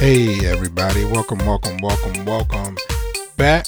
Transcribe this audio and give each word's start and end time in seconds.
Hey, 0.00 0.46
everybody. 0.46 1.04
Welcome, 1.04 1.38
welcome, 1.38 1.78
welcome, 1.78 2.24
welcome 2.24 2.76
back 3.36 3.66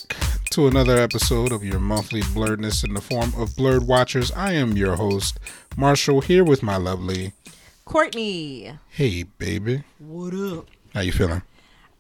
to 0.51 0.69
another 0.69 0.97
episode 0.97 1.51
of 1.51 1.65
your 1.65 1.81
monthly 1.81 2.21
blurredness 2.23 2.85
in 2.85 2.95
the 2.95 3.01
form 3.01 3.33
of 3.37 3.57
Blurred 3.57 3.89
Watchers. 3.89 4.31
I 4.33 4.53
am 4.53 4.77
your 4.77 4.95
host, 4.95 5.41
Marshall, 5.77 6.21
here 6.21 6.45
with 6.45 6.63
my 6.63 6.77
lovely 6.77 7.33
Courtney. 7.85 8.73
Hey, 8.91 9.25
baby. 9.25 9.83
What 9.99 10.33
up? 10.35 10.67
How 10.95 11.01
you 11.01 11.11
feeling? 11.11 11.43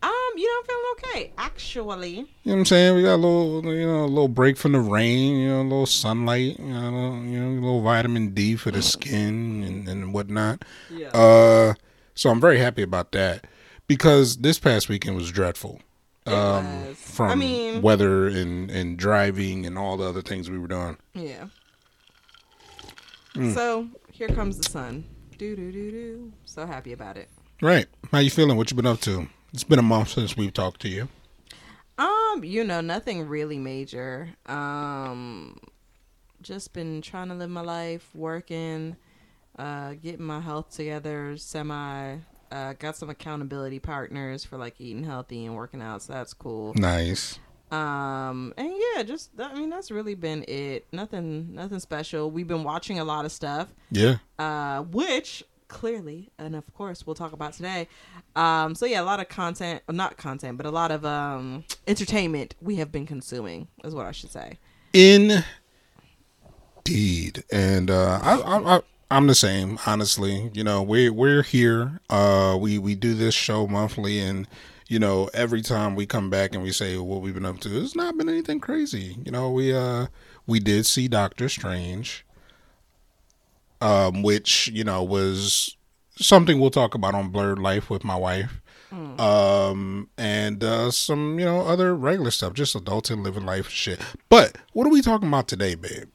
Um, 0.00 0.12
you 0.36 0.46
know, 0.46 0.54
I'm 0.60 0.64
feeling 0.66 0.84
okay. 0.92 1.32
Actually, 1.36 2.10
You 2.10 2.22
know 2.22 2.26
what 2.44 2.54
I'm 2.58 2.64
saying? 2.66 2.96
We 2.96 3.02
got 3.02 3.14
a 3.14 3.16
little, 3.16 3.64
you 3.74 3.84
know, 3.86 4.04
a 4.04 4.06
little 4.06 4.28
break 4.28 4.56
from 4.56 4.72
the 4.72 4.80
rain, 4.80 5.38
you 5.38 5.48
know, 5.48 5.60
a 5.60 5.64
little 5.64 5.86
sunlight, 5.86 6.56
you 6.56 6.66
know, 6.66 7.20
you 7.22 7.40
know 7.40 7.48
a 7.48 7.60
little 7.60 7.82
vitamin 7.82 8.32
D 8.32 8.54
for 8.54 8.70
the 8.70 8.80
skin 8.80 9.64
and, 9.64 9.88
and 9.88 10.14
whatnot. 10.14 10.64
yeah. 10.88 11.08
Uh, 11.08 11.74
so 12.14 12.30
I'm 12.30 12.40
very 12.40 12.58
happy 12.58 12.82
about 12.82 13.10
that 13.12 13.44
because 13.90 14.36
this 14.36 14.56
past 14.56 14.88
weekend 14.88 15.16
was 15.16 15.32
dreadful. 15.32 15.80
Um, 16.24 16.86
was. 16.86 16.96
From 16.96 17.30
I 17.32 17.34
mean- 17.34 17.82
weather 17.82 18.28
and, 18.28 18.70
and 18.70 18.96
driving 18.96 19.66
and 19.66 19.76
all 19.76 19.96
the 19.96 20.04
other 20.04 20.22
things 20.22 20.48
we 20.48 20.58
were 20.58 20.68
doing. 20.68 20.96
yeah. 21.12 21.48
Mm. 23.34 23.52
So 23.52 23.88
here 24.12 24.28
comes 24.28 24.58
the 24.58 24.70
sun. 24.70 25.04
Do 25.38 25.56
do 25.56 25.72
do 25.72 25.90
do. 25.90 26.32
So 26.44 26.66
happy 26.66 26.92
about 26.92 27.16
it. 27.16 27.30
Right. 27.60 27.86
How 28.12 28.18
you 28.18 28.30
feeling? 28.30 28.56
What 28.56 28.70
you 28.70 28.76
been 28.76 28.86
up 28.86 29.00
to? 29.00 29.28
It's 29.52 29.64
been 29.64 29.78
a 29.80 29.82
month 29.82 30.10
since 30.10 30.36
we've 30.36 30.52
talked 30.52 30.80
to 30.82 30.88
you. 30.88 31.08
Um, 31.98 32.44
you 32.44 32.62
know, 32.62 32.80
nothing 32.80 33.26
really 33.26 33.58
major. 33.58 34.30
Um, 34.46 35.58
just 36.42 36.72
been 36.72 37.02
trying 37.02 37.28
to 37.28 37.34
live 37.34 37.50
my 37.50 37.60
life, 37.60 38.08
working, 38.14 38.96
uh, 39.58 39.94
getting 39.94 40.24
my 40.26 40.40
health 40.40 40.70
together, 40.76 41.36
semi. 41.36 42.18
Uh, 42.50 42.72
got 42.78 42.96
some 42.96 43.08
accountability 43.10 43.78
partners 43.78 44.44
for 44.44 44.56
like 44.58 44.74
eating 44.80 45.04
healthy 45.04 45.46
and 45.46 45.54
working 45.54 45.80
out, 45.80 46.02
so 46.02 46.12
that's 46.12 46.34
cool. 46.34 46.74
Nice. 46.74 47.38
Um, 47.70 48.52
and 48.56 48.72
yeah, 48.96 49.04
just 49.04 49.30
I 49.38 49.54
mean 49.54 49.70
that's 49.70 49.92
really 49.92 50.16
been 50.16 50.44
it. 50.48 50.86
Nothing, 50.92 51.54
nothing 51.54 51.78
special. 51.78 52.28
We've 52.30 52.48
been 52.48 52.64
watching 52.64 52.98
a 52.98 53.04
lot 53.04 53.24
of 53.24 53.30
stuff, 53.30 53.68
Yeah. 53.92 54.16
uh, 54.40 54.82
which 54.82 55.44
clearly, 55.68 56.30
and 56.36 56.56
of 56.56 56.74
course, 56.74 57.06
we'll 57.06 57.14
talk 57.14 57.32
about 57.32 57.52
today. 57.52 57.86
Um, 58.34 58.74
so 58.74 58.86
yeah, 58.86 59.00
a 59.00 59.04
lot 59.04 59.20
of 59.20 59.28
content, 59.28 59.82
not 59.88 60.16
content, 60.16 60.56
but 60.56 60.66
a 60.66 60.70
lot 60.72 60.90
of 60.90 61.04
um 61.04 61.62
entertainment 61.86 62.56
we 62.60 62.76
have 62.76 62.90
been 62.90 63.06
consuming, 63.06 63.68
is 63.84 63.94
what 63.94 64.06
I 64.06 64.10
should 64.10 64.32
say. 64.32 64.58
In 64.92 65.44
Indeed. 66.86 67.44
And 67.52 67.90
uh, 67.90 68.18
I, 68.22 68.34
I, 68.40 68.76
I, 68.76 68.80
I'm 69.10 69.26
the 69.26 69.34
same, 69.34 69.78
honestly. 69.86 70.50
You 70.54 70.62
know, 70.62 70.82
we're 70.82 71.12
we're 71.12 71.42
here. 71.42 72.00
Uh, 72.08 72.56
we 72.60 72.78
we 72.78 72.94
do 72.94 73.14
this 73.14 73.34
show 73.34 73.66
monthly, 73.66 74.20
and 74.20 74.46
you 74.86 74.98
know, 74.98 75.28
every 75.34 75.62
time 75.62 75.94
we 75.96 76.06
come 76.06 76.30
back 76.30 76.54
and 76.54 76.62
we 76.62 76.72
say 76.72 76.96
what 76.96 77.20
we've 77.20 77.34
been 77.34 77.46
up 77.46 77.60
to, 77.60 77.80
it's 77.80 77.96
not 77.96 78.16
been 78.16 78.28
anything 78.28 78.60
crazy. 78.60 79.16
You 79.24 79.32
know, 79.32 79.50
we 79.50 79.74
uh 79.74 80.06
we 80.46 80.60
did 80.60 80.86
see 80.86 81.08
Doctor 81.08 81.48
Strange, 81.48 82.24
um, 83.80 84.22
which 84.22 84.68
you 84.68 84.84
know 84.84 85.02
was 85.02 85.76
something 86.16 86.60
we'll 86.60 86.70
talk 86.70 86.94
about 86.94 87.14
on 87.14 87.30
Blurred 87.30 87.58
Life 87.58 87.90
with 87.90 88.04
my 88.04 88.16
wife. 88.16 88.60
Um 88.92 90.08
and 90.18 90.64
uh 90.64 90.90
some 90.90 91.38
you 91.38 91.44
know 91.44 91.60
other 91.60 91.94
regular 91.94 92.30
stuff, 92.32 92.54
just 92.54 92.76
adulting, 92.76 93.22
living 93.24 93.46
life 93.46 93.68
shit. 93.68 94.00
But 94.28 94.58
what 94.72 94.86
are 94.86 94.90
we 94.90 95.02
talking 95.02 95.28
about 95.28 95.46
today, 95.46 95.74
babe? 95.76 96.08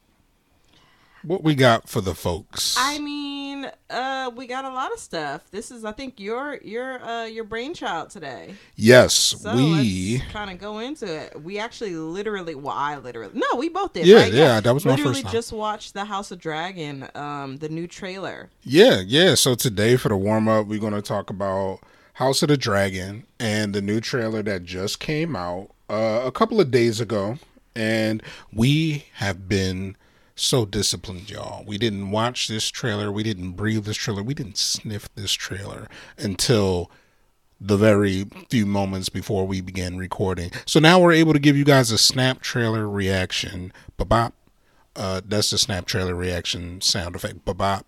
What 1.26 1.42
we 1.42 1.56
got 1.56 1.88
for 1.88 2.00
the 2.00 2.14
folks? 2.14 2.76
I 2.78 3.00
mean, 3.00 3.68
uh, 3.90 4.30
we 4.36 4.46
got 4.46 4.64
a 4.64 4.68
lot 4.68 4.92
of 4.92 5.00
stuff. 5.00 5.50
This 5.50 5.72
is, 5.72 5.84
I 5.84 5.90
think, 5.90 6.20
your 6.20 6.60
your 6.62 7.02
uh 7.02 7.24
your 7.24 7.42
brainchild 7.42 8.10
today. 8.10 8.54
yes, 8.76 9.12
So 9.14 9.56
we. 9.56 10.20
kind 10.30 10.50
of 10.52 10.58
go 10.58 10.78
into 10.78 11.04
it. 11.12 11.42
We 11.42 11.58
actually 11.58 11.96
literally, 11.96 12.54
well, 12.54 12.76
I 12.76 12.96
literally, 12.98 13.32
no, 13.34 13.58
we 13.58 13.68
both 13.68 13.92
did. 13.94 14.06
Yeah, 14.06 14.18
right? 14.18 14.32
yeah, 14.32 14.60
that 14.60 14.72
was 14.72 14.84
my 14.84 14.92
literally 14.92 15.14
first 15.14 15.22
time. 15.22 15.26
Literally, 15.30 15.38
just 15.38 15.52
watched 15.52 15.94
the 15.94 16.04
House 16.04 16.30
of 16.30 16.38
Dragon, 16.38 17.08
um, 17.16 17.56
the 17.56 17.68
new 17.68 17.88
trailer. 17.88 18.48
Yeah, 18.62 19.00
yeah. 19.04 19.34
So 19.34 19.56
today 19.56 19.96
for 19.96 20.10
the 20.10 20.16
warm 20.16 20.46
up, 20.46 20.68
we're 20.68 20.78
gonna 20.78 21.02
talk 21.02 21.28
about 21.28 21.80
House 22.14 22.40
of 22.42 22.50
the 22.50 22.56
Dragon 22.56 23.26
and 23.40 23.74
the 23.74 23.82
new 23.82 24.00
trailer 24.00 24.44
that 24.44 24.62
just 24.62 25.00
came 25.00 25.34
out 25.34 25.70
uh, 25.90 26.22
a 26.24 26.30
couple 26.30 26.60
of 26.60 26.70
days 26.70 27.00
ago, 27.00 27.38
and 27.74 28.22
we 28.52 29.06
have 29.14 29.48
been 29.48 29.96
so 30.36 30.64
disciplined, 30.66 31.30
y'all. 31.30 31.64
We 31.64 31.78
didn't 31.78 32.10
watch 32.10 32.46
this 32.46 32.68
trailer, 32.68 33.10
we 33.10 33.22
didn't 33.22 33.52
breathe 33.52 33.84
this 33.84 33.96
trailer, 33.96 34.22
we 34.22 34.34
didn't 34.34 34.58
sniff 34.58 35.12
this 35.14 35.32
trailer 35.32 35.88
until 36.18 36.90
the 37.60 37.76
very 37.76 38.26
few 38.50 38.66
moments 38.66 39.08
before 39.08 39.46
we 39.46 39.60
began 39.62 39.96
recording. 39.96 40.50
So 40.66 40.78
now 40.78 41.00
we're 41.00 41.12
able 41.12 41.32
to 41.32 41.38
give 41.38 41.56
you 41.56 41.64
guys 41.64 41.90
a 41.90 41.98
snap 41.98 42.42
trailer 42.42 42.88
reaction. 42.88 43.72
Ba 43.96 44.04
bop. 44.04 44.34
Uh, 44.94 45.20
that's 45.24 45.50
the 45.50 45.58
snap 45.58 45.86
trailer 45.86 46.14
reaction 46.14 46.80
sound 46.80 47.16
effect. 47.16 47.44
Ba 47.44 47.54
bop. 47.54 47.86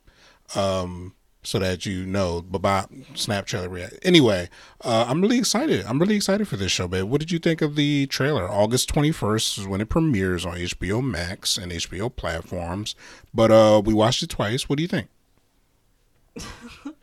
Um, 0.54 1.14
so 1.48 1.58
that 1.58 1.86
you 1.86 2.04
know, 2.04 2.42
bop. 2.42 2.92
Snap 3.14 3.46
trailer 3.46 3.70
react. 3.70 3.94
Anyway, 4.02 4.50
uh, 4.84 5.06
I'm 5.08 5.22
really 5.22 5.38
excited. 5.38 5.82
I'm 5.86 5.98
really 5.98 6.14
excited 6.14 6.46
for 6.46 6.58
this 6.58 6.70
show, 6.70 6.86
babe. 6.86 7.08
What 7.08 7.20
did 7.20 7.30
you 7.30 7.38
think 7.38 7.62
of 7.62 7.74
the 7.74 8.06
trailer? 8.08 8.46
August 8.46 8.92
21st 8.92 9.60
is 9.60 9.66
when 9.66 9.80
it 9.80 9.88
premieres 9.88 10.44
on 10.44 10.56
HBO 10.56 11.02
Max 11.02 11.56
and 11.56 11.72
HBO 11.72 12.14
platforms. 12.14 12.94
But 13.32 13.50
uh, 13.50 13.80
we 13.82 13.94
watched 13.94 14.22
it 14.22 14.28
twice. 14.28 14.68
What 14.68 14.76
do 14.76 14.82
you 14.82 14.88
think? 14.88 15.08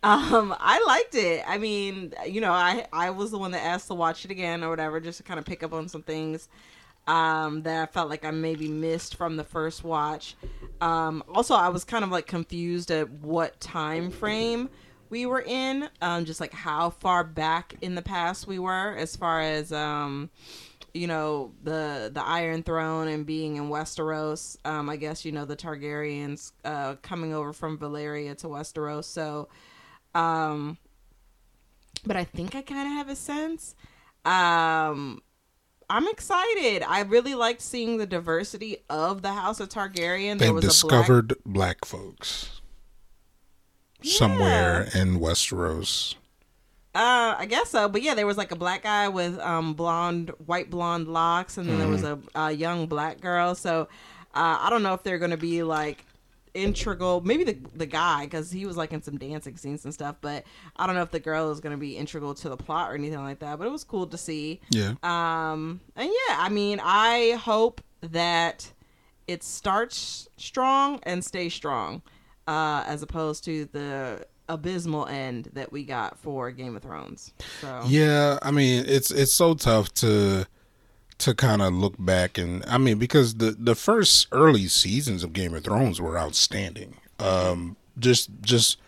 Um, 0.00 0.54
I 0.60 0.80
liked 0.86 1.16
it. 1.16 1.42
I 1.44 1.58
mean, 1.58 2.14
you 2.24 2.40
know, 2.40 2.52
I 2.52 2.86
I 2.92 3.10
was 3.10 3.32
the 3.32 3.36
one 3.38 3.50
that 3.50 3.64
asked 3.64 3.88
to 3.88 3.94
watch 3.94 4.24
it 4.24 4.30
again 4.30 4.62
or 4.62 4.70
whatever, 4.70 5.00
just 5.00 5.18
to 5.18 5.24
kind 5.24 5.40
of 5.40 5.44
pick 5.44 5.64
up 5.64 5.72
on 5.72 5.88
some 5.88 6.04
things 6.04 6.48
um, 7.08 7.62
that 7.62 7.82
I 7.82 7.86
felt 7.86 8.10
like 8.10 8.24
I 8.24 8.30
maybe 8.30 8.68
missed 8.68 9.16
from 9.16 9.36
the 9.36 9.44
first 9.44 9.82
watch. 9.82 10.36
Um, 10.80 11.24
also, 11.34 11.54
I 11.54 11.70
was 11.70 11.82
kind 11.82 12.04
of 12.04 12.10
like 12.10 12.26
confused 12.26 12.90
at 12.90 13.10
what 13.10 13.58
time 13.60 14.10
frame 14.10 14.68
we 15.08 15.24
were 15.24 15.40
in, 15.40 15.88
um, 16.02 16.26
just 16.26 16.38
like 16.38 16.52
how 16.52 16.90
far 16.90 17.24
back 17.24 17.74
in 17.80 17.94
the 17.94 18.02
past 18.02 18.46
we 18.46 18.58
were 18.58 18.94
as 18.96 19.16
far 19.16 19.40
as 19.40 19.72
um, 19.72 20.28
you 20.92 21.06
know 21.06 21.52
the 21.64 22.10
the 22.12 22.22
Iron 22.22 22.62
Throne 22.62 23.08
and 23.08 23.24
being 23.24 23.56
in 23.56 23.70
Westeros. 23.70 24.58
Um, 24.66 24.90
I 24.90 24.96
guess 24.96 25.24
you 25.24 25.32
know 25.32 25.46
the 25.46 25.56
Targaryens 25.56 26.52
uh, 26.66 26.96
coming 26.96 27.32
over 27.32 27.54
from 27.54 27.78
Valyria 27.78 28.36
to 28.38 28.48
Westeros. 28.48 29.04
So, 29.04 29.48
um, 30.14 30.76
but 32.04 32.18
I 32.18 32.24
think 32.24 32.54
I 32.54 32.60
kind 32.60 32.86
of 32.86 32.92
have 32.92 33.08
a 33.08 33.16
sense. 33.16 33.74
Um, 34.26 35.22
I'm 35.90 36.06
excited. 36.08 36.82
I 36.82 37.00
really 37.00 37.34
liked 37.34 37.62
seeing 37.62 37.96
the 37.96 38.06
diversity 38.06 38.78
of 38.90 39.22
the 39.22 39.32
House 39.32 39.58
of 39.58 39.68
Targaryen. 39.70 40.38
They 40.38 40.46
there 40.46 40.54
was 40.54 40.64
a 40.64 40.86
black 40.86 41.06
discovered 41.06 41.34
black 41.46 41.84
folks 41.84 42.60
somewhere 44.02 44.88
in 44.94 45.18
Westeros. 45.18 46.14
Uh, 46.94 47.36
I 47.38 47.46
guess 47.46 47.70
so. 47.70 47.88
But 47.88 48.02
yeah, 48.02 48.14
there 48.14 48.26
was 48.26 48.36
like 48.36 48.50
a 48.50 48.56
black 48.56 48.82
guy 48.82 49.08
with 49.08 49.38
um 49.40 49.74
blonde, 49.74 50.30
white 50.44 50.70
blonde 50.70 51.08
locks, 51.08 51.56
and 51.56 51.68
then 51.68 51.78
there 51.78 51.88
was 51.88 52.02
a, 52.02 52.18
a 52.34 52.50
young 52.52 52.86
black 52.86 53.20
girl. 53.20 53.54
So 53.54 53.82
uh, 54.34 54.58
I 54.60 54.68
don't 54.70 54.82
know 54.82 54.94
if 54.94 55.02
they're 55.02 55.18
gonna 55.18 55.36
be 55.36 55.62
like 55.62 56.04
integral. 56.54 57.20
Maybe 57.20 57.44
the 57.44 57.58
the 57.74 57.86
guy 57.86 58.24
because 58.24 58.50
he 58.50 58.66
was 58.66 58.76
like 58.76 58.92
in 58.92 59.02
some 59.02 59.18
dancing 59.18 59.56
scenes 59.56 59.84
and 59.84 59.94
stuff. 59.94 60.16
But 60.20 60.44
I 60.76 60.86
don't 60.86 60.94
know 60.94 61.02
if 61.02 61.10
the 61.10 61.20
girl 61.20 61.50
is 61.50 61.60
gonna 61.60 61.76
be 61.76 61.96
integral 61.96 62.34
to 62.34 62.48
the 62.48 62.56
plot 62.56 62.90
or 62.90 62.94
anything 62.94 63.22
like 63.22 63.38
that. 63.40 63.58
But 63.58 63.66
it 63.66 63.70
was 63.70 63.84
cool 63.84 64.06
to 64.06 64.18
see. 64.18 64.60
Yeah. 64.70 64.94
Um, 65.02 65.80
and 65.96 66.08
yeah, 66.08 66.36
I 66.38 66.48
mean, 66.48 66.80
I 66.82 67.38
hope 67.40 67.80
that 68.00 68.72
it 69.26 69.42
starts 69.42 70.28
strong 70.36 71.00
and 71.02 71.24
stays 71.24 71.54
strong, 71.54 72.02
uh, 72.46 72.84
as 72.86 73.02
opposed 73.02 73.44
to 73.44 73.66
the 73.66 74.26
abysmal 74.48 75.06
end 75.06 75.50
that 75.52 75.70
we 75.70 75.84
got 75.84 76.18
for 76.18 76.50
Game 76.50 76.74
of 76.74 76.82
Thrones. 76.82 77.32
So 77.60 77.82
Yeah, 77.86 78.38
I 78.42 78.50
mean 78.50 78.84
it's 78.86 79.10
it's 79.10 79.32
so 79.32 79.54
tough 79.54 79.92
to 79.94 80.46
to 81.18 81.34
kind 81.34 81.60
of 81.60 81.74
look 81.74 81.94
back 81.98 82.38
and 82.38 82.64
I 82.66 82.78
mean 82.78 82.98
because 82.98 83.36
the 83.36 83.56
the 83.58 83.74
first 83.74 84.28
early 84.32 84.68
seasons 84.68 85.24
of 85.24 85.32
Game 85.32 85.54
of 85.54 85.64
Thrones 85.64 86.00
were 86.00 86.18
outstanding. 86.18 86.96
Um 87.18 87.76
just 87.98 88.30
just 88.40 88.78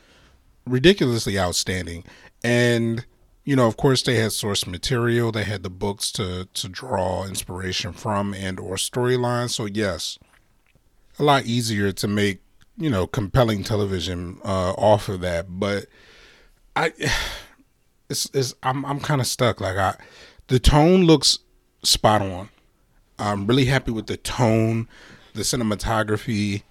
ridiculously 0.67 1.39
outstanding. 1.39 2.05
And 2.45 3.05
you 3.45 3.57
know, 3.57 3.67
of 3.67 3.77
course 3.77 4.03
they 4.03 4.17
had 4.17 4.33
source 4.33 4.67
material, 4.67 5.33
they 5.33 5.45
had 5.45 5.63
the 5.63 5.71
books 5.71 6.13
to 6.13 6.49
to 6.55 6.69
draw 6.69 7.25
inspiration 7.25 7.93
from 7.93 8.33
and 8.33 8.61
or 8.61 8.77
storylines. 8.77 9.51
So 9.51 9.67
yes, 9.67 10.19
a 11.19 11.25
lot 11.25 11.47
easier 11.47 11.91
to 11.93 12.07
make, 12.07 12.41
you 12.77 12.91
know, 12.91 13.07
compelling 13.09 13.65
television 13.65 14.39
uh 14.45 14.73
off 14.73 15.09
of 15.09 15.21
that, 15.23 15.47
but 15.59 15.87
I 16.77 16.93
it's, 18.09 18.31
it's 18.33 18.55
I'm 18.63 18.87
I'm 18.87 19.01
kind 19.01 19.21
of 19.21 19.27
stuck. 19.27 19.61
Like 19.61 19.77
I, 19.77 19.97
the 20.47 20.61
tone 20.61 21.05
looks 21.05 21.41
spot 21.83 22.23
on. 22.23 22.49
I'm 23.19 23.47
really 23.47 23.67
happy 23.67 23.91
with 23.91 24.07
the 24.07 24.17
tone, 24.17 24.89
the 25.35 25.43
cinematography. 25.43 26.63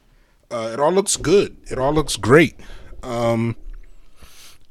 Uh, 0.52 0.72
it 0.74 0.80
all 0.80 0.92
looks 0.92 1.16
good. 1.16 1.58
It 1.70 1.78
all 1.78 1.94
looks 1.94 2.16
great. 2.16 2.60
Um, 3.04 3.56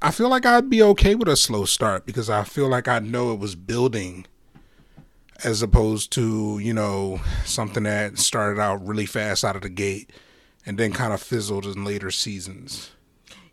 I 0.02 0.10
feel 0.10 0.28
like 0.28 0.46
I'd 0.46 0.70
be 0.70 0.82
okay 0.82 1.14
with 1.14 1.28
a 1.28 1.36
slow 1.36 1.64
start 1.64 2.06
because 2.06 2.28
I 2.28 2.44
feel 2.44 2.68
like 2.68 2.88
I 2.88 2.98
know 2.98 3.32
it 3.32 3.38
was 3.38 3.54
building 3.54 4.26
as 5.44 5.62
opposed 5.62 6.12
to, 6.12 6.58
you 6.58 6.74
know, 6.74 7.20
something 7.44 7.84
that 7.84 8.18
started 8.18 8.60
out 8.60 8.84
really 8.86 9.06
fast 9.06 9.44
out 9.44 9.56
of 9.56 9.62
the 9.62 9.68
gate 9.68 10.10
and 10.66 10.78
then 10.78 10.92
kind 10.92 11.12
of 11.12 11.22
fizzled 11.22 11.64
in 11.64 11.84
later 11.84 12.10
seasons. 12.10 12.90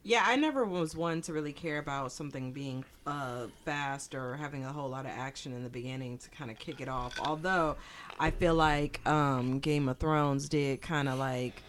Yeah, 0.08 0.24
I 0.24 0.36
never 0.36 0.64
was 0.66 0.96
one 0.96 1.24
to 1.24 1.34
really 1.34 1.52
care 1.52 1.80
about 1.80 2.12
something 2.12 2.52
being 2.52 2.86
uh, 3.08 3.48
fast 3.66 4.14
or 4.14 4.36
having 4.36 4.64
a 4.64 4.72
whole 4.72 4.88
lot 4.88 5.06
of 5.06 5.12
action 5.12 5.52
in 5.52 5.64
the 5.64 5.70
beginning 5.70 6.20
to 6.20 6.30
kind 6.30 6.52
of 6.52 6.60
kick 6.60 6.80
it 6.80 6.88
off. 6.88 7.20
Although 7.20 7.76
I 8.20 8.30
feel 8.30 8.54
like 8.54 9.02
um, 9.08 9.58
Game 9.58 9.90
of 9.90 9.98
Thrones 9.98 10.48
did 10.48 10.84
kind 10.84 11.10
of 11.10 11.18
like 11.18 11.60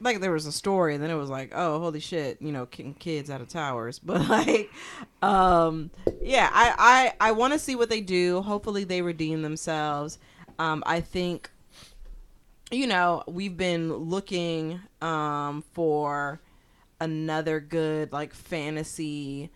like 0.00 0.20
there 0.20 0.32
was 0.32 0.46
a 0.46 0.52
story 0.52 0.96
and 0.96 1.04
then 1.04 1.12
it 1.12 1.14
was 1.14 1.30
like 1.30 1.52
oh 1.54 1.78
holy 1.78 2.00
shit 2.00 2.42
you 2.42 2.50
know 2.50 2.66
kicking 2.66 2.94
kids 2.94 3.30
out 3.30 3.40
of 3.40 3.46
towers. 3.48 3.98
But 4.04 4.28
like 4.28 4.72
um 5.22 5.92
yeah 6.20 6.50
i 6.52 7.12
i 7.20 7.28
i 7.28 7.30
want 7.30 7.52
to 7.52 7.58
see 7.60 7.76
what 7.76 7.88
they 7.88 8.00
do. 8.00 8.42
Hopefully 8.42 8.82
they 8.82 9.00
redeem 9.00 9.42
themselves. 9.42 10.18
Um 10.58 10.82
i 10.86 11.00
think 11.00 11.52
you 12.72 12.88
know 12.88 13.22
we've 13.28 13.56
been 13.56 13.94
looking 13.94 14.80
um 15.00 15.62
for 15.72 16.40
another 17.02 17.58
good 17.60 18.12
like 18.12 18.32
fantasy 18.34 19.50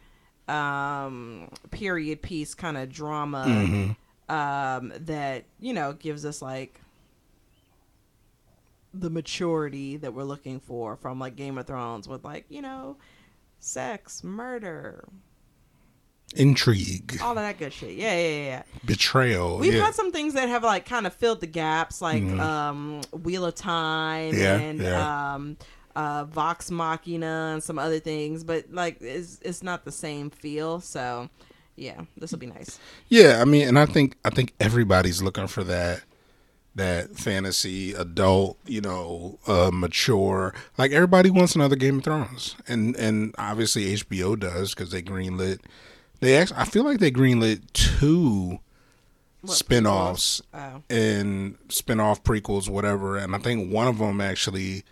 um 0.49 1.49
period 1.71 2.23
piece 2.23 2.55
kind 2.55 2.77
of 2.77 2.91
drama 2.91 3.45
Mm-hmm. 3.47 4.35
um 4.35 4.93
that 5.07 5.45
you 5.61 5.73
know 5.73 5.93
gives 5.93 6.25
us 6.25 6.41
like 6.43 6.81
the 8.95 9.11
maturity 9.11 9.97
that 9.99 10.15
we're 10.15 10.25
looking 10.25 10.59
for 10.61 10.97
from 10.97 11.19
like 11.19 11.37
Game 11.37 11.59
of 11.59 11.67
Thrones 11.67 12.09
with 12.09 12.25
like, 12.25 12.47
you 12.49 12.63
know, 12.63 12.97
sex, 13.59 14.25
murder, 14.25 15.05
Intrigue, 16.35 17.19
all 17.23 17.31
of 17.33 17.37
that 17.37 17.59
good 17.59 17.73
shit. 17.73 17.93
Yeah, 17.93 18.17
yeah, 18.17 18.45
yeah. 18.45 18.63
betrayal. 18.85 19.59
We've 19.59 19.75
yeah. 19.75 19.85
had 19.85 19.95
some 19.95 20.13
things 20.13 20.35
that 20.35 20.49
have 20.49 20.65
like 20.65 20.85
kind 20.87 21.07
of 21.07 21.13
filled 21.15 21.41
the 21.41 21.47
gaps, 21.47 22.01
like 22.03 22.23
Mhm. 22.23 22.41
um 22.41 23.01
Wheel 23.23 23.45
of 23.45 23.55
Time 23.55 24.35
Yeah, 24.35 24.57
and 24.57 24.81
yeah. 24.81 25.35
um 25.35 25.57
uh 25.97 26.25
Vox 26.27 26.71
Machina 26.71 27.51
and 27.55 27.63
some 27.63 27.79
other 27.79 27.99
things, 27.99 28.45
but 28.45 28.67
like 28.71 28.99
it's 29.01 29.41
it's 29.43 29.63
not 29.65 29.85
the 29.85 29.93
same 29.93 30.31
feel. 30.31 30.81
So 30.81 31.29
yeah, 31.75 32.03
this 32.17 32.31
will 32.31 32.39
be 32.39 32.47
nice. 32.47 32.79
Yeah, 33.09 33.41
I 33.41 33.45
mean, 33.45 33.67
and 33.67 33.79
I 33.79 33.87
think 33.87 34.17
I 34.25 34.31
think 34.31 34.53
everybody's 34.61 35.23
looking 35.23 35.47
for 35.49 35.65
that 35.65 36.03
that 36.75 37.17
fantasy 37.17 37.95
adult, 37.95 38.59
you 38.67 38.81
know, 38.83 39.39
uh 39.47 39.71
mature. 39.73 40.55
Like 40.79 40.93
everybody 40.93 41.31
wants 41.31 41.55
another 41.55 41.77
Game 41.77 41.99
of 41.99 42.05
Thrones. 42.05 42.55
And 42.69 42.95
and 42.97 43.35
obviously 43.39 43.95
HBO 43.95 44.39
does 44.39 44.75
cuz 44.75 44.91
they 44.91 45.03
greenlit 45.03 45.61
they 46.21 46.37
actually 46.37 46.59
I 46.59 46.65
feel 46.67 46.85
like 46.85 46.99
they 46.99 47.11
greenlit 47.11 47.63
two 47.73 48.59
What, 49.41 49.55
spin-offs 49.57 50.43
Oh. 50.53 50.83
and 50.91 51.57
spin-off 51.71 52.23
prequels 52.25 52.69
whatever 52.69 53.17
and 53.17 53.35
I 53.35 53.39
think 53.39 53.73
one 53.73 53.87
of 53.87 53.99
them 53.99 54.21
actually 54.21 54.85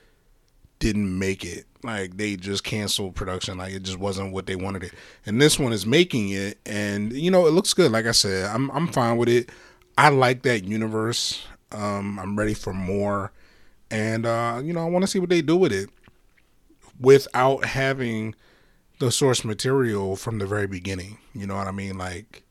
didn't 0.78 1.18
make 1.18 1.44
it. 1.44 1.66
Like 1.82 2.16
they 2.16 2.36
just 2.36 2.64
canceled 2.64 3.14
production. 3.14 3.58
Like 3.58 3.72
it 3.74 3.82
just 3.82 3.98
wasn't 3.98 4.32
what 4.32 4.46
they 4.46 4.56
wanted 4.56 4.84
it. 4.84 4.92
And 5.26 5.40
this 5.40 5.58
one 5.58 5.72
is 5.72 5.86
making 5.86 6.30
it, 6.30 6.58
and 6.66 7.12
you 7.12 7.30
know 7.30 7.46
it 7.46 7.52
looks 7.52 7.74
good. 7.74 7.92
Like 7.92 8.06
I 8.06 8.12
said, 8.12 8.46
I'm 8.46 8.70
I'm 8.70 8.88
fine 8.88 9.16
with 9.16 9.28
it. 9.28 9.50
I 9.98 10.08
like 10.08 10.42
that 10.42 10.64
universe. 10.64 11.44
Um, 11.72 12.18
I'm 12.18 12.36
ready 12.38 12.54
for 12.54 12.72
more, 12.72 13.32
and 13.90 14.24
uh, 14.26 14.60
you 14.62 14.72
know 14.72 14.80
I 14.80 14.88
want 14.88 15.02
to 15.02 15.06
see 15.06 15.18
what 15.18 15.28
they 15.28 15.42
do 15.42 15.56
with 15.56 15.72
it 15.72 15.90
without 17.00 17.64
having 17.64 18.34
the 18.98 19.10
source 19.10 19.44
material 19.44 20.16
from 20.16 20.38
the 20.38 20.46
very 20.46 20.66
beginning. 20.66 21.18
You 21.34 21.46
know 21.46 21.56
what 21.56 21.66
I 21.66 21.72
mean? 21.72 21.98
Like, 21.98 22.44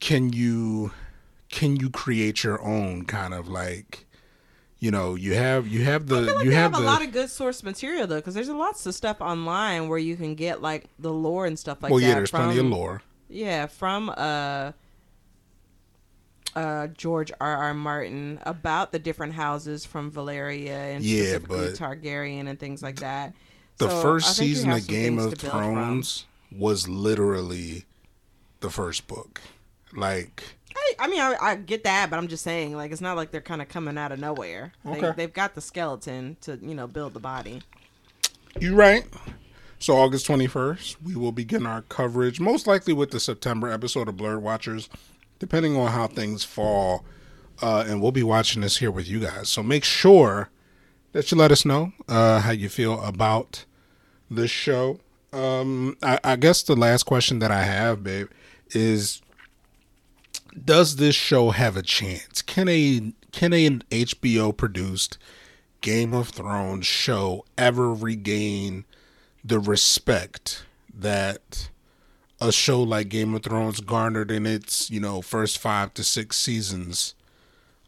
can 0.00 0.32
you 0.32 0.92
can 1.48 1.76
you 1.76 1.90
create 1.90 2.44
your 2.44 2.60
own 2.62 3.04
kind 3.04 3.32
of 3.32 3.48
like 3.48 4.06
you 4.82 4.90
know 4.90 5.14
you 5.14 5.32
have 5.34 5.68
you 5.68 5.84
have 5.84 6.08
the 6.08 6.16
I 6.16 6.24
feel 6.24 6.34
like 6.34 6.44
you 6.44 6.50
they 6.50 6.56
have, 6.56 6.72
have, 6.72 6.82
the 6.82 6.86
a 6.88 6.90
lot 6.90 7.02
of 7.04 7.12
good 7.12 7.30
source 7.30 7.62
material 7.62 8.08
though, 8.08 8.16
because 8.16 8.34
there's 8.34 8.48
lots 8.48 8.84
of 8.84 8.94
stuff 8.96 9.20
online 9.20 9.88
where 9.88 9.98
you 9.98 10.16
can 10.16 10.34
get 10.34 10.60
like 10.60 10.86
the 10.98 11.12
lore 11.12 11.46
and 11.46 11.56
stuff 11.56 11.82
like 11.84 11.90
well 11.92 12.00
that. 12.00 12.06
yeah 12.08 12.14
there's 12.14 12.30
from, 12.30 12.44
plenty 12.46 12.58
of 12.58 12.66
lore 12.66 13.00
Yeah, 13.28 13.66
from 13.66 14.10
uh, 14.10 14.72
uh, 16.56 16.88
George 16.88 17.30
R. 17.40 17.56
R. 17.56 17.74
Martin 17.74 18.40
about 18.42 18.90
the 18.92 18.98
different 18.98 19.34
houses 19.34 19.86
from 19.86 20.10
Valyria 20.10 20.96
and 20.96 21.04
Yeah, 21.04 21.22
specifically 21.22 21.58
but 21.66 21.74
Targaryen 21.74 22.48
and 22.48 22.58
things 22.58 22.82
like 22.82 22.96
that. 22.96 23.34
the 23.78 23.88
So, 23.88 24.02
first 24.02 24.36
season 24.36 24.70
of 24.72 24.86
Game 24.88 25.18
of. 25.18 25.34
Thrones 25.38 26.26
was 26.50 26.88
literally 26.88 27.84
the 28.60 28.68
first 28.68 29.06
book 29.06 29.40
like 29.94 30.56
I, 30.76 30.94
I 31.00 31.08
mean, 31.08 31.20
I, 31.20 31.36
I 31.40 31.54
get 31.56 31.84
that, 31.84 32.10
but 32.10 32.18
I'm 32.18 32.28
just 32.28 32.44
saying, 32.44 32.76
like, 32.76 32.92
it's 32.92 33.00
not 33.00 33.16
like 33.16 33.30
they're 33.30 33.40
kind 33.40 33.62
of 33.62 33.68
coming 33.68 33.96
out 33.98 34.12
of 34.12 34.18
nowhere. 34.18 34.72
They, 34.84 34.90
Okay. 34.92 35.12
They've 35.16 35.32
got 35.32 35.54
the 35.54 35.60
skeleton 35.60 36.36
to, 36.42 36.58
you 36.62 36.74
know, 36.74 36.86
build 36.86 37.14
the 37.14 37.20
body. 37.20 37.62
You're 38.60 38.74
right. 38.74 39.04
So 39.78 39.96
August 39.96 40.26
21st, 40.28 40.96
we 41.02 41.16
will 41.16 41.32
begin 41.32 41.66
our 41.66 41.82
coverage, 41.82 42.38
most 42.38 42.66
likely 42.66 42.92
with 42.92 43.10
the 43.10 43.18
September 43.18 43.68
episode 43.70 44.08
of 44.08 44.16
Blurred 44.16 44.42
Watchers, 44.42 44.88
depending 45.38 45.76
on 45.76 45.90
how 45.90 46.06
things 46.06 46.44
fall. 46.44 47.04
Uh, 47.60 47.84
and 47.86 48.00
we'll 48.00 48.12
be 48.12 48.22
watching 48.22 48.62
this 48.62 48.78
here 48.78 48.90
with 48.90 49.08
you 49.08 49.20
guys. 49.20 49.48
So 49.48 49.62
make 49.62 49.84
sure 49.84 50.50
that 51.12 51.30
you 51.30 51.36
let 51.36 51.52
us 51.52 51.64
know 51.64 51.92
uh, 52.08 52.40
how 52.40 52.52
you 52.52 52.68
feel 52.68 53.02
about 53.02 53.64
this 54.30 54.50
show. 54.50 55.00
Um, 55.32 55.96
I, 56.02 56.18
I 56.22 56.36
guess 56.36 56.62
the 56.62 56.76
last 56.76 57.04
question 57.04 57.38
that 57.40 57.50
I 57.50 57.62
have, 57.64 58.02
babe, 58.04 58.28
is 58.70 59.20
does 60.52 60.96
this 60.96 61.14
show 61.14 61.50
have 61.50 61.76
a 61.76 61.82
chance? 61.82 62.42
Can 62.42 62.68
a 62.68 63.12
can 63.32 63.52
a 63.52 63.68
HBO 63.70 64.56
produced 64.56 65.18
Game 65.80 66.12
of 66.14 66.28
Thrones 66.28 66.86
show 66.86 67.44
ever 67.56 67.92
regain 67.92 68.84
the 69.44 69.58
respect 69.58 70.64
that 70.94 71.70
a 72.40 72.52
show 72.52 72.82
like 72.82 73.08
Game 73.08 73.34
of 73.34 73.42
Thrones 73.42 73.80
garnered 73.80 74.30
in 74.30 74.46
its, 74.46 74.90
you 74.90 75.00
know, 75.00 75.22
first 75.22 75.58
five 75.58 75.94
to 75.94 76.04
six 76.04 76.36
seasons? 76.36 77.14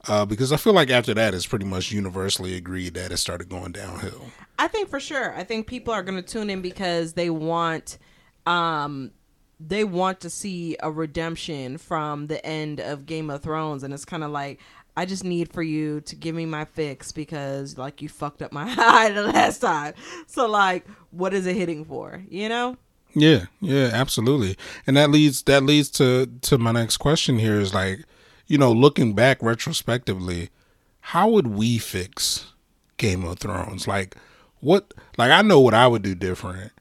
Uh, 0.06 0.24
because 0.24 0.52
I 0.52 0.56
feel 0.56 0.74
like 0.74 0.90
after 0.90 1.14
that, 1.14 1.34
it's 1.34 1.46
pretty 1.46 1.64
much 1.64 1.90
universally 1.90 2.54
agreed 2.56 2.94
that 2.94 3.10
it 3.10 3.16
started 3.16 3.48
going 3.48 3.72
downhill. 3.72 4.26
I 4.58 4.68
think 4.68 4.88
for 4.88 5.00
sure. 5.00 5.34
I 5.34 5.44
think 5.44 5.66
people 5.66 5.94
are 5.94 6.02
going 6.02 6.22
to 6.22 6.28
tune 6.28 6.50
in 6.50 6.60
because 6.62 7.14
they 7.14 7.30
want 7.30 7.98
um 8.46 9.10
they 9.60 9.84
want 9.84 10.20
to 10.20 10.30
see 10.30 10.76
a 10.82 10.90
redemption 10.90 11.78
from 11.78 12.26
the 12.26 12.44
end 12.44 12.80
of 12.80 13.06
Game 13.06 13.30
of 13.30 13.42
Thrones 13.42 13.82
and 13.82 13.94
it's 13.94 14.04
kind 14.04 14.24
of 14.24 14.30
like 14.30 14.60
I 14.96 15.06
just 15.06 15.24
need 15.24 15.52
for 15.52 15.62
you 15.62 16.00
to 16.02 16.14
give 16.14 16.34
me 16.34 16.46
my 16.46 16.64
fix 16.64 17.10
because 17.10 17.76
like 17.76 18.00
you 18.00 18.08
fucked 18.08 18.42
up 18.42 18.52
my 18.52 18.72
eye 18.78 19.10
the 19.10 19.24
last 19.24 19.58
time. 19.60 19.94
So 20.26 20.46
like 20.46 20.86
what 21.10 21.34
is 21.34 21.46
it 21.46 21.56
hitting 21.56 21.84
for, 21.84 22.22
you 22.28 22.48
know? 22.48 22.76
Yeah, 23.14 23.46
yeah, 23.60 23.90
absolutely. 23.92 24.56
And 24.86 24.96
that 24.96 25.10
leads 25.10 25.42
that 25.44 25.62
leads 25.62 25.88
to 25.92 26.26
to 26.42 26.58
my 26.58 26.72
next 26.72 26.98
question 26.98 27.38
here 27.38 27.60
is 27.60 27.72
like, 27.72 28.04
you 28.46 28.58
know, 28.58 28.72
looking 28.72 29.14
back 29.14 29.42
retrospectively, 29.42 30.50
how 31.00 31.28
would 31.28 31.46
we 31.46 31.78
fix 31.78 32.52
Game 32.96 33.24
of 33.24 33.38
Thrones? 33.38 33.86
Like 33.86 34.16
what 34.60 34.94
like 35.16 35.30
I 35.30 35.42
know 35.42 35.60
what 35.60 35.74
I 35.74 35.86
would 35.86 36.02
do 36.02 36.14
different. 36.14 36.72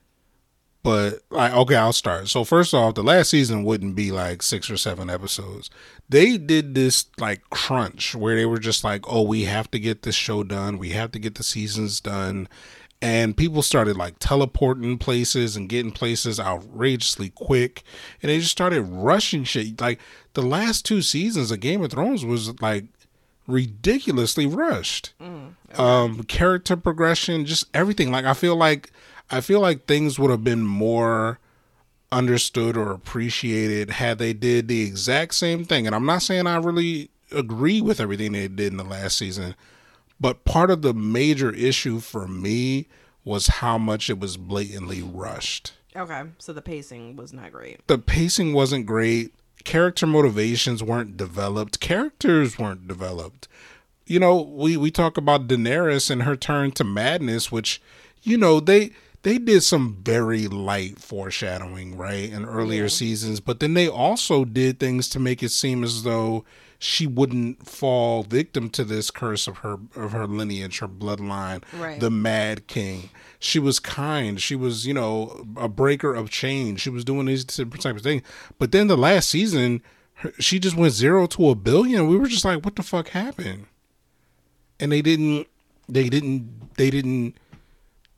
But 0.83 1.19
like 1.29 1.53
okay, 1.53 1.75
I'll 1.75 1.93
start. 1.93 2.27
So 2.27 2.43
first 2.43 2.73
off, 2.73 2.95
the 2.95 3.03
last 3.03 3.29
season 3.29 3.63
wouldn't 3.63 3.95
be 3.95 4.11
like 4.11 4.41
6 4.43 4.69
or 4.69 4.77
7 4.77 5.09
episodes. 5.09 5.69
They 6.09 6.37
did 6.37 6.75
this 6.75 7.05
like 7.17 7.49
crunch 7.49 8.13
where 8.15 8.35
they 8.35 8.45
were 8.45 8.59
just 8.59 8.83
like, 8.83 9.03
"Oh, 9.07 9.21
we 9.21 9.45
have 9.45 9.71
to 9.71 9.79
get 9.79 10.01
this 10.01 10.15
show 10.15 10.43
done. 10.43 10.77
We 10.77 10.89
have 10.89 11.11
to 11.13 11.19
get 11.19 11.35
the 11.35 11.43
seasons 11.43 11.99
done." 12.01 12.47
and 13.01 13.35
people 13.35 13.61
started 13.61 13.97
like 13.97 14.15
teleporting 14.19 14.97
places 14.97 15.57
and 15.57 15.67
getting 15.67 15.91
places 15.91 16.39
outrageously 16.39 17.29
quick 17.31 17.83
and 18.21 18.29
they 18.29 18.39
just 18.39 18.51
started 18.51 18.81
rushing 18.81 19.43
shit 19.43 19.79
like 19.81 19.99
the 20.35 20.41
last 20.41 20.85
two 20.85 21.01
seasons 21.01 21.51
of 21.51 21.59
game 21.59 21.83
of 21.83 21.91
thrones 21.91 22.23
was 22.23 22.59
like 22.61 22.85
ridiculously 23.45 24.45
rushed 24.45 25.13
um 25.77 26.23
character 26.23 26.77
progression 26.77 27.45
just 27.45 27.65
everything 27.73 28.09
like 28.09 28.23
i 28.23 28.33
feel 28.33 28.55
like 28.55 28.89
i 29.30 29.42
feel 29.42 29.60
like 29.60 29.86
things 29.86 30.18
would 30.18 30.32
have 30.32 30.44
been 30.44 30.65
more 30.65 31.39
understood 32.12 32.77
or 32.77 32.92
appreciated 32.92 33.89
had 33.89 34.20
they 34.20 34.34
did 34.34 34.68
the 34.68 34.82
exact 34.82 35.34
same 35.34 35.65
thing 35.65 35.88
and 35.88 35.96
i'm 35.96 36.06
not 36.06 36.22
saying 36.22 36.46
i 36.46 36.58
really 36.58 37.10
agree 37.32 37.82
with 37.82 38.00
everything 38.00 38.34
they 38.34 38.48
did 38.48 38.72
in 38.72 38.77
the 38.77 38.84
last 38.84 39.18
season 39.18 39.56
but 40.20 40.46
part 40.46 40.72
of 40.72 40.84
the 40.84 40.94
major 40.94 41.51
issue 41.51 42.00
for 42.00 42.27
me 42.27 42.88
was 43.25 43.48
how 43.48 43.77
much 43.77 44.10
it 44.10 44.20
was 44.20 44.38
blatantly 44.38 45.01
rushed. 45.01 45.74
Okay, 45.96 46.24
so 46.39 46.53
the 46.53 46.62
pacing 46.62 47.15
was 47.15 47.34
not 47.34 47.51
great. 47.51 47.86
The 47.88 47.98
pacing 47.98 48.53
wasn't 48.53 48.86
great. 48.86 49.34
Character 49.63 50.08
motivations 50.08 50.84
weren't 50.84 51.15
developed. 51.15 51.80
Characters 51.80 52.58
weren't 52.58 52.88
developed. 52.88 53.48
You 54.06 54.20
know, 54.20 54.42
we 54.42 54.75
we 54.75 54.92
talk 54.92 55.18
about 55.18 55.48
Daenerys 55.48 56.10
and 56.10 56.24
her 56.24 56.36
turn 56.36 56.72
to 56.72 56.84
madness, 56.84 57.51
which 57.51 57.82
you 58.22 58.38
know 58.38 58.60
they 58.60 58.92
they 59.24 59.38
did 59.38 59.62
some 59.63 59.98
very 60.03 60.48
light 60.48 61.00
foreshadowing, 61.00 61.98
right, 61.98 62.30
in 62.30 62.46
earlier 62.46 62.84
Yeah. 62.84 62.89
seasons, 62.89 63.39
but 63.39 63.60
then 63.60 63.74
they 63.74 63.88
also 63.88 64.46
did 64.46 64.80
things 64.80 65.10
to 65.10 65.20
make 65.20 65.42
it 65.42 65.50
seem 65.50 65.84
as 65.84 66.03
though 66.03 66.46
she 66.80 67.08
wouldn't 67.08 67.65
fall 67.68 68.24
victim 68.24 68.70
to 68.70 68.84
this 68.84 69.10
curse 69.10 69.48
of 69.48 69.60
her 69.60 69.77
of 69.96 70.12
her 70.12 70.27
lineage, 70.27 70.80
her 70.80 70.88
bloodline, 70.88 71.63
Right. 71.74 72.00
the 72.00 72.10
Mad 72.12 72.68
King. 72.68 73.10
She 73.39 73.58
was 73.60 73.80
kind. 73.80 74.42
She 74.42 74.56
was, 74.56 74.86
you 74.86 74.94
know, 74.94 75.46
a 75.58 75.68
breaker 75.70 76.13
of 76.13 76.30
change. 76.30 76.82
She 76.82 76.89
was 76.89 77.03
doing 77.06 77.25
these 77.25 77.46
different 77.46 77.82
types 77.82 77.98
of 77.98 78.03
things. 78.03 78.22
But 78.60 78.72
then 78.74 78.88
the 78.88 78.98
last 78.98 79.30
season, 79.30 79.82
her, 80.15 80.34
she 80.39 80.60
just 80.60 80.75
went 80.75 80.94
zero 80.94 81.25
to 81.27 81.50
a 81.50 81.56
billion. 81.56 82.08
We 82.08 82.18
were 82.18 82.27
just 82.27 82.44
like, 82.46 82.63
what 82.65 82.75
the 82.75 82.84
fuck 82.84 83.10
happened? 83.10 83.65
And 84.80 84.92
they 84.92 85.01
didn't. 85.01 85.48
They 85.88 86.10
didn't. 86.10 86.75
They 86.75 86.89
didn't 86.89 87.36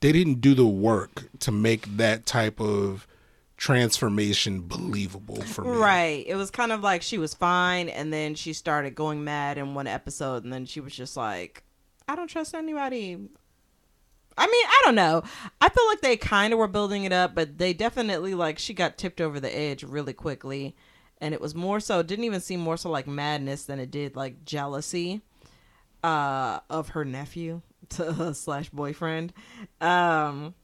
they 0.06 0.12
didn't 0.12 0.40
do 0.40 0.54
the 0.54 0.64
work 0.64 1.24
to 1.40 1.50
make 1.50 1.96
that 1.96 2.26
type 2.26 2.60
of 2.60 3.08
transformation 3.56 4.60
believable 4.60 5.42
for 5.42 5.64
me. 5.64 5.70
Right. 5.70 6.24
It 6.28 6.36
was 6.36 6.48
kind 6.48 6.70
of 6.70 6.80
like 6.80 7.02
she 7.02 7.18
was 7.18 7.34
fine, 7.34 7.88
and 7.88 8.12
then 8.12 8.36
she 8.36 8.52
started 8.52 8.94
going 8.94 9.24
mad 9.24 9.58
in 9.58 9.74
one 9.74 9.88
episode, 9.88 10.44
and 10.44 10.52
then 10.52 10.64
she 10.64 10.78
was 10.78 10.94
just 10.94 11.16
like, 11.16 11.64
I 12.06 12.14
don't 12.14 12.28
trust 12.28 12.54
anybody. 12.54 13.14
I 14.38 14.46
mean, 14.46 14.66
I 14.68 14.82
don't 14.84 14.94
know. 14.94 15.24
I 15.60 15.68
feel 15.70 15.86
like 15.88 16.02
they 16.02 16.16
kind 16.16 16.52
of 16.52 16.60
were 16.60 16.68
building 16.68 17.02
it 17.02 17.12
up, 17.12 17.34
but 17.34 17.58
they 17.58 17.72
definitely, 17.72 18.36
like, 18.36 18.60
she 18.60 18.74
got 18.74 18.98
tipped 18.98 19.20
over 19.20 19.40
the 19.40 19.52
edge 19.58 19.82
really 19.82 20.12
quickly. 20.12 20.76
And 21.20 21.34
it 21.34 21.40
was 21.40 21.52
more 21.52 21.80
so, 21.80 21.98
it 21.98 22.06
didn't 22.06 22.26
even 22.26 22.40
seem 22.40 22.60
more 22.60 22.76
so 22.76 22.90
like 22.90 23.08
madness 23.08 23.64
than 23.64 23.80
it 23.80 23.90
did 23.90 24.14
like 24.14 24.44
jealousy 24.44 25.22
uh, 26.04 26.60
of 26.70 26.90
her 26.90 27.04
nephew 27.04 27.62
slash 28.32 28.70
boyfriend. 28.70 29.32
Um, 29.80 30.54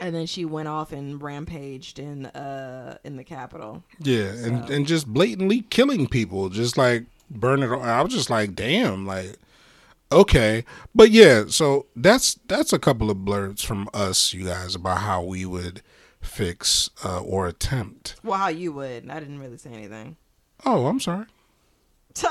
and 0.00 0.14
then 0.14 0.26
she 0.26 0.44
went 0.44 0.68
off 0.68 0.92
and 0.92 1.20
rampaged 1.22 1.98
in 1.98 2.26
uh 2.26 2.96
in 3.04 3.16
the 3.16 3.24
capital. 3.24 3.84
Yeah, 3.98 4.28
and 4.28 4.66
So- 4.68 4.74
and 4.74 4.86
just 4.86 5.06
blatantly 5.06 5.62
killing 5.70 6.06
people, 6.06 6.48
just 6.48 6.76
like 6.78 7.04
burning. 7.30 7.70
I 7.70 8.00
was 8.02 8.12
just 8.12 8.30
like, 8.30 8.54
damn, 8.54 9.06
like 9.06 9.36
okay, 10.12 10.64
but 10.94 11.10
yeah. 11.10 11.44
So 11.48 11.86
that's 11.94 12.34
that's 12.46 12.72
a 12.72 12.78
couple 12.78 13.10
of 13.10 13.24
blurts 13.24 13.62
from 13.62 13.88
us, 13.92 14.32
you 14.32 14.44
guys, 14.46 14.74
about 14.74 14.98
how 14.98 15.22
we 15.22 15.44
would 15.44 15.82
fix 16.20 16.90
uh, 17.04 17.20
or 17.20 17.46
attempt. 17.46 18.16
Well, 18.24 18.38
how 18.38 18.48
you 18.48 18.72
would? 18.72 19.08
I 19.10 19.20
didn't 19.20 19.38
really 19.40 19.56
say 19.58 19.70
anything. 19.70 20.16
Oh, 20.64 20.86
I'm 20.86 21.00
sorry. 21.00 21.26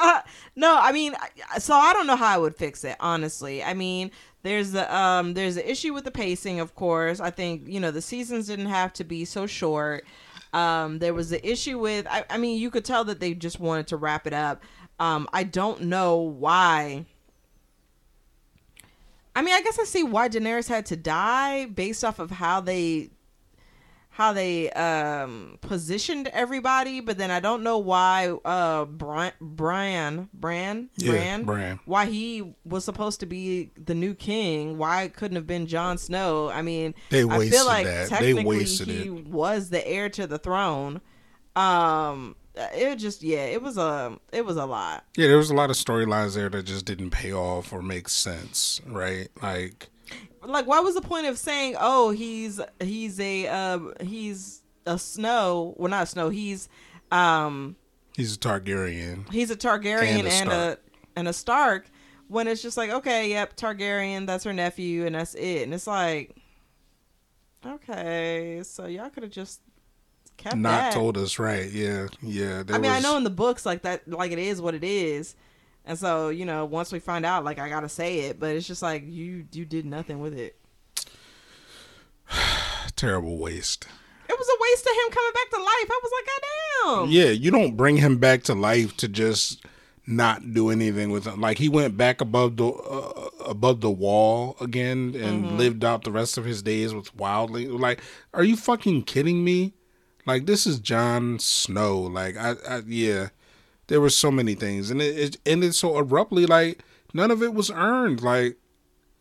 no, 0.55 0.77
I 0.79 0.91
mean, 0.91 1.15
so 1.57 1.73
I 1.73 1.93
don't 1.93 2.07
know 2.07 2.15
how 2.15 2.35
I 2.35 2.37
would 2.37 2.55
fix 2.55 2.83
it. 2.83 2.97
Honestly, 2.99 3.63
I 3.63 3.73
mean, 3.73 4.11
there's 4.43 4.71
the 4.71 4.93
um, 4.95 5.33
there's 5.33 5.55
the 5.55 5.69
issue 5.69 5.93
with 5.93 6.03
the 6.03 6.11
pacing. 6.11 6.59
Of 6.59 6.75
course, 6.75 7.19
I 7.19 7.29
think 7.29 7.67
you 7.67 7.79
know 7.79 7.91
the 7.91 8.01
seasons 8.01 8.47
didn't 8.47 8.67
have 8.67 8.93
to 8.93 9.03
be 9.03 9.25
so 9.25 9.47
short. 9.47 10.05
Um, 10.53 10.99
there 10.99 11.13
was 11.13 11.29
the 11.29 11.47
issue 11.47 11.77
with, 11.77 12.07
I, 12.09 12.25
I 12.29 12.37
mean, 12.37 12.59
you 12.59 12.71
could 12.71 12.85
tell 12.85 13.03
that 13.05 13.19
they 13.19 13.33
just 13.33 13.59
wanted 13.59 13.87
to 13.87 13.97
wrap 13.97 14.25
it 14.25 14.33
up. 14.33 14.63
Um, 14.99 15.27
I 15.31 15.43
don't 15.43 15.83
know 15.83 16.17
why. 16.17 17.05
I 19.35 19.41
mean, 19.41 19.53
I 19.53 19.61
guess 19.61 19.79
I 19.79 19.83
see 19.83 20.03
why 20.03 20.27
Daenerys 20.27 20.67
had 20.67 20.85
to 20.87 20.95
die 20.95 21.67
based 21.67 22.03
off 22.03 22.19
of 22.19 22.31
how 22.31 22.61
they 22.61 23.11
how 24.19 24.33
they 24.33 24.69
um 24.71 25.57
positioned 25.61 26.27
everybody, 26.33 26.99
but 26.99 27.17
then 27.17 27.31
I 27.31 27.39
don't 27.39 27.63
know 27.63 27.77
why 27.77 28.27
uh 28.43 28.83
Brian 28.83 29.31
Brian 29.39 30.27
Bran 30.33 30.89
Yeah, 30.97 31.11
Bran 31.13 31.43
Bran. 31.45 31.79
why 31.85 32.05
he 32.07 32.53
was 32.65 32.83
supposed 32.83 33.21
to 33.21 33.25
be 33.25 33.71
the 33.81 33.95
new 33.95 34.13
king. 34.13 34.77
Why 34.77 35.03
it 35.03 35.13
couldn't 35.13 35.37
have 35.37 35.47
been 35.47 35.67
Jon 35.67 35.97
Snow? 35.97 36.49
I 36.49 36.61
mean, 36.61 36.93
They 37.11 37.21
I 37.21 37.25
wasted 37.37 37.53
feel 37.53 37.65
like 37.65 37.85
that. 37.85 38.09
They 38.09 38.15
technically 38.33 38.43
wasted 38.57 38.87
he 38.89 39.07
it. 39.07 39.27
was 39.27 39.69
the 39.69 39.87
heir 39.87 40.09
to 40.09 40.27
the 40.27 40.37
throne. 40.37 40.99
Um, 41.55 42.35
it 42.55 42.97
just 42.97 43.23
yeah, 43.23 43.45
it 43.45 43.61
was 43.61 43.77
a 43.77 44.19
it 44.33 44.45
was 44.45 44.57
a 44.57 44.65
lot. 44.65 45.05
Yeah, 45.15 45.27
there 45.27 45.37
was 45.37 45.49
a 45.49 45.53
lot 45.55 45.69
of 45.69 45.77
storylines 45.77 46.35
there 46.35 46.49
that 46.49 46.63
just 46.63 46.83
didn't 46.83 47.11
pay 47.11 47.31
off 47.31 47.71
or 47.71 47.81
make 47.81 48.09
sense, 48.09 48.81
right? 48.85 49.29
Like, 49.41 49.87
like 50.43 50.65
what 50.67 50.83
was 50.83 50.95
the 50.95 51.01
point 51.01 51.25
of 51.27 51.37
saying 51.37 51.75
oh 51.79 52.11
he's 52.11 52.59
he's 52.81 53.19
a 53.19 53.47
uh 53.47 53.79
he's 54.01 54.61
a 54.85 54.97
snow 54.97 55.73
well 55.77 55.89
not 55.89 56.03
a 56.03 56.05
snow 56.05 56.29
he's 56.29 56.69
um 57.11 57.75
he's 58.15 58.35
a 58.35 58.39
Targaryen. 58.39 59.29
he's 59.31 59.51
a 59.51 59.55
targaryen 59.55 60.19
And 60.19 60.27
a 60.27 60.31
and 60.31 60.49
a, 60.49 60.51
Stark. 60.53 60.79
and 61.15 61.27
a 61.27 61.33
stark 61.33 61.89
when 62.27 62.47
it's 62.47 62.61
just 62.61 62.77
like 62.77 62.89
okay 62.91 63.29
yep 63.31 63.55
targaryen 63.57 64.25
that's 64.25 64.43
her 64.43 64.53
nephew 64.53 65.05
and 65.05 65.15
that's 65.15 65.35
it 65.35 65.63
and 65.63 65.73
it's 65.73 65.87
like 65.87 66.35
okay 67.65 68.61
so 68.63 68.85
y'all 68.85 69.09
could 69.09 69.23
have 69.23 69.31
just 69.31 69.61
kept 70.37 70.55
Not 70.55 70.69
that 70.69 70.93
told 70.93 71.17
us 71.17 71.37
right. 71.37 71.69
Yeah, 71.69 72.07
yeah. 72.21 72.63
i 72.69 72.77
mean 72.77 72.91
i 72.91 72.99
know 72.99 73.17
in 73.17 73.23
the 73.25 73.29
books 73.29 73.65
like 73.65 73.81
that 73.81 74.07
like 74.07 74.31
it 74.31 74.39
is 74.39 74.61
what 74.61 74.73
it 74.73 74.83
is 74.83 75.35
and 75.89 75.97
so 75.99 76.29
you 76.29 76.45
know 76.45 76.63
once 76.63 76.93
we 76.93 76.99
find 76.99 77.25
out 77.25 77.43
like 77.43 77.59
i 77.59 77.67
gotta 77.67 77.89
say 77.89 78.19
it 78.21 78.39
but 78.39 78.55
it's 78.55 78.65
just 78.67 78.81
like 78.81 79.03
you 79.05 79.45
you 79.51 79.65
did 79.65 79.85
nothing 79.85 80.19
with 80.21 80.33
it 80.33 80.55
terrible 82.95 83.37
waste. 83.37 83.87
It 84.27 84.37
was 84.37 84.47
a 84.47 84.57
waste 84.61 84.85
of 84.85 84.91
him 84.91 85.11
coming 85.11 85.31
back 85.33 85.49
to 85.51 85.57
life. 85.57 85.89
I 85.89 85.99
was 86.03 86.11
like, 86.17 86.25
God 86.27 86.41
damn. 87.05 87.09
Yeah, 87.11 87.29
you 87.31 87.49
don't 87.51 87.75
bring 87.75 87.97
him 87.97 88.17
back 88.17 88.43
to 88.43 88.53
life 88.53 88.95
to 88.97 89.07
just 89.07 89.65
not 90.05 90.53
do 90.53 90.69
anything 90.69 91.09
with 91.09 91.25
him. 91.25 91.41
Like 91.41 91.57
he 91.57 91.69
went 91.69 91.97
back 91.97 92.21
above 92.21 92.57
the 92.57 92.67
uh, 92.67 93.29
above 93.47 93.81
the 93.81 93.89
wall 93.89 94.55
again 94.61 95.15
and 95.15 95.45
Mm-hmm. 95.45 95.57
lived 95.57 95.83
out 95.83 96.03
the 96.03 96.11
rest 96.11 96.37
of 96.37 96.45
his 96.45 96.61
days 96.61 96.93
with 96.93 97.15
wildly. 97.15 97.67
Like, 97.67 98.01
are 98.33 98.43
you 98.43 98.55
fucking 98.55 99.03
kidding 99.03 99.43
me? 99.43 99.73
Like 100.27 100.45
this 100.45 100.67
is 100.67 100.79
Jon 100.79 101.39
Snow. 101.39 101.99
Like 102.01 102.37
I, 102.37 102.53
I 102.67 102.81
yeah, 102.85 103.29
there 103.89 103.99
were 103.99 104.09
so 104.09 104.31
many 104.31 104.55
things, 104.55 104.89
and 104.89 105.01
it, 105.01 105.17
it 105.17 105.37
ended 105.45 105.75
so 105.75 105.97
abruptly. 105.97 106.45
Like 106.45 106.79
none 107.13 107.31
of 107.31 107.43
it 107.43 107.53
was 107.53 107.69
earned. 107.69 108.21
Like 108.21 108.55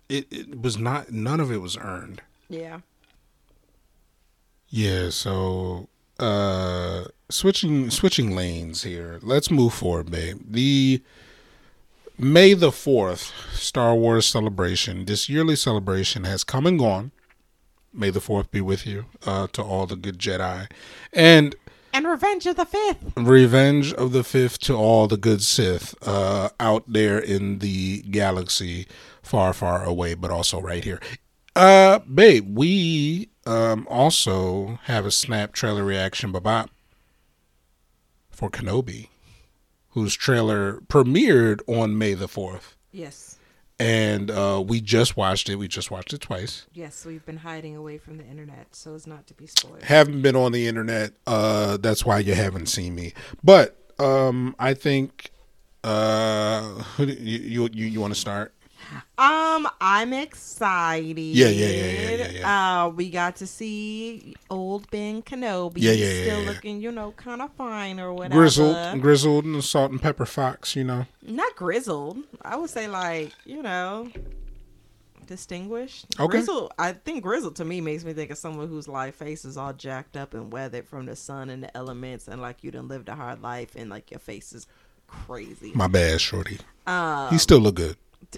it, 0.09 0.27
it 0.31 0.61
was 0.61 0.79
not. 0.79 1.11
None 1.11 1.41
of 1.41 1.51
it 1.51 1.59
was 1.59 1.77
earned. 1.77 2.23
Yeah. 2.49 2.81
Yeah, 4.69 5.11
so 5.11 5.89
uh 6.21 7.05
switching 7.31 7.91
switching 7.91 8.37
lanes 8.37 8.83
here. 8.83 9.19
Let's 9.23 9.51
move 9.51 9.75
forward, 9.75 10.11
babe. 10.11 10.41
The 10.49 11.03
May 12.21 12.53
the 12.53 12.71
4th 12.71 13.33
Star 13.55 13.95
Wars 13.95 14.27
celebration, 14.27 15.05
this 15.05 15.29
yearly 15.29 15.55
celebration 15.55 16.25
has 16.25 16.43
come 16.43 16.67
and 16.67 16.77
gone. 16.79 17.13
May 17.93 18.11
the 18.11 18.21
4th 18.21 18.51
be 18.51 18.61
with 18.61 18.87
you 18.87 19.07
uh 19.25 19.47
to 19.49 19.63
all 19.63 19.87
the 19.87 19.97
good 19.97 20.19
Jedi. 20.19 20.71
And 21.13 21.57
And 21.93 22.07
Revenge 22.07 22.47
of 22.47 22.57
the 22.57 22.65
Fifth. 22.65 23.13
Revenge 23.17 23.93
of 23.93 24.13
the 24.13 24.25
Fifth 24.25 24.59
to 24.61 24.75
all 24.75 25.07
the 25.07 25.17
good 25.17 25.43
Sith 25.43 25.95
uh, 26.07 26.51
out 26.61 26.85
there 26.87 27.19
in 27.19 27.59
the 27.59 28.03
galaxy, 28.03 28.87
far, 29.23 29.53
far 29.53 29.85
away, 29.85 30.15
but 30.15 30.31
also 30.31 30.61
right 30.61 30.85
here. 30.85 31.01
Uh, 31.57 31.99
babe, 32.01 32.57
we 32.57 33.31
um, 33.47 33.87
also 33.91 34.79
have 34.85 35.05
a 35.05 35.11
snap 35.11 35.53
trailer 35.53 35.83
reaction, 35.83 36.31
bye 36.31 36.67
for 38.39 38.49
Kenobi, 38.49 39.09
whose 39.91 40.15
trailer 40.15 40.81
premiered 40.83 41.61
on 41.67 41.99
May 41.99 42.15
the 42.15 42.29
4th. 42.29 42.77
Yes. 42.93 43.28
And 43.81 44.31
uh, 44.31 44.63
we 44.67 44.81
just 44.81 45.17
watched 45.17 45.49
it. 45.49 45.55
We 45.57 45.69
just 45.69 45.91
watched 45.91 46.13
it 46.13 46.21
twice. 46.21 46.67
Yes, 46.73 47.05
we've 47.07 47.25
been 47.25 47.37
hiding 47.39 47.77
away 47.77 47.97
from 47.99 48.19
the 48.19 48.25
internet 48.25 48.75
so 48.75 48.95
as 48.95 49.07
not 49.07 49.27
to 49.29 49.35
be 49.35 49.47
spoiled. 49.47 49.83
haven't 49.83 50.21
been 50.23 50.35
on 50.37 50.51
the 50.53 50.67
internet 50.67 51.13
uh 51.27 51.77
that's 51.77 52.05
why 52.05 52.19
you 52.19 52.35
haven't 52.35 52.67
seen 52.67 52.95
me 52.95 53.13
but 53.43 53.77
um 53.99 54.55
i 54.59 54.75
think 54.75 55.31
uh 55.85 56.83
you 56.99 57.07
you 57.07 57.69
you, 57.73 57.87
you 57.87 58.01
want 58.01 58.13
to 58.13 58.19
start 58.19 58.53
Um, 59.19 59.69
I'm 59.81 60.13
excited. 60.13 61.19
Yeah, 61.19 61.49
yeah, 61.49 61.67
yeah, 61.69 62.11
yeah, 62.17 62.31
yeah. 62.31 62.85
Uh, 62.85 62.89
we 62.91 63.11
got 63.11 63.37
to 63.37 63.47
see 63.47 64.35
old 64.49 64.91
Ben 64.91 65.23
Kenobi. 65.23 65.75
Yeah, 65.79 65.93
yeah, 65.93 66.07
yeah, 66.07 66.23
Still 66.25 66.41
looking, 66.43 66.81
you 66.81 66.91
know, 66.93 67.13
kind 67.13 67.43
of 67.43 67.53
fine 67.53 67.99
or 68.01 68.13
whatever. 68.13 68.35
grizzled 68.41 69.01
grizzled 69.01 69.45
and 69.45 69.63
salt 69.63 69.91
and 69.91 70.01
pepper 70.01 70.25
fox 70.27 70.75
you 70.77 70.85
know 70.85 71.07
Not 71.23 71.55
grizzled. 71.57 72.19
I 72.43 72.57
would 72.57 72.71
say 72.71 72.89
like, 72.89 73.33
you 73.45 73.63
know, 73.63 74.09
distinguished. 75.27 76.07
Okay. 76.19 76.31
Grizzled. 76.31 76.73
I 76.79 76.93
think 76.93 77.23
grizzled 77.23 77.57
to 77.57 77.65
me 77.65 77.81
makes 77.81 78.05
me 78.05 78.13
think 78.13 78.31
of 78.31 78.39
someone 78.39 78.69
whose 78.69 78.89
like 78.89 79.15
face 79.15 79.45
is 79.45 79.57
all 79.57 79.73
jacked 79.73 80.17
up 80.17 80.35
and 80.35 80.53
weathered 80.53 80.87
from 80.87 81.07
the 81.07 81.17
sun 81.17 81.51
and 81.51 81.63
the 81.63 81.77
elements, 81.77 82.29
and 82.29 82.41
like 82.41 82.65
you 82.65 82.71
done 82.71 82.89
lived 82.89 83.09
a 83.09 83.15
hard 83.15 83.43
life 83.43 83.75
and 83.77 83.91
like 83.91 84.11
your 84.11 84.21
face 84.21 84.53
is 84.53 84.67
crazy. 85.07 85.73
my 85.75 85.87
bad 85.89 86.21
shorty 86.21 86.59
Um, 86.87 87.31
he 87.31 87.39
still 87.39 87.61
look 87.61 87.77
good 87.77 87.97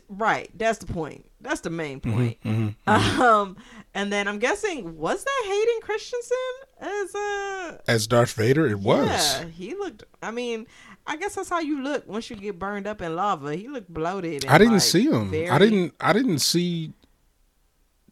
Right. 0.09 0.51
That's 0.57 0.79
the 0.79 0.93
point. 0.93 1.27
That's 1.41 1.61
the 1.63 1.71
main 1.71 2.01
Mm-hmm, 2.01 2.69
point. 2.69 2.77
Um, 3.21 3.57
and 3.95 4.13
then 4.13 4.29
I'm 4.29 4.39
guessing 4.39 4.97
was 4.99 5.25
that 5.25 5.43
Hayden 5.47 5.81
Christensen 5.83 6.37
as 6.81 7.15
a 7.15 7.81
as 7.89 8.07
darth 8.07 8.33
vader 8.35 8.67
it 8.67 8.79
was 8.79 9.09
yeah? 9.09 9.45
He 9.47 9.75
looked. 9.75 10.05
I 10.23 10.31
mean, 10.31 10.67
I 11.07 11.17
guess 11.17 11.35
that's 11.35 11.49
how 11.49 11.61
you 11.61 11.83
look 11.83 12.07
once 12.07 12.31
you 12.31 12.37
get 12.37 12.59
burned 12.59 12.87
up 12.87 13.03
in 13.03 13.17
lava. 13.17 13.57
He 13.57 13.69
looked 13.69 13.93
bloated. 13.93 14.45
and, 14.45 14.53
i 14.53 14.59
didn't 14.59 14.75
like, 14.75 14.83
see 14.83 15.05
him 15.11 15.31
i 15.51 15.59
didn't 15.59 15.95
i 16.01 16.13
didn't 16.13 16.39
see 16.41 16.93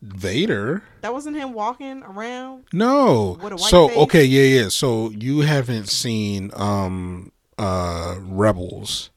Vader. 0.00 0.84
That 1.00 1.12
wasn't 1.12 1.36
him 1.36 1.52
walking 1.52 2.02
around. 2.04 2.64
No. 2.72 3.36
With 3.42 3.52
a 3.52 3.56
white 3.56 3.64
so 3.70 3.88
face? 3.88 3.96
okay, 3.98 4.24
yeah, 4.24 4.60
yeah. 4.62 4.68
So 4.68 5.10
you 5.10 5.40
haven't 5.40 5.88
seen 5.88 6.50
um 6.54 7.32
uh 7.58 8.14
Rebels. 8.20 9.10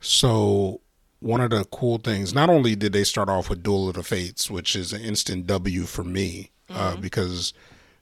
So 0.00 0.80
one 1.22 1.40
of 1.40 1.50
the 1.50 1.64
cool 1.66 1.98
things, 1.98 2.34
not 2.34 2.50
only 2.50 2.74
did 2.74 2.92
they 2.92 3.04
start 3.04 3.28
off 3.28 3.48
with 3.48 3.62
Duel 3.62 3.88
of 3.88 3.94
the 3.94 4.02
Fates, 4.02 4.50
which 4.50 4.74
is 4.74 4.92
an 4.92 5.02
instant 5.02 5.46
W 5.46 5.84
for 5.84 6.04
me, 6.04 6.50
uh, 6.68 6.96
because 6.96 7.52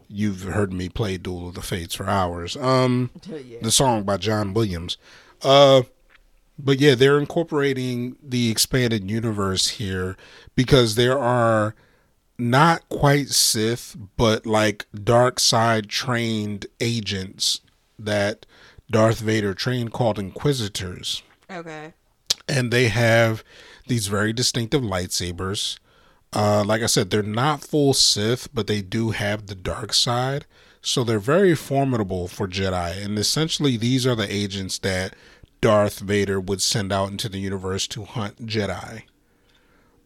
you've 0.08 0.42
heard 0.42 0.72
me 0.72 0.88
play 0.88 1.16
Duel 1.18 1.48
of 1.48 1.54
the 1.54 1.62
Fates 1.62 1.94
for 1.94 2.08
hours. 2.08 2.56
Um 2.56 3.10
yeah. 3.26 3.58
the 3.62 3.70
song 3.70 4.02
by 4.02 4.16
John 4.16 4.54
Williams. 4.54 4.96
Uh 5.42 5.82
but 6.58 6.78
yeah, 6.80 6.94
they're 6.94 7.18
incorporating 7.18 8.16
the 8.22 8.50
expanded 8.50 9.10
universe 9.10 9.68
here 9.68 10.16
because 10.54 10.94
there 10.94 11.18
are 11.18 11.74
not 12.38 12.88
quite 12.88 13.28
Sith, 13.28 13.96
but 14.16 14.46
like 14.46 14.86
dark 14.92 15.38
side 15.38 15.88
trained 15.88 16.66
agents 16.80 17.60
that 17.98 18.46
Darth 18.90 19.20
Vader 19.20 19.54
trained 19.54 19.92
called 19.92 20.18
Inquisitors. 20.18 21.22
Okay. 21.50 21.92
And 22.50 22.72
they 22.72 22.88
have 22.88 23.44
these 23.86 24.06
very 24.08 24.32
distinctive 24.32 24.82
lightsabers. 24.82 25.78
Uh, 26.32 26.62
like 26.64 26.82
I 26.82 26.86
said, 26.86 27.10
they're 27.10 27.22
not 27.22 27.62
full 27.62 27.92
Sith, 27.94 28.48
but 28.54 28.66
they 28.66 28.82
do 28.82 29.10
have 29.10 29.46
the 29.46 29.54
dark 29.54 29.92
side. 29.92 30.46
So 30.82 31.04
they're 31.04 31.18
very 31.18 31.54
formidable 31.54 32.28
for 32.28 32.46
Jedi. 32.48 33.04
And 33.04 33.18
essentially, 33.18 33.76
these 33.76 34.06
are 34.06 34.14
the 34.14 34.32
agents 34.32 34.78
that 34.78 35.14
Darth 35.60 35.98
Vader 35.98 36.40
would 36.40 36.62
send 36.62 36.92
out 36.92 37.10
into 37.10 37.28
the 37.28 37.38
universe 37.38 37.86
to 37.88 38.04
hunt 38.04 38.46
Jedi. 38.46 39.02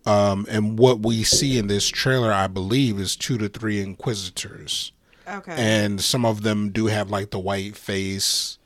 Um, 0.07 0.47
and 0.51 0.79
what 0.79 1.01
we 1.01 1.23
see 1.23 1.57
in 1.59 1.67
this 1.69 1.89
trailer, 1.89 2.33
I 2.33 2.47
believe, 2.47 2.99
is 2.99 3.17
two 3.17 3.39
to 3.39 3.49
three 3.49 3.81
Inquisitors 3.81 4.93
Okay. 5.27 5.55
and 5.57 6.03
some 6.03 6.27
of 6.27 6.43
them 6.43 6.71
do 6.71 6.87
have 6.87 7.09
like 7.11 7.31
the 7.31 7.39
white 7.39 7.75
face 7.77 8.59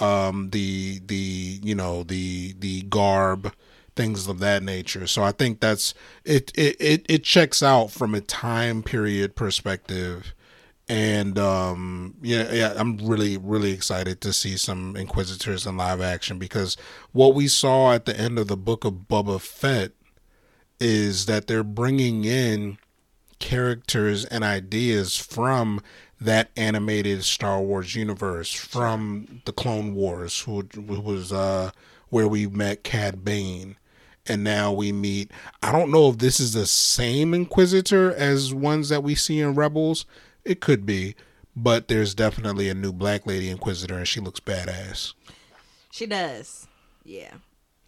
um 0.00 0.50
the 0.50 1.00
the 1.06 1.60
you 1.62 1.74
know 1.74 2.02
the 2.02 2.54
the 2.58 2.82
garb 2.82 3.52
things 3.94 4.26
of 4.26 4.38
that 4.38 4.62
nature. 4.62 5.06
So 5.06 5.22
i 5.22 5.32
think 5.32 5.60
that's 5.60 5.94
it 6.24 6.50
it 6.56 6.76
it, 6.80 7.06
it 7.08 7.24
checks 7.24 7.62
out 7.62 7.90
from 7.90 8.14
a 8.14 8.20
time 8.20 8.82
period 8.82 9.36
perspective. 9.36 10.34
And 10.88 11.38
um 11.38 12.14
yeah 12.22 12.52
yeah 12.52 12.74
i'm 12.76 12.96
really 12.98 13.36
really 13.36 13.72
excited 13.72 14.20
to 14.22 14.32
see 14.32 14.56
some 14.56 14.96
inquisitors 14.96 15.66
in 15.66 15.76
live 15.76 16.00
action 16.00 16.38
because 16.38 16.76
what 17.12 17.34
we 17.34 17.48
saw 17.48 17.92
at 17.92 18.04
the 18.04 18.18
end 18.18 18.38
of 18.38 18.48
the 18.48 18.56
book 18.56 18.84
of 18.84 19.06
Boba 19.08 19.40
Fett 19.40 19.92
is 20.80 21.26
that 21.26 21.46
they're 21.46 21.62
bringing 21.62 22.24
in 22.24 22.78
characters 23.38 24.24
and 24.26 24.44
ideas 24.44 25.16
from 25.16 25.80
that 26.24 26.50
animated 26.56 27.24
Star 27.24 27.60
Wars 27.60 27.94
universe, 27.94 28.52
from 28.52 29.42
the 29.44 29.52
Clone 29.52 29.94
Wars, 29.94 30.40
who, 30.40 30.66
who 30.74 31.00
was 31.00 31.32
uh, 31.32 31.70
where 32.10 32.28
we 32.28 32.46
met 32.46 32.84
Cad 32.84 33.24
Bane, 33.24 33.76
and 34.26 34.44
now 34.44 34.72
we 34.72 34.92
meet. 34.92 35.30
I 35.62 35.72
don't 35.72 35.90
know 35.90 36.08
if 36.08 36.18
this 36.18 36.40
is 36.40 36.52
the 36.52 36.66
same 36.66 37.34
Inquisitor 37.34 38.14
as 38.14 38.54
ones 38.54 38.88
that 38.88 39.02
we 39.02 39.14
see 39.14 39.40
in 39.40 39.54
Rebels. 39.54 40.04
It 40.44 40.60
could 40.60 40.84
be, 40.86 41.14
but 41.56 41.88
there's 41.88 42.14
definitely 42.14 42.68
a 42.68 42.74
new 42.74 42.92
Black 42.92 43.26
Lady 43.26 43.48
Inquisitor, 43.50 43.96
and 43.96 44.08
she 44.08 44.20
looks 44.20 44.40
badass. 44.40 45.14
she 45.90 46.06
does. 46.06 46.66
Yeah. 47.04 47.32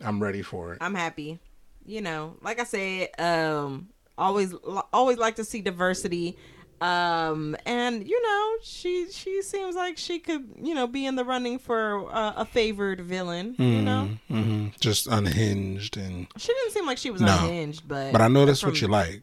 I'm 0.03 0.23
ready 0.23 0.43
for 0.43 0.73
it. 0.73 0.79
I'm 0.81 0.95
happy. 0.95 1.39
You 1.87 2.01
know, 2.01 2.37
like 2.43 2.59
I 2.59 2.65
said, 2.65 3.09
um, 3.19 3.89
always 4.17 4.55
always 4.93 5.19
like 5.19 5.37
to 5.37 5.45
see 5.45 5.61
diversity. 5.61 6.37
Um, 6.81 7.57
and 7.65 8.07
you 8.07 8.21
know, 8.23 8.53
she 8.63 9.07
she 9.11 9.43
seems 9.43 9.75
like 9.77 9.97
she 9.97 10.19
could, 10.19 10.47
you 10.61 10.75
know, 10.75 10.87
be 10.87 11.07
in 11.07 11.17
the 11.17 11.25
running 11.25 11.59
for 11.59 12.13
uh, 12.13 12.35
a 12.37 12.45
favored 12.45 13.01
villain. 13.01 13.55
You 13.59 13.83
know, 13.83 14.11
hmm 14.29 14.69
Just 14.81 15.07
unhinged, 15.07 15.97
and 15.97 16.27
she 16.37 16.49
didn't 16.49 16.73
seem 16.73 16.87
like 16.87 16.99
she 16.99 17.11
was 17.11 17.21
No. 17.23 17.33
unhinged, 17.33 17.87
but 17.89 18.13
but 18.13 18.21
I 18.21 18.29
know 18.29 18.45
that's 18.45 18.61
from- 18.61 18.71
what 18.71 18.81
you 18.81 18.89
like. 18.89 19.23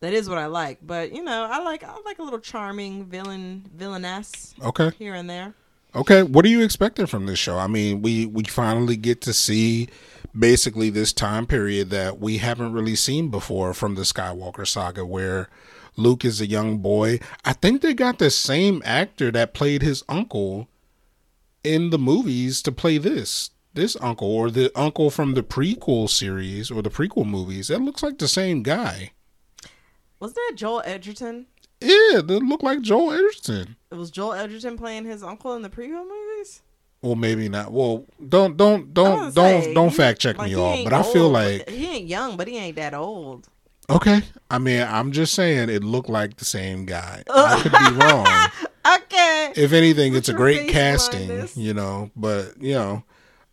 That 0.00 0.12
is 0.14 0.28
what 0.28 0.38
I 0.38 0.46
like. 0.46 0.78
But 0.82 1.12
you 1.12 1.22
know, 1.22 1.46
I 1.50 1.62
like 1.62 1.84
I 1.84 1.94
like 2.04 2.18
a 2.18 2.22
little 2.22 2.40
charming 2.40 3.04
villain 3.06 3.64
villainess 3.74 4.54
Okay. 4.62 4.90
here 4.98 5.14
and 5.14 5.28
there. 5.30 5.54
Okay, 5.94 6.22
what 6.22 6.44
are 6.46 6.48
you 6.48 6.62
expecting 6.62 7.04
from 7.06 7.26
this 7.26 7.38
show? 7.38 7.58
I 7.58 7.66
mean, 7.66 8.00
we 8.02 8.24
we 8.26 8.44
finally 8.44 8.96
get 8.96 9.20
to 9.22 9.32
see 9.34 9.88
basically 10.36 10.88
this 10.88 11.12
time 11.12 11.46
period 11.46 11.90
that 11.90 12.18
we 12.18 12.38
haven't 12.38 12.72
really 12.72 12.96
seen 12.96 13.28
before 13.28 13.74
from 13.74 13.94
the 13.96 14.02
Skywalker 14.02 14.66
saga 14.66 15.04
where 15.04 15.48
Luke 15.96 16.24
is 16.24 16.40
a 16.40 16.46
young 16.46 16.78
boy. 16.78 17.20
I 17.44 17.52
think 17.52 17.82
they 17.82 17.94
got 17.94 18.18
the 18.18 18.30
same 18.30 18.82
actor 18.84 19.30
that 19.30 19.54
played 19.54 19.82
his 19.82 20.02
uncle 20.08 20.68
in 21.62 21.90
the 21.90 21.98
movies 21.98 22.62
to 22.62 22.72
play 22.72 22.98
this 22.98 23.50
this 23.74 23.96
uncle 24.00 24.30
or 24.30 24.50
the 24.50 24.70
uncle 24.78 25.10
from 25.10 25.34
the 25.34 25.42
prequel 25.42 26.08
series 26.08 26.70
or 26.70 26.82
the 26.82 26.90
prequel 26.90 27.26
movies. 27.26 27.68
That 27.68 27.80
looks 27.80 28.02
like 28.02 28.18
the 28.18 28.28
same 28.28 28.62
guy. 28.62 29.12
Wasn't 30.20 30.36
that 30.36 30.52
Joel 30.56 30.82
Edgerton? 30.84 31.46
Yeah, 31.80 32.20
they 32.22 32.38
look 32.38 32.62
like 32.62 32.82
Joel 32.82 33.12
Edgerton. 33.12 33.76
It 33.90 33.96
was 33.96 34.10
Joel 34.10 34.34
Edgerton 34.34 34.76
playing 34.76 35.04
his 35.04 35.22
uncle 35.22 35.54
in 35.54 35.62
the 35.62 35.70
prequel 35.70 36.06
movies. 36.06 36.62
Well, 37.00 37.16
maybe 37.16 37.48
not. 37.48 37.72
Well, 37.72 38.04
don't 38.28 38.56
don't 38.56 38.94
don't 38.94 39.34
don't 39.34 39.64
say, 39.64 39.74
don't 39.74 39.90
fact 39.90 40.20
check 40.20 40.38
like, 40.38 40.52
me 40.52 40.60
ain't 40.60 40.88
but 40.88 40.92
I 40.92 41.02
feel 41.02 41.28
like 41.28 41.68
he 41.68 41.96
ain't 41.96 42.06
young, 42.06 42.36
but 42.36 42.46
he 42.46 42.56
ain't 42.56 42.76
that 42.76 42.94
old. 42.94 43.48
Okay. 43.90 44.22
I 44.50 44.58
mean, 44.58 44.82
I'm 44.82 45.12
just 45.12 45.34
saying 45.34 45.68
it 45.70 45.82
looked 45.84 46.08
like 46.08 46.36
the 46.36 46.44
same 46.44 46.84
guy. 46.86 47.22
I 47.30 47.60
could 47.60 47.72
be 47.72 48.04
wrong. 48.04 48.26
Okay. 48.84 49.52
If 49.54 49.72
anything, 49.72 50.12
it's 50.16 50.28
a 50.28 50.32
great 50.32 50.68
casting, 50.68 51.48
you 51.54 51.72
know. 51.72 52.10
But 52.16 52.60
you 52.60 52.74
know, 52.74 53.04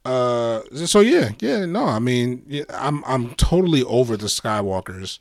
uh, 0.04 0.62
so 0.88 1.02
yeah, 1.02 1.30
yeah. 1.40 1.66
No, 1.66 1.86
I 1.86 2.00
mean, 2.00 2.42
yeah, 2.48 2.64
I'm 2.70 3.04
I'm 3.06 3.36
totally 3.36 3.84
over 3.84 4.18
the 4.18 4.26
Skywalkers, 4.26 5.20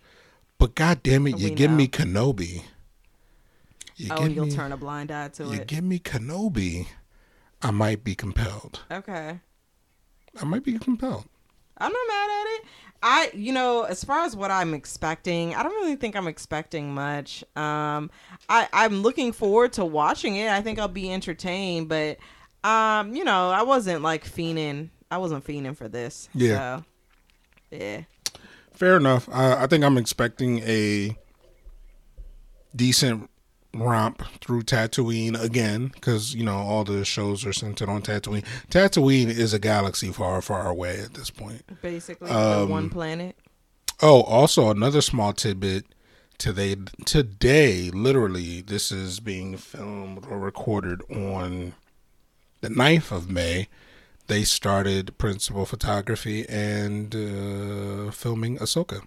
but 0.57 0.75
god 0.75 1.03
damn 1.03 1.27
it, 1.27 1.38
you 1.38 1.51
We 1.51 1.55
give 1.55 1.71
know. 1.71 1.77
me 1.77 1.88
Kenobi. 1.88 2.62
You 3.97 4.09
Oh, 4.12 4.23
give 4.23 4.35
you'll 4.35 4.47
me, 4.47 4.53
turn 4.53 4.73
a 4.73 4.79
blind 4.79 5.11
eye 5.12 5.29
to 5.29 5.44
you 5.44 5.53
it. 5.53 5.59
You 5.59 5.64
give 5.66 5.85
me 5.85 5.99
Kenobi. 5.99 6.87
I 7.61 7.71
might 7.71 8.03
be 8.03 8.14
compelled. 8.14 8.81
Okay. 8.90 9.40
I 10.40 10.44
might 10.47 10.64
be 10.64 10.79
compelled. 10.79 11.27
I'm 11.77 11.92
not 11.92 12.09
mad 12.09 12.31
at 12.31 12.47
it. 12.47 12.64
I, 13.02 13.30
you 13.32 13.52
know, 13.52 13.82
as 13.82 14.02
far 14.02 14.24
as 14.24 14.34
what 14.34 14.50
I'm 14.50 14.74
expecting, 14.74 15.54
I 15.54 15.62
don't 15.62 15.72
really 15.72 15.96
think 15.96 16.16
I'm 16.16 16.26
expecting 16.26 16.92
much. 16.92 17.44
Um, 17.54 18.11
I, 18.48 18.68
I'm 18.72 19.02
looking 19.02 19.32
forward 19.32 19.72
to 19.74 19.84
watching 19.84 20.37
it. 20.37 20.50
I 20.50 20.61
think 20.62 20.78
I'll 20.78 20.88
be 20.88 21.12
entertained, 21.12 21.88
but, 21.88 22.18
um, 22.64 23.14
you 23.14 23.22
know, 23.22 23.50
I 23.50 23.62
wasn't 23.62 24.02
like 24.02 24.24
fiending. 24.24 24.88
I 25.11 25.18
wasn't 25.18 25.44
fiending 25.44 25.76
for 25.76 25.88
this. 25.88 26.28
Yeah. 26.34 26.80
So, 27.70 27.76
yeah. 27.76 28.00
Fair 28.72 28.96
enough. 28.96 29.28
I, 29.32 29.64
I 29.64 29.66
think 29.68 29.84
I'm 29.84 29.96
expecting 29.96 30.58
a 30.61 31.16
decent 32.74 33.30
romp 33.74 34.22
through 34.40 34.62
Tatooine 34.62 35.40
again, 35.40 35.88
because 35.94 36.35
you 36.35 36.44
know 36.44 36.57
all 36.57 36.85
the 36.85 37.04
shows 37.04 37.44
are 37.46 37.52
centered 37.52 37.88
on 37.88 38.02
Tatooine. 38.02 38.44
Tatooine 38.70 39.28
is 39.28 39.52
a 39.52 39.59
galaxy 39.59 40.11
far, 40.12 40.40
far 40.42 40.68
away 40.68 41.00
at 41.00 41.14
this 41.14 41.31
point. 41.31 41.62
Basically, 41.83 42.31
Um, 42.31 42.68
one 42.68 42.90
planet. 42.90 43.37
Oh, 44.00 44.22
also 44.22 44.70
another 44.70 45.00
small 45.00 45.33
tidbit. 45.33 45.85
Today, 46.38 46.76
today, 47.04 47.90
literally, 47.90 48.61
this 48.61 48.92
is 48.92 49.18
being 49.18 49.57
filmed 49.57 50.24
or 50.31 50.38
recorded 50.38 51.02
on 51.11 51.74
the 52.61 52.68
9th 52.68 53.11
of 53.11 53.28
May. 53.28 53.66
They 54.28 54.44
started 54.44 55.18
principal 55.18 55.66
photography 55.66 56.48
and 56.48 57.12
uh, 57.12 58.12
filming 58.12 58.59
Ahsoka. 58.59 59.02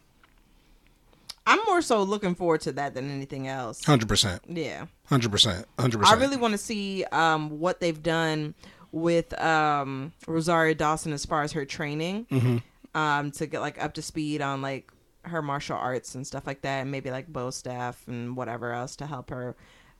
I'm 1.47 1.59
more 1.65 1.81
so 1.81 2.03
looking 2.03 2.35
forward 2.35 2.61
to 2.61 2.71
that 2.73 2.93
than 2.93 3.09
anything 3.09 3.47
else. 3.47 3.83
Hundred 3.83 4.07
percent. 4.07 4.41
Yeah. 4.47 4.85
Hundred 5.07 5.31
percent. 5.31 5.65
Hundred 5.79 5.99
percent. 5.99 6.17
I 6.17 6.21
really 6.21 6.37
want 6.37 6.51
to 6.53 6.57
see 6.57 7.03
um, 7.05 7.59
what 7.59 7.79
they've 7.79 8.01
done 8.01 8.53
with 8.91 9.33
um, 9.41 10.13
Rosario 10.27 10.73
Dawson 10.73 11.13
as 11.13 11.25
far 11.25 11.43
as 11.43 11.53
her 11.53 11.65
training 11.65 12.25
Mm-hmm. 12.29 12.57
um, 12.97 13.31
to 13.31 13.47
get 13.47 13.61
like 13.61 13.81
up 13.83 13.93
to 13.95 14.01
speed 14.01 14.41
on 14.41 14.61
like 14.61 14.91
her 15.23 15.41
martial 15.41 15.77
arts 15.77 16.15
and 16.15 16.25
stuff 16.27 16.45
like 16.47 16.61
that, 16.61 16.81
and 16.81 16.91
maybe 16.91 17.09
like 17.11 17.27
bow 17.27 17.49
staff 17.51 18.01
and 18.07 18.35
whatever 18.35 18.71
else 18.73 18.95
to 18.97 19.05
help 19.05 19.29
her 19.29 19.55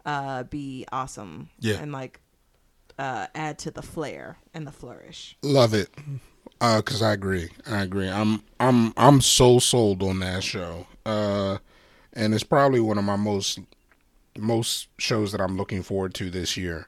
uh, 0.06 0.44
be 0.44 0.86
awesome. 0.92 1.50
Yeah. 1.60 1.76
and 1.80 1.92
like 1.92 2.20
uh, 3.00 3.28
add 3.34 3.58
to 3.60 3.72
the 3.72 3.82
flair 3.82 4.38
and 4.54 4.68
the 4.68 4.72
flourish. 4.72 5.38
Love 5.42 5.74
it. 5.74 5.90
Uh, 6.62 6.80
cause 6.84 7.02
I 7.02 7.14
agree. 7.14 7.50
I 7.66 7.82
agree. 7.82 8.08
I'm 8.08 8.44
I'm 8.60 8.94
I'm 8.96 9.20
so 9.20 9.58
sold 9.58 10.04
on 10.04 10.20
that 10.20 10.44
show. 10.44 10.86
Uh, 11.06 11.58
and 12.14 12.36
it's 12.36 12.44
probably 12.44 12.80
one 12.80 13.00
of 13.00 13.04
my 13.04 13.16
most 13.16 13.60
most 14.38 14.88
shows 15.00 15.32
that 15.32 15.42
I'm 15.42 15.58
looking 15.58 15.82
forward 15.82 16.14
to 16.16 16.30
this 16.30 16.56
year. 16.56 16.88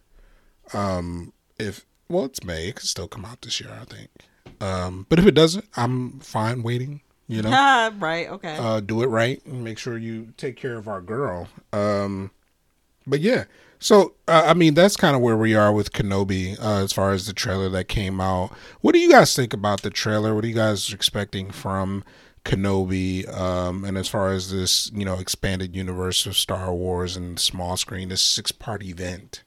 Um, 0.73 1.33
if 1.57 1.87
well, 2.07 2.25
it's 2.25 2.43
May. 2.43 2.67
It 2.67 2.75
could 2.75 2.87
still 2.87 3.07
come 3.07 3.25
out 3.25 3.41
this 3.41 3.59
year, 3.59 3.71
I 3.81 3.85
think. 3.85 4.09
Um, 4.61 5.07
but 5.09 5.17
if 5.17 5.25
it 5.25 5.33
doesn't, 5.33 5.65
I'm 5.75 6.19
fine 6.19 6.61
waiting. 6.61 7.01
You 7.27 7.41
know, 7.41 7.49
right? 7.99 8.29
Okay. 8.29 8.57
uh, 8.57 8.79
do 8.79 9.01
it 9.01 9.07
right 9.07 9.43
and 9.45 9.63
make 9.63 9.79
sure 9.79 9.97
you 9.97 10.33
take 10.37 10.55
care 10.55 10.77
of 10.77 10.87
our 10.87 11.01
girl. 11.01 11.47
Um, 11.71 12.29
but 13.07 13.21
yeah, 13.21 13.45
so 13.83 14.13
uh, 14.29 14.43
I 14.45 14.53
mean 14.53 14.75
that's 14.75 14.95
kind 14.95 15.13
of 15.13 15.21
where 15.21 15.35
we 15.35 15.55
are 15.55 15.73
with 15.73 15.91
Kenobi 15.91 16.57
uh, 16.57 16.81
as 16.83 16.93
far 16.93 17.11
as 17.11 17.27
the 17.27 17.33
trailer 17.33 17.67
that 17.69 17.89
came 17.89 18.21
out. 18.21 18.51
What 18.79 18.93
do 18.93 18.99
you 18.99 19.09
guys 19.09 19.35
think 19.35 19.53
about 19.53 19.81
the 19.81 19.89
trailer? 19.89 20.33
What 20.33 20.45
are 20.45 20.47
you 20.47 20.55
guys 20.55 20.93
expecting 20.93 21.51
from 21.51 22.05
Kenobi? 22.45 23.27
Um, 23.37 23.83
and 23.83 23.97
as 23.97 24.07
far 24.07 24.31
as 24.31 24.51
this, 24.51 24.89
you 24.93 25.03
know, 25.03 25.15
expanded 25.15 25.75
universe 25.75 26.25
of 26.25 26.37
Star 26.37 26.73
Wars 26.73 27.17
and 27.17 27.37
small 27.37 27.75
screen, 27.75 28.07
this 28.07 28.21
six 28.21 28.53
part 28.53 28.81
event. 28.83 29.43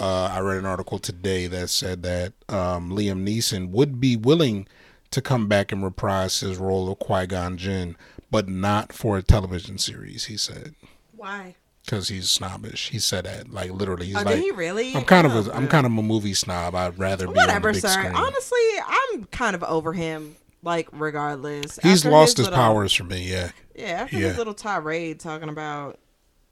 Uh, 0.00 0.30
I 0.32 0.40
read 0.40 0.56
an 0.56 0.64
article 0.64 0.98
today 0.98 1.46
that 1.48 1.68
said 1.68 2.02
that 2.04 2.32
um, 2.48 2.90
Liam 2.90 3.28
Neeson 3.28 3.68
would 3.68 4.00
be 4.00 4.16
willing 4.16 4.66
to 5.10 5.20
come 5.20 5.48
back 5.48 5.70
and 5.70 5.84
reprise 5.84 6.40
his 6.40 6.56
role 6.56 6.90
of 6.90 6.98
Qui 6.98 7.26
Gon 7.26 7.58
Jinn, 7.58 7.96
but 8.30 8.48
not 8.48 8.94
for 8.94 9.18
a 9.18 9.22
television 9.22 9.76
series. 9.76 10.24
He 10.24 10.38
said 10.38 10.74
Why? 11.14 11.56
Because 11.84 12.08
he's 12.08 12.30
snobbish. 12.30 12.90
He 12.90 12.98
said 12.98 13.24
that 13.24 13.50
like 13.52 13.70
literally. 13.70 14.06
He's 14.06 14.16
Oh, 14.16 14.22
like, 14.22 14.36
did 14.36 14.42
he 14.44 14.50
really? 14.50 14.94
I'm 14.94 15.04
kind 15.04 15.26
of 15.26 15.34
Oh, 15.34 15.50
a, 15.50 15.54
I'm 15.54 15.68
kind 15.68 15.86
of 15.86 15.92
a 15.96 16.02
movie 16.02 16.34
snob. 16.34 16.74
I'd 16.74 16.98
rather 16.98 17.26
be 17.26 17.34
Whatever, 17.34 17.68
on 17.70 17.74
the 17.74 17.80
big 17.80 17.82
sir. 17.82 17.88
screen. 18.00 18.14
Honestly, 18.14 18.58
I'm 18.86 19.24
kind 19.26 19.54
of 19.54 19.62
over 19.64 19.92
him. 19.92 20.36
Like, 20.62 20.88
regardless, 20.92 21.78
He's 21.82 22.00
After 22.04 22.10
lost 22.10 22.36
his 22.36 22.46
little- 22.46 22.58
powers 22.58 22.92
for 22.92 23.04
me. 23.04 23.26
Yeah, 23.30 23.50
Yeah, 23.74 24.02
after 24.02 24.16
Yeah. 24.18 24.28
his 24.28 24.36
little 24.38 24.52
tirade 24.52 25.18
talking 25.18 25.48
about 25.48 25.98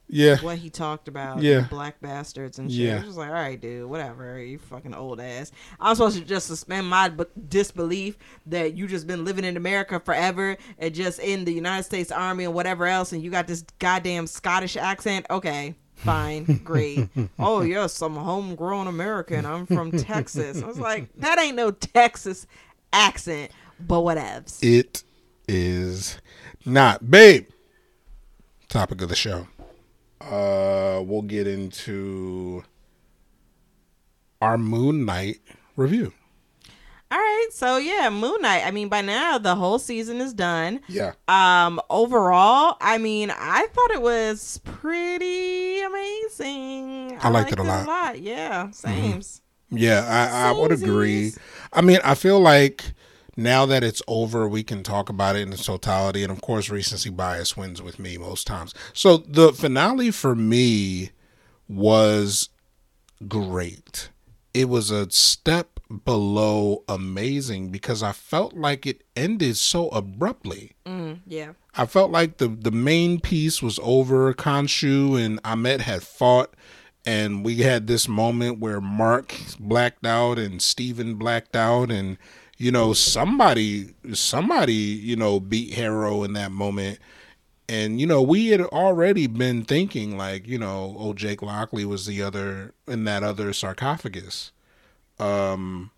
yeah, 0.08 0.36
what 0.40 0.58
he 0.58 0.70
talked 0.70 1.06
about, 1.08 1.42
Yeah. 1.42 1.66
black 1.68 2.00
bastards 2.00 2.58
and 2.58 2.70
shit. 2.70 2.80
Yeah. 2.80 2.92
I 2.92 2.96
was 2.96 3.04
just 3.04 3.18
like, 3.18 3.28
all 3.28 3.34
right, 3.34 3.60
dude, 3.60 3.88
whatever, 3.88 4.38
you 4.42 4.58
fucking 4.58 4.94
old 4.94 5.20
ass. 5.20 5.52
I'm 5.78 5.94
supposed 5.94 6.18
to 6.18 6.24
just 6.24 6.46
suspend 6.46 6.86
my 6.86 7.08
b- 7.10 7.24
disbelief 7.48 8.16
that 8.46 8.74
you 8.74 8.86
just 8.86 9.06
been 9.06 9.24
living 9.24 9.44
in 9.44 9.56
America 9.56 10.00
forever 10.00 10.56
and 10.78 10.94
just 10.94 11.18
in 11.20 11.44
the 11.44 11.52
United 11.52 11.82
States 11.84 12.10
Army 12.10 12.44
and 12.44 12.54
whatever 12.54 12.86
else, 12.86 13.12
and 13.12 13.22
you 13.22 13.30
got 13.30 13.46
this 13.46 13.64
goddamn 13.78 14.26
Scottish 14.26 14.76
accent. 14.76 15.26
Okay. 15.30 15.74
Fine, 15.96 16.44
great. 16.64 17.08
oh 17.40 17.62
yes, 17.62 18.00
I'm 18.02 18.16
a 18.16 18.22
homegrown 18.22 18.86
American. 18.86 19.44
I'm 19.44 19.66
from 19.66 19.90
Texas. 19.90 20.62
I 20.62 20.66
was 20.66 20.78
like, 20.78 21.08
that 21.16 21.40
ain't 21.40 21.56
no 21.56 21.72
Texas 21.72 22.46
accent, 22.92 23.50
but 23.80 23.96
whatevs. 24.02 24.58
it 24.62 25.02
is 25.48 26.18
not, 26.64 27.10
babe. 27.10 27.48
Topic 28.68 29.02
of 29.02 29.08
the 29.08 29.16
show. 29.16 29.48
Uh, 30.20 31.02
we'll 31.04 31.22
get 31.22 31.46
into 31.46 32.64
our 34.40 34.58
Moon 34.58 35.04
Knight 35.04 35.40
review. 35.76 36.12
All 37.10 37.16
right, 37.18 37.48
so 37.52 37.78
yeah, 37.78 38.10
Moon 38.10 38.42
Knight. 38.42 38.66
I 38.66 38.70
mean, 38.70 38.88
by 38.90 39.00
now 39.00 39.38
the 39.38 39.54
whole 39.54 39.78
season 39.78 40.20
is 40.20 40.34
done. 40.34 40.80
Yeah, 40.88 41.12
Um, 41.26 41.80
overall, 41.88 42.76
I 42.82 42.98
mean, 42.98 43.30
I 43.30 43.66
thought 43.72 43.90
it 43.92 44.02
was 44.02 44.60
pretty 44.64 45.80
amazing. 45.80 47.18
I 47.22 47.30
liked 47.30 47.52
it 47.52 47.58
a 47.58 47.62
lot. 47.62 47.86
Mm-hmm. 47.86 48.24
Yeah, 48.24 48.70
same. 48.72 49.22
Yeah, 49.70 50.04
I, 50.06 50.48
I 50.48 50.52
would 50.52 50.72
agree. 50.72 51.32
I 51.72 51.80
mean, 51.80 51.98
I 52.04 52.14
feel 52.14 52.40
like 52.40 52.84
now 53.38 53.64
that 53.66 53.84
it's 53.84 54.02
over, 54.08 54.48
we 54.48 54.64
can 54.64 54.82
talk 54.82 55.08
about 55.08 55.36
it 55.36 55.42
in 55.42 55.52
its 55.52 55.64
totality. 55.64 56.24
And 56.24 56.32
of 56.32 56.40
course, 56.40 56.70
recency 56.70 57.08
bias 57.08 57.56
wins 57.56 57.80
with 57.80 58.00
me 58.00 58.18
most 58.18 58.48
times. 58.48 58.74
So 58.92 59.18
the 59.18 59.52
finale 59.52 60.10
for 60.10 60.34
me 60.34 61.10
was 61.68 62.48
great. 63.28 64.10
It 64.52 64.68
was 64.68 64.90
a 64.90 65.08
step 65.10 65.78
below 66.04 66.82
amazing 66.88 67.68
because 67.70 68.02
I 68.02 68.10
felt 68.10 68.54
like 68.54 68.86
it 68.86 69.04
ended 69.14 69.56
so 69.56 69.88
abruptly. 69.90 70.72
Mm, 70.84 71.20
yeah. 71.24 71.52
I 71.76 71.86
felt 71.86 72.10
like 72.10 72.38
the 72.38 72.48
the 72.48 72.72
main 72.72 73.20
piece 73.20 73.62
was 73.62 73.78
over. 73.84 74.34
Khonshu 74.34 75.16
and 75.24 75.40
Ammit 75.44 75.82
had 75.82 76.02
fought, 76.02 76.54
and 77.06 77.44
we 77.44 77.58
had 77.58 77.86
this 77.86 78.08
moment 78.08 78.58
where 78.58 78.80
Mark 78.80 79.32
blacked 79.60 80.04
out 80.04 80.40
and 80.40 80.60
Steven 80.60 81.14
blacked 81.14 81.54
out, 81.54 81.92
and 81.92 82.18
you 82.58 82.70
know 82.70 82.92
somebody 82.92 83.94
somebody 84.12 84.74
you 84.74 85.16
know 85.16 85.40
beat 85.40 85.74
Harrow 85.74 86.22
in 86.24 86.34
that 86.34 86.52
moment. 86.52 86.98
And 87.70 88.00
you 88.00 88.06
know 88.06 88.22
we 88.22 88.48
had 88.48 88.60
already 88.60 89.26
been 89.26 89.64
thinking 89.64 90.16
like 90.16 90.46
you 90.46 90.58
know 90.58 90.96
oh 90.98 91.14
Jake 91.14 91.42
Lockley 91.42 91.84
was 91.84 92.06
the 92.06 92.22
other 92.22 92.74
in 92.86 93.04
that 93.04 93.22
other 93.22 93.52
sarcophagus. 93.52 94.52
Um, 95.18 95.90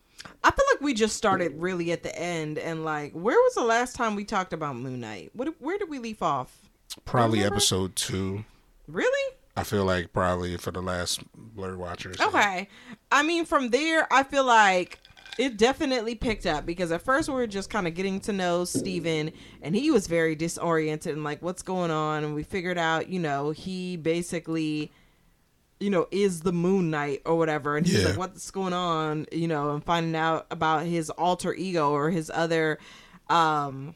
I 0.43 0.51
feel 0.51 0.65
like 0.73 0.81
we 0.81 0.95
just 0.95 1.17
started 1.17 1.53
really 1.61 1.93
at 1.93 2.03
the 2.03 2.17
end, 2.19 2.59
and 2.59 2.85
like, 2.85 3.13
where 3.13 3.37
was 3.37 3.55
the 3.55 3.65
last 3.65 3.95
time 3.95 4.17
we 4.17 4.25
talked 4.25 4.53
about 4.53 4.77
Moon 4.77 5.01
Knight? 5.01 5.31
What? 5.35 5.55
Where 5.61 5.79
did 5.79 5.89
we 5.89 5.99
leave 5.99 6.23
off? 6.23 6.71
probably 7.05 7.43
episode 7.43 7.95
two. 7.97 8.45
Really? 8.89 9.35
I 9.57 9.65
feel 9.65 9.85
like 9.85 10.13
probably 10.13 10.57
for 10.57 10.71
the 10.71 10.81
last 10.81 11.23
Blur 11.35 11.77
Watchers. 11.77 12.21
Okay. 12.21 12.69
I 13.13 13.23
mean, 13.23 13.45
from 13.45 13.71
there, 13.71 14.13
I 14.13 14.23
feel 14.23 14.45
like 14.45 14.99
it 15.41 15.57
definitely 15.57 16.15
picked 16.15 16.45
up 16.45 16.67
because 16.67 16.93
at 16.93 17.01
first 17.01 17.27
we 17.29 17.35
were 17.35 17.47
just 17.47 17.71
kind 17.71 17.87
of 17.87 17.95
getting 17.95 18.21
to 18.21 18.33
know 18.33 18.67
Steven 18.67 19.33
and 19.63 19.75
he 19.75 19.91
was 19.91 20.07
very 20.07 20.35
disoriented 20.35 21.15
and 21.15 21.25
like, 21.25 21.41
what's 21.41 21.63
going 21.63 21.91
on? 21.91 22.25
And 22.25 22.35
we 22.35 22.43
figured 22.43 22.77
out, 22.77 23.09
you 23.09 23.19
know, 23.19 23.51
he 23.51 23.97
basically, 23.97 24.93
you 25.79 25.89
know, 25.89 26.07
is 26.11 26.43
the 26.43 26.53
Moon 26.53 26.91
Knight 26.91 27.23
or 27.25 27.39
whatever. 27.39 27.79
And 27.79 27.87
he's 27.87 28.03
Yeah. 28.03 28.09
like, 28.09 28.19
what's 28.19 28.51
going 28.51 28.75
on? 28.75 29.27
You 29.33 29.49
know, 29.49 29.71
and 29.71 29.83
finding 29.83 30.15
out 30.15 30.47
about 30.51 30.85
his 30.85 31.09
alter 31.09 31.55
ego 31.55 31.91
or 31.91 32.11
his 32.11 32.31
other, 32.35 32.79
um, 33.31 33.95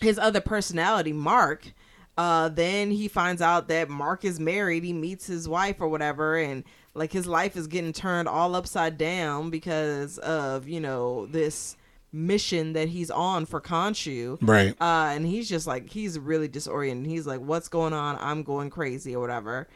his 0.00 0.18
other 0.18 0.40
personality, 0.40 1.12
Mark. 1.12 1.74
Uh, 2.16 2.48
then 2.48 2.90
he 2.90 3.08
finds 3.08 3.42
out 3.42 3.68
that 3.68 3.90
Mark 3.90 4.24
is 4.24 4.40
married. 4.40 4.84
He 4.84 4.94
meets 4.94 5.26
his 5.26 5.46
wife 5.48 5.76
or 5.80 5.88
whatever, 5.88 6.36
and 6.36 6.64
like 6.94 7.12
his 7.12 7.26
life 7.26 7.56
is 7.56 7.66
getting 7.66 7.92
turned 7.92 8.28
all 8.28 8.54
upside 8.54 8.98
down 8.98 9.50
because 9.50 10.18
of 10.18 10.68
you 10.68 10.80
know 10.80 11.26
this 11.26 11.76
mission 12.12 12.72
that 12.72 12.88
he's 12.88 13.10
on 13.10 13.46
for 13.46 13.60
Khonshu. 13.60 14.38
Right. 14.40 14.74
Uh, 14.80 15.12
and 15.14 15.26
he's 15.26 15.48
just 15.48 15.66
like 15.66 15.90
he's 15.90 16.18
really 16.18 16.48
disoriented. 16.48 17.06
He's 17.10 17.26
like, 17.26 17.40
"What's 17.40 17.68
going 17.68 17.92
on? 17.92 18.16
I'm 18.20 18.42
going 18.42 18.70
crazy 18.70 19.14
or 19.14 19.20
whatever." 19.20 19.68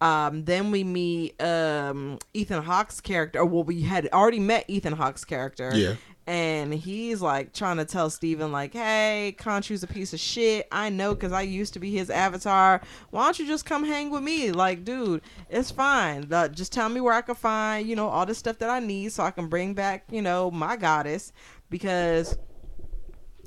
Um, 0.00 0.44
then 0.44 0.70
we 0.70 0.84
meet 0.84 1.40
um, 1.42 2.18
Ethan 2.32 2.62
Hawke's 2.62 3.00
character. 3.00 3.44
Well, 3.44 3.64
we 3.64 3.82
had 3.82 4.08
already 4.12 4.38
met 4.38 4.64
Ethan 4.68 4.92
Hawke's 4.92 5.24
character. 5.24 5.72
Yeah. 5.74 5.94
And 6.28 6.74
he's 6.74 7.22
like 7.22 7.54
trying 7.54 7.78
to 7.78 7.86
tell 7.86 8.10
Steven, 8.10 8.52
like, 8.52 8.74
hey, 8.74 9.34
Khonshu's 9.38 9.82
a 9.82 9.86
piece 9.86 10.12
of 10.12 10.20
shit. 10.20 10.68
I 10.70 10.90
know 10.90 11.14
because 11.14 11.32
I 11.32 11.40
used 11.40 11.72
to 11.72 11.78
be 11.80 11.90
his 11.90 12.10
avatar. 12.10 12.82
Why 13.08 13.24
don't 13.24 13.38
you 13.38 13.46
just 13.46 13.64
come 13.64 13.82
hang 13.82 14.10
with 14.10 14.22
me? 14.22 14.52
Like, 14.52 14.84
dude, 14.84 15.22
it's 15.48 15.70
fine. 15.70 16.28
Just 16.52 16.70
tell 16.70 16.90
me 16.90 17.00
where 17.00 17.14
I 17.14 17.22
can 17.22 17.34
find, 17.34 17.88
you 17.88 17.96
know, 17.96 18.08
all 18.10 18.26
the 18.26 18.34
stuff 18.34 18.58
that 18.58 18.68
I 18.68 18.78
need 18.78 19.10
so 19.12 19.22
I 19.22 19.30
can 19.30 19.46
bring 19.48 19.72
back, 19.72 20.04
you 20.10 20.20
know, 20.20 20.50
my 20.50 20.76
goddess. 20.76 21.32
Because 21.70 22.36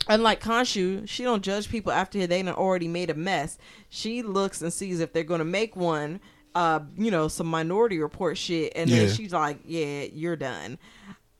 unlike 0.07 0.41
Khonshu, 0.41 1.07
she 1.07 1.21
don't 1.23 1.43
judge 1.43 1.69
people 1.69 1.91
after 1.91 2.25
they 2.25 2.41
done 2.41 2.55
already 2.55 2.87
made 2.87 3.11
a 3.11 3.13
mess. 3.15 3.59
She 3.89 4.23
looks 4.23 4.59
and 4.63 4.73
sees 4.73 5.01
if 5.01 5.13
they're 5.13 5.23
gonna 5.23 5.45
make 5.45 5.75
one, 5.75 6.19
uh, 6.55 6.79
you 6.97 7.11
know, 7.11 7.27
some 7.27 7.45
minority 7.45 7.99
report 7.99 8.39
shit, 8.39 8.73
and 8.75 8.89
Yeah. 8.89 8.97
then 9.05 9.09
she's 9.15 9.33
like, 9.33 9.59
"Yeah, 9.65 10.05
you're 10.11 10.35
done." 10.35 10.79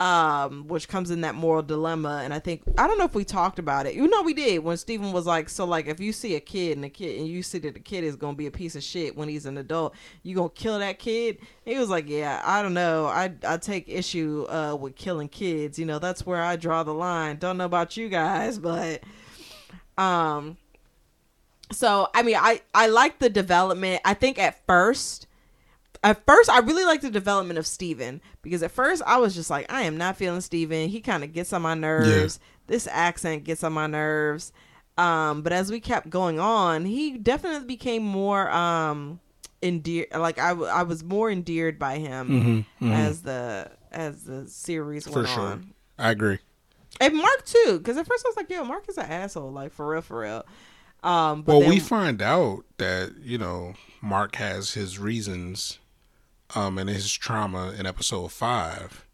Um, 0.02 0.68
which 0.68 0.88
comes 0.88 1.12
in 1.12 1.22
that 1.22 1.36
moral 1.36 1.62
dilemma, 1.62 2.22
and 2.24 2.34
I 2.34 2.40
think 2.40 2.64
I 2.76 2.88
don't 2.88 2.98
know 2.98 3.06
if 3.06 3.14
we 3.14 3.24
talked 3.24 3.60
about 3.60 3.86
it. 3.86 3.94
You 3.94 4.08
know, 4.08 4.24
we 4.24 4.34
did 4.34 4.64
when 4.64 4.76
Stephen 4.78 5.12
was 5.12 5.28
like, 5.28 5.48
"So, 5.48 5.64
like, 5.64 5.86
if 5.86 6.00
you 6.00 6.12
see 6.12 6.34
a 6.34 6.40
kid 6.40 6.76
and 6.76 6.84
a 6.84 6.90
kid, 6.90 7.20
and 7.20 7.28
you 7.28 7.44
see 7.44 7.60
that 7.60 7.76
the 7.76 7.80
kid 7.80 8.04
is 8.04 8.16
gonna 8.16 8.36
be 8.36 8.48
a 8.48 8.52
piece 8.52 8.76
of 8.76 8.82
shit 8.82 9.16
when 9.16 9.30
he's 9.30 9.46
an 9.46 9.60
adult, 9.60 9.94
you 10.24 10.34
gonna 10.34 10.50
kill 10.50 10.80
that 10.80 10.98
kid?" 10.98 11.38
He 11.66 11.78
was 11.78 11.90
like, 11.90 12.10
"Yeah, 12.10 12.42
I 12.44 12.64
don't 12.64 12.74
know. 12.74 13.06
I 13.06 13.32
I 13.48 13.58
take 13.58 13.88
issue 13.88 14.48
uh 14.50 14.76
with 14.76 14.96
killing 14.96 15.30
kids. 15.30 15.78
You 15.78 15.86
know, 15.86 16.00
that's 16.00 16.26
where 16.26 16.42
I 16.42 16.56
draw 16.56 16.82
the 16.82 16.96
line. 16.96 17.38
Don't 17.38 17.58
know 17.58 17.66
about 17.66 17.96
you 17.96 18.10
guys, 18.10 18.58
but 18.70 19.04
um." 20.00 20.58
So 21.72 22.08
I 22.16 22.24
mean, 22.24 22.38
I 22.40 22.62
I 22.74 22.88
like 22.88 23.20
the 23.20 23.30
development. 23.30 24.02
I 24.04 24.16
think 24.16 24.40
at 24.40 24.66
first, 24.66 25.28
at 26.04 26.26
first 26.26 26.50
I 26.50 26.60
really 26.60 26.84
liked 26.86 27.04
the 27.04 27.12
development 27.12 27.60
of 27.60 27.68
Steven 27.68 28.22
because 28.42 28.64
at 28.64 28.72
first 28.72 29.02
I 29.06 29.18
was 29.18 29.36
just 29.36 29.50
like, 29.50 29.72
I 29.72 29.84
am 29.84 29.98
not 29.98 30.18
feeling 30.18 30.42
Steven. 30.42 30.90
He 30.90 31.00
kind 31.02 31.24
of 31.24 31.34
gets 31.34 31.54
on 31.54 31.62
my 31.62 31.74
nerves. 31.76 32.40
This 32.68 32.88
accent 32.88 33.44
gets 33.44 33.64
on 33.64 33.74
my 33.74 33.88
nerves. 33.88 34.52
Um, 34.98 35.42
but 35.42 35.54
as 35.54 35.72
we 35.72 35.80
kept 35.80 36.10
going 36.10 36.40
on, 36.40 36.86
he 36.86 37.18
definitely 37.18 37.68
became 37.68 38.04
more 38.04 38.50
um 38.52 39.20
endeared. 39.64 40.08
Like 40.14 40.40
I, 40.40 40.50
w- 40.50 40.68
I 40.70 40.84
was 40.84 41.04
more 41.04 41.30
endeared 41.32 41.78
by 41.80 41.98
him 41.98 42.66
Mhm, 42.82 42.88
mhm. 42.88 42.94
as 42.94 43.22
the 43.22 43.72
as 43.92 44.24
the 44.24 44.48
series 44.48 45.06
For 45.08 45.16
went 45.18 45.28
sure. 45.30 45.40
on. 45.40 45.74
I 46.00 46.12
agree. 46.12 46.40
And 47.00 47.16
Mark 47.16 47.46
too, 47.46 47.78
because 47.78 47.98
at 47.98 48.08
first 48.08 48.26
I 48.26 48.30
was 48.30 48.38
like, 48.38 48.50
yo, 48.50 48.64
Mark 48.64 48.86
is 48.90 48.98
an 48.98 49.06
asshole, 49.06 49.52
like 49.52 49.72
for 49.72 49.88
real, 49.88 50.02
for 50.02 50.20
real. 50.22 50.46
Um, 51.04 51.42
but 51.44 51.54
Well, 51.54 51.62
then, 51.62 51.70
we 51.70 51.80
find 51.80 52.22
out 52.22 52.64
that 52.78 53.14
you 53.22 53.38
know 53.38 53.74
Mark 54.02 54.36
has 54.36 54.74
his 54.74 55.00
reasons, 55.00 55.80
um, 56.56 56.78
and 56.78 56.90
his 56.90 57.12
trauma 57.14 57.74
in 57.78 57.86
episode 57.86 58.32
five 58.32 59.06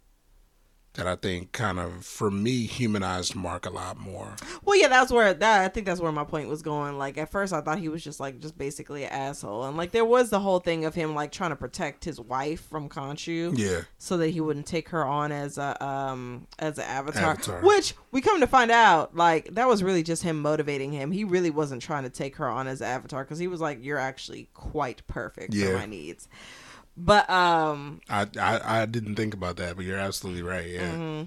that 0.98 1.06
I 1.06 1.16
think 1.16 1.52
kind 1.52 1.80
of 1.80 2.04
for 2.04 2.30
me 2.32 2.66
humanized 2.66 3.36
Mark 3.36 3.68
a 3.68 3.70
lot 3.70 3.98
more. 4.00 4.36
Well, 4.64 4.76
yeah, 4.76 4.88
that's 4.88 5.12
where 5.12 5.32
that 5.32 5.62
I 5.62 5.68
think 5.68 5.86
that's 5.86 6.02
where 6.02 6.12
my 6.12 6.24
point 6.24 6.50
was 6.50 6.64
going. 6.64 6.98
Like 6.98 7.18
at 7.20 7.30
first, 7.30 7.54
I 7.54 7.62
thought 7.62 7.78
he 7.78 7.88
was 7.88 8.04
just 8.04 8.20
like 8.20 8.40
just 8.40 8.58
basically 8.58 9.04
an 9.04 9.12
asshole, 9.12 9.66
and 9.66 9.78
like 9.78 9.92
there 9.92 10.06
was 10.06 10.32
the 10.32 10.40
whole 10.40 10.60
thing 10.60 10.86
of 10.86 10.96
him 10.96 11.14
like 11.16 11.32
trying 11.32 11.52
to 11.52 11.56
protect 11.56 12.04
his 12.04 12.20
wife 12.20 12.68
from 12.68 12.90
Khonshu, 12.90 13.58
Yeah, 13.58 13.82
so 14.00 14.18
that 14.18 14.30
he 14.30 14.42
wouldn't 14.42 14.66
take 14.66 14.90
her 14.90 15.06
on 15.06 15.32
as 15.32 15.58
a 15.60 15.82
um 15.86 16.48
as 16.60 16.80
an 16.80 16.86
avatar, 16.86 17.32
Avatar. 17.32 17.62
Which 17.62 17.94
we 18.12 18.20
come 18.20 18.42
to 18.42 18.48
find 18.48 18.72
out, 18.72 19.16
like 19.16 19.54
that 19.54 19.68
was 19.68 19.84
really 19.84 20.04
just 20.04 20.24
him 20.24 20.42
motivating 20.42 20.92
him. 20.92 21.12
He 21.12 21.24
really 21.24 21.52
wasn't 21.52 21.84
trying 21.84 22.04
to 22.04 22.10
take 22.10 22.38
her 22.38 22.50
on 22.50 22.68
as 22.68 22.82
avatar 22.82 23.24
because 23.24 23.38
he 23.38 23.48
was 23.48 23.62
like, 23.62 23.84
"You're 23.84 24.00
actually 24.00 24.50
quite 24.56 25.06
perfect 25.08 25.54
for 25.56 25.74
my 25.74 25.86
needs." 25.86 26.28
But 26.98 27.30
um, 27.30 28.02
I, 28.10 28.26
I 28.40 28.82
I 28.82 28.86
didn't 28.88 29.16
think 29.16 29.36
about 29.36 29.58
that, 29.58 29.76
but 29.76 29.86
you're 29.86 30.00
absolutely 30.00 30.42
right. 30.42 30.68
Yeah, 30.68 30.92
Mm-hmm. 30.92 31.24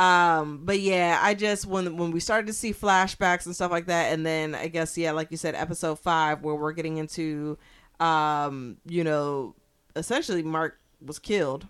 Um, 0.00 0.60
but 0.64 0.80
yeah, 0.80 1.18
I 1.20 1.34
just 1.34 1.66
when 1.66 1.96
when 1.96 2.10
we 2.10 2.20
started 2.20 2.46
to 2.46 2.52
see 2.54 2.72
flashbacks 2.72 3.44
and 3.44 3.54
stuff 3.54 3.70
like 3.70 3.86
that, 3.86 4.12
and 4.12 4.24
then 4.24 4.54
I 4.54 4.68
guess 4.68 4.96
yeah, 4.96 5.12
like 5.12 5.30
you 5.30 5.36
said, 5.36 5.54
episode 5.54 5.98
five 5.98 6.42
where 6.42 6.54
we're 6.54 6.72
getting 6.72 6.96
into, 6.96 7.58
um, 7.98 8.78
you 8.86 9.04
know, 9.04 9.56
essentially 9.96 10.42
Mark 10.42 10.78
was 11.04 11.18
killed, 11.18 11.66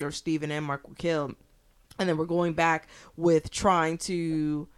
or 0.00 0.12
Stephen 0.12 0.52
and 0.52 0.64
Mark 0.64 0.86
were 0.88 0.94
killed, 0.94 1.34
and 1.98 2.08
then 2.08 2.18
we're 2.18 2.26
going 2.26 2.52
back 2.52 2.88
with 3.16 3.50
trying 3.50 3.98
to 3.98 4.68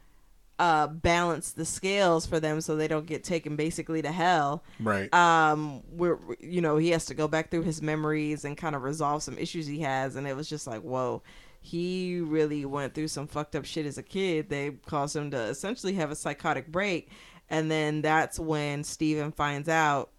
uh 0.63 0.87
balance 0.87 1.51
the 1.51 1.65
scales 1.65 2.25
for 2.25 2.39
them 2.39 2.61
so 2.61 2.77
they 2.77 2.87
don't 2.87 3.07
get 3.07 3.25
taken 3.25 3.57
basically 3.57 4.01
to 4.01 4.13
hell. 4.13 4.63
Right. 4.79 5.13
um 5.13 5.83
we're 5.91 6.19
you 6.39 6.61
know 6.61 6.77
he 6.77 6.91
has 6.91 7.05
to 7.07 7.15
go 7.15 7.27
back 7.27 7.51
through 7.51 7.63
his 7.63 7.83
memories 7.83 8.45
and 8.45 8.57
kind 8.57 8.77
of 8.77 8.85
resolve 8.85 9.25
some 9.25 9.37
issues 9.39 9.67
he 9.67 9.81
has 9.81 10.15
and 10.15 10.25
it 10.25 10.37
was 10.37 10.49
just 10.49 10.69
like 10.69 10.83
whoa. 10.83 11.23
He 11.61 12.21
really 12.21 12.65
went 12.65 12.95
through 12.95 13.09
some 13.09 13.27
fucked 13.27 13.55
up 13.55 13.65
shit 13.65 13.87
as 13.87 13.97
a 13.97 14.03
kid. 14.03 14.49
They 14.49 14.71
caused 14.87 15.15
him 15.17 15.31
to 15.33 15.37
essentially 15.37 15.95
have 15.95 16.13
a 16.13 16.17
psychotic 16.17 16.69
break 16.69 17.11
and 17.51 17.69
then 17.69 18.01
that's 18.01 18.39
when 18.39 18.85
steven 18.85 19.33
finds 19.33 19.69
out 19.69 20.11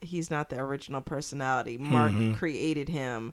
he's 0.00 0.30
not 0.30 0.50
the 0.50 0.60
original 0.60 1.00
personality. 1.00 1.78
Mark 1.78 2.12
created 2.36 2.88
him 2.88 3.32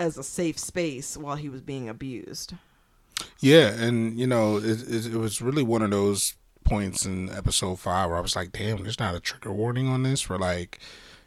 as 0.00 0.18
a 0.18 0.24
safe 0.24 0.58
space 0.58 1.16
while 1.16 1.36
he 1.36 1.48
was 1.48 1.62
being 1.62 1.88
abused 1.88 2.54
Yeah, 3.40 3.68
and 3.68 4.18
you 4.18 4.26
know, 4.26 4.56
it, 4.56 4.82
it, 4.88 5.06
it 5.14 5.16
was 5.16 5.42
really 5.42 5.62
one 5.62 5.82
of 5.82 5.90
those 5.90 6.34
points 6.64 7.04
in 7.04 7.28
episode 7.30 7.78
five 7.78 8.08
where 8.08 8.18
I 8.18 8.22
was 8.22 8.36
like, 8.36 8.52
"Damn, 8.52 8.82
there's 8.82 8.98
not 9.00 9.14
a 9.14 9.20
trigger 9.20 9.52
warning 9.52 9.86
on 9.88 10.02
this 10.02 10.20
for 10.22 10.38
like, 10.38 10.78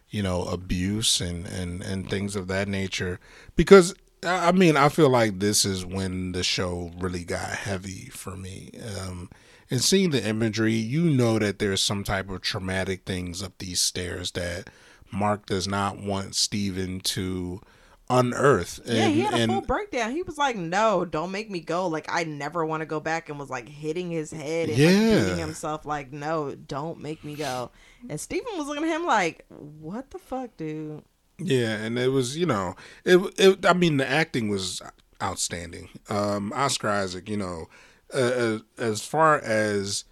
you 0.09 0.23
know, 0.23 0.43
abuse 0.45 1.21
and 1.21 1.45
and 1.47 1.81
and 1.81 2.09
things 2.09 2.35
of 2.35 2.47
that 2.47 2.67
nature." 2.67 3.19
Because 3.55 3.93
I 4.23 4.51
mean, 4.51 4.75
I 4.77 4.89
feel 4.89 5.09
like 5.09 5.39
this 5.39 5.63
is 5.63 5.85
when 5.85 6.31
the 6.31 6.43
show 6.43 6.91
really 6.97 7.23
got 7.23 7.49
heavy 7.49 8.09
for 8.09 8.35
me. 8.35 8.71
Um, 8.99 9.29
and 9.69 9.81
seeing 9.83 10.09
the 10.11 10.25
imagery, 10.25 10.73
you 10.73 11.03
know 11.03 11.39
that 11.39 11.59
there's 11.59 11.81
some 11.81 12.03
type 12.03 12.29
of 12.29 12.41
traumatic 12.41 13.03
things 13.05 13.43
up 13.43 13.57
these 13.57 13.79
stairs 13.79 14.31
that 14.31 14.69
Mark 15.11 15.45
does 15.45 15.67
not 15.67 15.99
want 15.99 16.35
Steven 16.35 16.99
to 17.01 17.61
unearth. 18.09 18.79
And, 18.85 18.97
yeah, 18.97 19.07
he 19.07 19.21
had 19.21 19.33
a 19.33 19.37
and 19.37 19.51
full 19.51 19.61
breakdown. 19.61 20.11
He 20.11 20.23
was 20.23 20.37
like, 20.37 20.55
"No, 20.55 21.05
don't 21.05 21.31
make 21.31 21.49
me 21.49 21.59
go. 21.59 21.87
Like, 21.87 22.07
I 22.09 22.23
never 22.23 22.65
want 22.65 22.81
to 22.81 22.85
go 22.85 22.99
back." 22.99 23.29
And 23.29 23.39
was 23.39 23.49
like 23.49 23.67
hitting 23.67 24.11
his 24.11 24.31
head 24.31 24.69
and 24.69 24.77
like, 24.77 25.25
beating 25.25 25.37
himself. 25.39 25.85
Like, 25.85 26.11
no, 26.11 26.55
don't 26.55 26.99
make 26.99 27.23
me 27.23 27.35
go. 27.35 27.71
And 28.09 28.19
Stephen 28.19 28.57
was 28.57 28.67
looking 28.67 28.83
at 28.83 28.95
him 28.95 29.05
like, 29.05 29.45
"What 29.49 30.11
the 30.11 30.19
fuck, 30.19 30.55
dude?" 30.57 31.03
Yeah, 31.39 31.75
and 31.75 31.99
it 31.99 32.09
was, 32.09 32.37
you 32.37 32.45
know, 32.45 32.75
it. 33.03 33.19
it 33.37 33.65
I 33.65 33.73
mean, 33.73 33.97
the 33.97 34.09
acting 34.09 34.49
was 34.49 34.81
outstanding. 35.21 35.89
Um, 36.09 36.51
Oscar 36.55 36.89
Isaac, 36.89 37.29
you 37.29 37.37
know, 37.37 37.67
uh, 38.13 38.59
as 38.77 39.05
far 39.05 39.39
as 39.39 40.05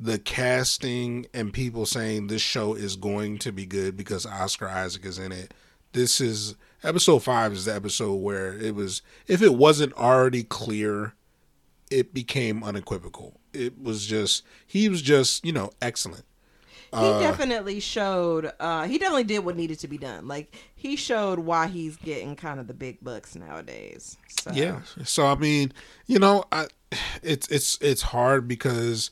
the 0.00 0.18
casting 0.18 1.26
and 1.32 1.52
people 1.52 1.86
saying 1.86 2.26
this 2.26 2.42
show 2.42 2.74
is 2.74 2.96
going 2.96 3.38
to 3.38 3.52
be 3.52 3.66
good 3.66 3.96
because 3.96 4.26
Oscar 4.26 4.68
Isaac 4.68 5.04
is 5.04 5.18
in 5.18 5.30
it. 5.30 5.54
This 5.92 6.20
is 6.20 6.54
episode 6.82 7.20
five 7.22 7.52
is 7.52 7.66
the 7.66 7.74
episode 7.74 8.16
where 8.16 8.54
it 8.58 8.74
was. 8.74 9.02
If 9.26 9.42
it 9.42 9.54
wasn't 9.54 9.92
already 9.94 10.42
clear, 10.42 11.14
it 11.90 12.14
became 12.14 12.64
unequivocal. 12.64 13.38
It 13.52 13.80
was 13.80 14.06
just 14.06 14.44
he 14.66 14.88
was 14.88 15.02
just 15.02 15.44
you 15.44 15.52
know 15.52 15.70
excellent. 15.80 16.24
He 16.92 16.98
Uh, 16.98 17.20
definitely 17.20 17.80
showed. 17.80 18.52
uh 18.60 18.86
He 18.86 18.98
definitely 18.98 19.24
did 19.24 19.44
what 19.44 19.56
needed 19.56 19.78
to 19.80 19.88
be 19.88 19.96
done. 19.98 20.28
Like, 20.28 20.54
he 20.74 20.94
showed 20.96 21.38
why 21.38 21.66
he's 21.68 21.96
getting 21.96 22.36
kind 22.36 22.60
of 22.60 22.66
the 22.66 22.74
big 22.74 22.98
bucks 23.02 23.34
nowadays. 23.34 24.16
So. 24.28 24.50
Yeah. 24.52 24.80
So 25.04 25.26
I 25.26 25.34
mean, 25.36 25.72
you 26.06 26.18
know, 26.18 26.44
I 26.52 26.66
it's 27.22 27.48
it's 27.48 27.78
it's 27.80 28.02
hard 28.02 28.46
because 28.48 29.10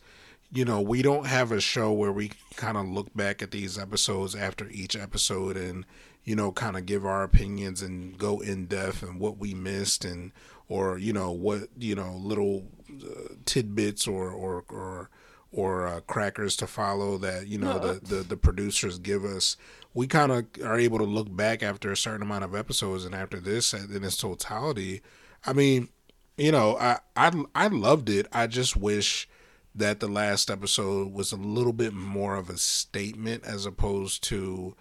you 0.53 0.65
know, 0.65 0.81
we 0.81 1.01
don't 1.01 1.27
have 1.27 1.53
a 1.53 1.61
show 1.61 1.93
where 1.93 2.11
we 2.11 2.33
kind 2.57 2.77
of 2.77 2.87
look 2.89 3.15
back 3.15 3.41
at 3.41 3.53
these 3.53 3.79
episodes 3.79 4.35
after 4.35 4.69
each 4.71 4.97
episode 4.97 5.57
and 5.57 5.87
you 6.25 6.37
know, 6.37 6.53
kind 6.53 6.77
of 6.77 6.87
give 6.87 7.05
our 7.05 7.23
opinions 7.23 7.83
and 7.83 8.17
go 8.19 8.41
in 8.41 8.67
depth 8.67 9.03
and 9.03 9.19
what 9.19 9.39
we 9.39 9.55
missed 9.55 10.05
and 10.05 10.33
or 10.69 10.99
you 10.99 11.13
know 11.13 11.31
what 11.31 11.69
you 11.79 11.95
know 11.95 12.13
little 12.15 12.65
uh, 13.03 13.35
tidbits 13.45 14.07
or 14.07 14.31
or 14.31 14.65
or 14.69 15.11
or 15.53 15.87
uh, 15.89 16.01
crackers 16.03 16.57
to 16.57 16.67
follow 16.67 17.19
that 17.19 17.49
you 17.49 17.59
know 17.59 17.79
the, 17.79 18.01
the 18.03 18.23
the 18.23 18.37
producers 18.37 18.99
give 18.99 19.25
us. 19.25 19.57
We 19.93 20.07
kind 20.07 20.31
of 20.31 20.47
are 20.65 20.79
able 20.79 20.99
to 20.99 21.05
look 21.05 21.35
back 21.35 21.65
after 21.65 21.91
a 21.91 21.97
certain 21.97 22.23
amount 22.23 22.45
of 22.45 22.55
episodes 22.55 23.05
and 23.05 23.15
after 23.15 23.41
this 23.41 23.75
in 23.75 24.05
its 24.05 24.17
totality. 24.17 25.03
I 25.45 25.53
mean 25.53 25.89
you 26.37 26.53
know 26.53 26.77
i 26.79 26.99
i, 27.17 27.33
I 27.55 27.67
loved 27.67 28.09
it. 28.09 28.27
I 28.33 28.47
just 28.47 28.77
wish 28.77 29.29
that 29.75 30.01
the 30.01 30.09
last 30.09 30.51
episode 30.51 31.13
was 31.13 31.33
a 31.33 31.37
little 31.37 31.73
bit 31.73 31.93
more 31.93 32.37
of 32.37 32.51
a 32.51 32.57
statement 32.57 33.45
as 33.45 33.67
opposed 33.67 34.23
to 34.25 34.77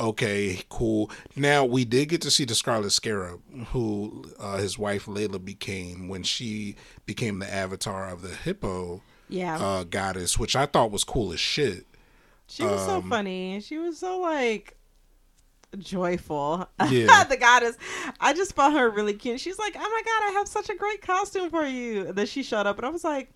okay, 0.00 0.62
cool. 0.68 1.10
Now 1.36 1.64
we 1.64 1.84
did 1.84 2.08
get 2.08 2.20
to 2.22 2.30
see 2.30 2.44
the 2.44 2.54
Scarlet 2.54 2.90
Scarab, 2.90 3.40
who 3.68 4.24
uh, 4.38 4.56
his 4.58 4.78
wife 4.78 5.06
Layla 5.06 5.44
became 5.44 6.08
when 6.08 6.22
she 6.22 6.76
became 7.06 7.38
the 7.38 7.52
avatar 7.52 8.08
of 8.08 8.22
the 8.22 8.30
hippo 8.34 9.02
Yeah. 9.28 9.58
uh, 9.58 9.84
goddess, 9.84 10.38
which 10.38 10.56
I 10.56 10.66
thought 10.66 10.90
was 10.90 11.04
cool 11.04 11.32
as 11.32 11.40
shit. 11.40 11.86
She 12.48 12.64
was 12.64 12.84
so 12.84 12.96
Um, 12.96 13.08
funny. 13.10 13.60
She 13.60 13.78
was 13.78 13.98
so 13.98 14.18
like 14.18 14.76
joyful. 15.78 16.66
Yeah. 16.90 17.24
the 17.24 17.36
goddess. 17.36 17.76
I 18.20 18.32
just 18.32 18.54
found 18.54 18.76
her 18.76 18.90
really 18.90 19.14
cute. 19.14 19.40
She's 19.40 19.58
like, 19.58 19.76
"Oh 19.76 19.80
my 19.80 20.02
god, 20.04 20.28
I 20.28 20.32
have 20.38 20.48
such 20.48 20.68
a 20.68 20.74
great 20.74 21.02
costume 21.02 21.50
for 21.50 21.64
you." 21.64 22.06
And 22.08 22.16
then 22.16 22.26
she 22.26 22.42
showed 22.42 22.66
up, 22.66 22.78
and 22.78 22.86
I 22.86 22.90
was 22.90 23.04
like, 23.04 23.30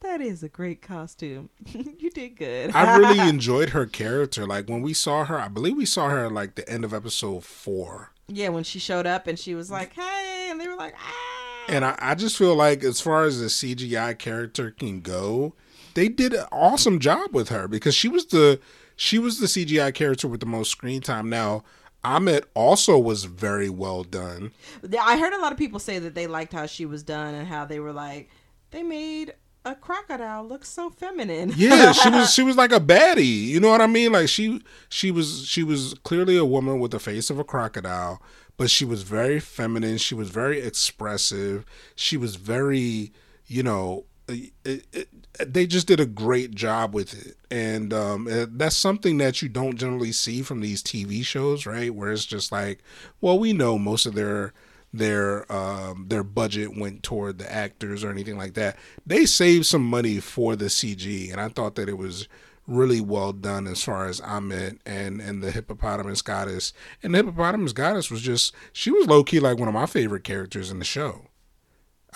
"That 0.00 0.20
is 0.20 0.42
a 0.42 0.48
great 0.48 0.82
costume. 0.82 1.50
you 1.98 2.10
did 2.10 2.36
good." 2.36 2.72
I 2.74 2.96
really 2.96 3.18
enjoyed 3.28 3.70
her 3.70 3.86
character. 3.86 4.46
Like 4.46 4.68
when 4.68 4.82
we 4.82 4.94
saw 4.94 5.24
her, 5.24 5.38
I 5.40 5.48
believe 5.48 5.76
we 5.76 5.86
saw 5.86 6.08
her 6.10 6.28
like 6.30 6.54
the 6.54 6.68
end 6.68 6.84
of 6.84 6.92
episode 6.94 7.44
four. 7.44 8.12
yeah, 8.28 8.48
when 8.48 8.64
she 8.64 8.78
showed 8.78 9.06
up, 9.06 9.26
and 9.26 9.38
she 9.38 9.54
was 9.54 9.70
like, 9.70 9.92
"Hey," 9.94 10.48
and 10.50 10.60
they 10.60 10.68
were 10.68 10.76
like, 10.76 10.94
"Ah." 10.96 11.64
And 11.68 11.84
I, 11.84 11.96
I 11.98 12.14
just 12.14 12.36
feel 12.36 12.54
like 12.54 12.84
as 12.84 13.00
far 13.00 13.24
as 13.24 13.40
the 13.40 13.46
CGI 13.46 14.18
character 14.18 14.70
can 14.70 15.00
go, 15.00 15.54
they 15.94 16.08
did 16.08 16.34
an 16.34 16.44
awesome 16.52 16.98
job 16.98 17.34
with 17.34 17.48
her 17.48 17.66
because 17.68 17.94
she 17.94 18.08
was 18.08 18.26
the 18.26 18.60
she 18.96 19.18
was 19.18 19.40
the 19.40 19.46
CGI 19.46 19.94
character 19.94 20.28
with 20.28 20.40
the 20.40 20.46
most 20.46 20.70
screen 20.70 21.00
time. 21.00 21.30
Now, 21.30 21.64
Ammit 22.04 22.44
also 22.54 22.98
was 22.98 23.24
very 23.24 23.70
well 23.70 24.04
done. 24.04 24.52
I 25.00 25.18
heard 25.18 25.32
a 25.32 25.40
lot 25.40 25.52
of 25.52 25.58
people 25.58 25.78
say 25.78 25.98
that 26.00 26.14
they 26.14 26.26
liked 26.26 26.52
how 26.52 26.66
she 26.66 26.84
was 26.84 27.02
done 27.02 27.34
and 27.34 27.48
how 27.48 27.64
they 27.64 27.80
were 27.80 27.92
like, 27.94 28.28
they 28.70 28.82
made 28.82 29.32
a 29.64 29.74
crocodile 29.74 30.44
looks 30.44 30.68
so 30.68 30.90
feminine. 30.90 31.52
Yeah, 31.56 31.92
she 31.92 32.10
was 32.10 32.32
she 32.34 32.42
was 32.42 32.56
like 32.56 32.72
a 32.72 32.80
baddie. 32.80 33.46
You 33.46 33.60
know 33.60 33.70
what 33.70 33.80
I 33.80 33.86
mean? 33.86 34.12
Like 34.12 34.28
she 34.28 34.62
she 34.88 35.10
was 35.10 35.46
she 35.46 35.62
was 35.62 35.94
clearly 36.02 36.36
a 36.36 36.44
woman 36.44 36.80
with 36.80 36.90
the 36.90 36.98
face 36.98 37.30
of 37.30 37.38
a 37.38 37.44
crocodile, 37.44 38.20
but 38.56 38.70
she 38.70 38.84
was 38.84 39.02
very 39.02 39.40
feminine. 39.40 39.98
She 39.98 40.14
was 40.14 40.30
very 40.30 40.60
expressive. 40.60 41.64
She 41.94 42.16
was 42.16 42.36
very, 42.36 43.12
you 43.46 43.62
know, 43.62 44.04
it, 44.28 44.52
it, 44.64 45.08
they 45.46 45.66
just 45.66 45.86
did 45.86 46.00
a 46.00 46.06
great 46.06 46.54
job 46.54 46.94
with 46.94 47.26
it, 47.26 47.36
and 47.50 47.92
um, 47.92 48.28
that's 48.52 48.76
something 48.76 49.18
that 49.18 49.42
you 49.42 49.48
don't 49.48 49.76
generally 49.76 50.12
see 50.12 50.42
from 50.42 50.60
these 50.60 50.82
TV 50.82 51.24
shows, 51.24 51.66
right? 51.66 51.94
Where 51.94 52.12
it's 52.12 52.24
just 52.24 52.52
like, 52.52 52.80
well, 53.20 53.38
we 53.38 53.52
know 53.52 53.78
most 53.78 54.06
of 54.06 54.14
their 54.14 54.52
their 54.94 55.50
um, 55.52 56.06
their 56.08 56.22
budget 56.22 56.76
went 56.76 57.02
toward 57.02 57.38
the 57.38 57.52
actors 57.52 58.04
or 58.04 58.10
anything 58.10 58.38
like 58.38 58.54
that. 58.54 58.76
They 59.04 59.26
saved 59.26 59.66
some 59.66 59.84
money 59.84 60.20
for 60.20 60.54
the 60.56 60.66
CG, 60.66 61.30
and 61.32 61.40
I 61.40 61.48
thought 61.48 61.74
that 61.74 61.88
it 61.88 61.98
was 61.98 62.28
really 62.66 63.00
well 63.00 63.32
done 63.32 63.66
as 63.66 63.82
far 63.82 64.06
as 64.06 64.20
Ammit 64.20 64.78
and 64.86 65.20
and 65.20 65.42
the 65.42 65.50
hippopotamus 65.50 66.22
goddess. 66.22 66.72
And 67.02 67.12
the 67.12 67.18
hippopotamus 67.18 67.72
goddess 67.72 68.10
was 68.10 68.22
just 68.22 68.54
she 68.72 68.90
was 68.90 69.06
low 69.06 69.24
key 69.24 69.40
like 69.40 69.58
one 69.58 69.68
of 69.68 69.74
my 69.74 69.86
favorite 69.86 70.24
characters 70.24 70.70
in 70.70 70.78
the 70.78 70.84
show. 70.84 71.26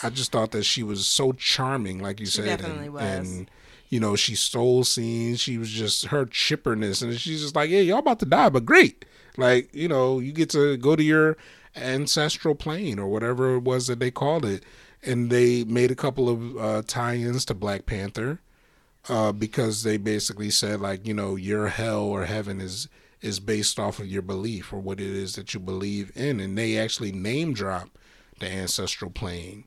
I 0.00 0.10
just 0.10 0.30
thought 0.30 0.52
that 0.52 0.62
she 0.62 0.84
was 0.84 1.08
so 1.08 1.32
charming, 1.32 1.98
like 1.98 2.20
you 2.20 2.26
She 2.26 2.42
said, 2.42 2.60
definitely 2.60 2.84
and, 2.86 2.92
was. 2.94 3.02
and 3.02 3.50
you 3.88 3.98
know 3.98 4.14
she 4.14 4.36
stole 4.36 4.84
scenes. 4.84 5.40
She 5.40 5.58
was 5.58 5.70
just 5.70 6.06
her 6.06 6.26
chipperness, 6.26 7.02
and 7.02 7.18
she's 7.18 7.42
just 7.42 7.56
like, 7.56 7.70
"Yeah, 7.70 7.80
y'all 7.80 7.98
about 7.98 8.20
to 8.20 8.26
die, 8.26 8.48
but 8.50 8.64
great." 8.64 9.04
Like 9.36 9.74
you 9.74 9.88
know, 9.88 10.20
you 10.20 10.32
get 10.32 10.50
to 10.50 10.76
go 10.76 10.94
to 10.94 11.02
your 11.02 11.36
ancestral 11.82 12.54
plane 12.54 12.98
or 12.98 13.08
whatever 13.08 13.56
it 13.56 13.60
was 13.60 13.86
that 13.86 13.98
they 14.00 14.10
called 14.10 14.44
it, 14.44 14.64
and 15.02 15.30
they 15.30 15.64
made 15.64 15.90
a 15.90 15.96
couple 15.96 16.28
of 16.28 16.56
uh, 16.56 16.82
tie-ins 16.86 17.44
to 17.46 17.54
Black 17.54 17.86
Panther 17.86 18.40
uh, 19.08 19.32
because 19.32 19.82
they 19.82 19.96
basically 19.96 20.50
said 20.50 20.80
like 20.80 21.06
you 21.06 21.14
know 21.14 21.36
your 21.36 21.68
hell 21.68 22.02
or 22.02 22.24
heaven 22.24 22.60
is 22.60 22.88
is 23.20 23.40
based 23.40 23.80
off 23.80 23.98
of 23.98 24.06
your 24.06 24.22
belief 24.22 24.72
or 24.72 24.78
what 24.78 25.00
it 25.00 25.06
is 25.06 25.34
that 25.34 25.54
you 25.54 25.60
believe 25.60 26.12
in, 26.14 26.40
and 26.40 26.56
they 26.56 26.78
actually 26.78 27.12
name 27.12 27.52
drop 27.52 27.88
the 28.38 28.46
ancestral 28.46 29.10
plane, 29.10 29.64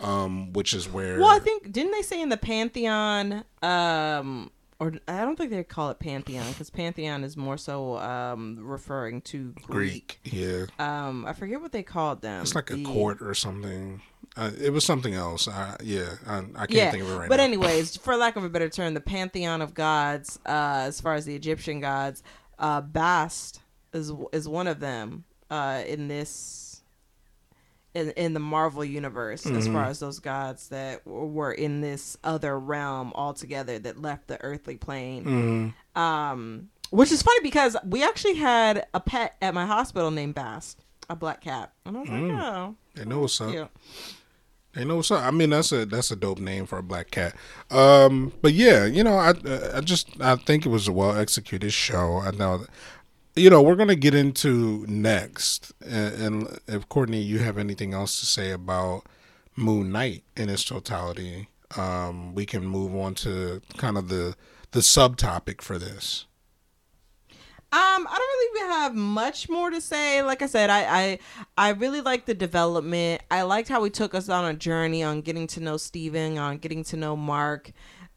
um, 0.00 0.52
which 0.52 0.72
is 0.72 0.88
where 0.88 1.18
Well, 1.18 1.30
I 1.30 1.40
think 1.40 1.72
didn't 1.72 1.92
they 1.92 2.02
say 2.02 2.22
in 2.22 2.28
the 2.28 2.36
pantheon, 2.36 3.44
um, 3.62 4.50
or 4.84 4.92
I 5.08 5.24
don't 5.24 5.36
think 5.36 5.50
they 5.50 5.62
call 5.64 5.90
it 5.90 5.98
pantheon 5.98 6.48
because 6.50 6.70
pantheon 6.70 7.24
is 7.24 7.36
more 7.36 7.56
so 7.56 7.96
um, 7.98 8.58
referring 8.60 9.20
to 9.22 9.52
Greek. 9.62 10.18
Greek, 10.22 10.34
yeah, 10.34 10.66
Um, 10.78 11.24
I 11.26 11.32
forget 11.32 11.60
what 11.60 11.72
they 11.72 11.82
called 11.82 12.20
them. 12.22 12.42
it's 12.42 12.54
like 12.54 12.70
a 12.70 12.76
The- 12.76 12.84
court 12.84 13.18
or 13.22 13.34
something. 13.34 14.02
Uh, 14.36 14.50
it 14.60 14.70
was 14.70 14.84
something 14.84 15.14
else. 15.14 15.46
I, 15.46 15.76
yeah, 15.82 16.14
I, 16.26 16.38
I 16.38 16.42
can't 16.66 16.70
Yeah, 16.70 16.90
think 16.90 17.04
of 17.04 17.10
it 17.10 17.12
right 17.12 17.18
but 17.28 17.36
now. 17.36 17.36
But 17.36 17.40
anyways, 17.40 17.96
for 18.04 18.16
lack 18.16 18.34
of 18.36 18.42
a 18.42 18.48
better 18.48 18.68
term, 18.68 18.92
the 18.94 19.00
pantheon 19.00 19.62
of 19.62 19.74
gods, 19.74 20.40
uh, 20.44 20.84
as 20.86 21.00
far 21.00 21.14
as 21.14 21.24
the 21.24 21.36
Egyptian 21.36 21.78
gods, 21.80 22.22
uh, 22.58 22.80
Bast 22.80 23.60
is 23.92 24.12
is 24.32 24.48
one 24.48 24.66
of 24.66 24.80
them 24.80 25.22
uh, 25.50 25.82
in 25.86 26.08
this 26.08 26.30
in 27.94 28.10
in 28.12 28.34
the 28.34 28.40
Marvel 28.40 28.84
universe. 28.84 29.46
As 29.46 29.64
Mm-hmm. 29.64 29.72
far 29.74 29.84
as 29.84 30.00
those 30.00 30.18
gods 30.18 30.68
that 30.68 31.06
were 31.06 31.52
in 31.52 31.80
this 31.80 32.16
other 32.24 32.58
realm 32.58 33.12
altogether 33.14 33.78
that 33.78 34.00
left 34.02 34.26
the 34.28 34.40
earthly 34.42 34.76
plane. 34.76 35.24
Mm-hmm. 35.24 36.00
Um, 36.00 36.68
which 36.90 37.10
is 37.10 37.22
funny 37.22 37.40
because 37.42 37.76
we 37.86 38.02
actually 38.04 38.34
had 38.34 38.86
a 38.94 39.00
pet 39.00 39.36
at 39.42 39.54
my 39.54 39.66
hospital 39.66 40.10
named 40.10 40.34
Bast, 40.34 40.78
a 41.08 41.16
black 41.16 41.40
cat, 41.40 41.72
and 41.84 41.96
I 41.96 42.00
was 42.00 42.08
Mm. 42.08 42.28
like, 42.36 42.44
oh, 42.44 42.74
They 42.94 43.04
know 43.04 43.20
what's 43.20 43.40
up. 43.40 43.70
They 44.74 44.84
know 44.84 44.96
what's 44.96 45.10
up. 45.12 45.22
I 45.22 45.30
mean, 45.30 45.50
that's 45.50 45.70
a 45.70 45.86
that's 45.86 46.10
a 46.10 46.16
dope 46.16 46.40
name 46.40 46.66
for 46.66 46.78
a 46.78 46.82
black 46.82 47.12
cat. 47.12 47.36
Um, 47.70 48.32
but 48.42 48.54
yeah, 48.54 48.84
you 48.86 49.04
know, 49.04 49.16
I 49.16 49.32
I 49.72 49.80
just 49.80 50.20
I 50.20 50.34
think 50.34 50.66
it 50.66 50.68
was 50.68 50.88
a 50.88 50.92
well 50.92 51.16
executed 51.16 51.72
show. 51.72 52.18
I 52.18 52.32
know, 52.32 52.58
that- 52.58 52.70
you 53.36 53.50
know, 53.50 53.62
we're 53.62 53.74
gonna 53.74 53.96
get 53.96 54.14
into 54.14 54.84
next, 54.88 55.72
and, 55.84 56.60
if 56.68 56.88
Courtney, 56.88 57.20
you 57.20 57.40
have 57.40 57.58
anything 57.58 57.92
else 57.92 58.20
to 58.20 58.26
say 58.26 58.50
about 58.50 59.04
Moon 59.56 59.90
Knight 59.90 60.24
in 60.36 60.48
its 60.48 60.64
totality, 60.64 61.48
um, 61.76 62.34
we 62.34 62.46
can 62.46 62.64
move 62.64 62.94
on 62.94 63.14
to 63.16 63.60
kind 63.76 63.96
of 63.98 64.08
the 64.08 64.36
the 64.70 64.80
subtopic 64.80 65.60
for 65.60 65.78
this. 65.78 66.26
Um, 67.72 68.06
I 68.08 68.16
don't 68.16 68.20
really 68.20 68.72
have 68.72 68.94
much 68.94 69.48
more 69.48 69.70
to 69.70 69.80
say. 69.80 70.22
Like 70.22 70.42
I 70.42 70.46
said, 70.46 70.70
I 70.70 70.84
I, 71.02 71.18
I 71.58 71.68
really 71.70 72.00
like 72.00 72.26
the 72.26 72.34
development. 72.34 73.22
I 73.32 73.42
liked 73.42 73.68
how 73.68 73.82
he 73.82 73.90
took 73.90 74.14
us 74.14 74.28
on 74.28 74.44
a 74.44 74.54
journey 74.54 75.02
on 75.02 75.22
getting 75.22 75.48
to 75.48 75.60
know 75.60 75.76
Steven, 75.76 76.38
on 76.38 76.58
getting 76.58 76.84
to 76.84 76.96
know 76.96 77.16
Mark. 77.16 77.72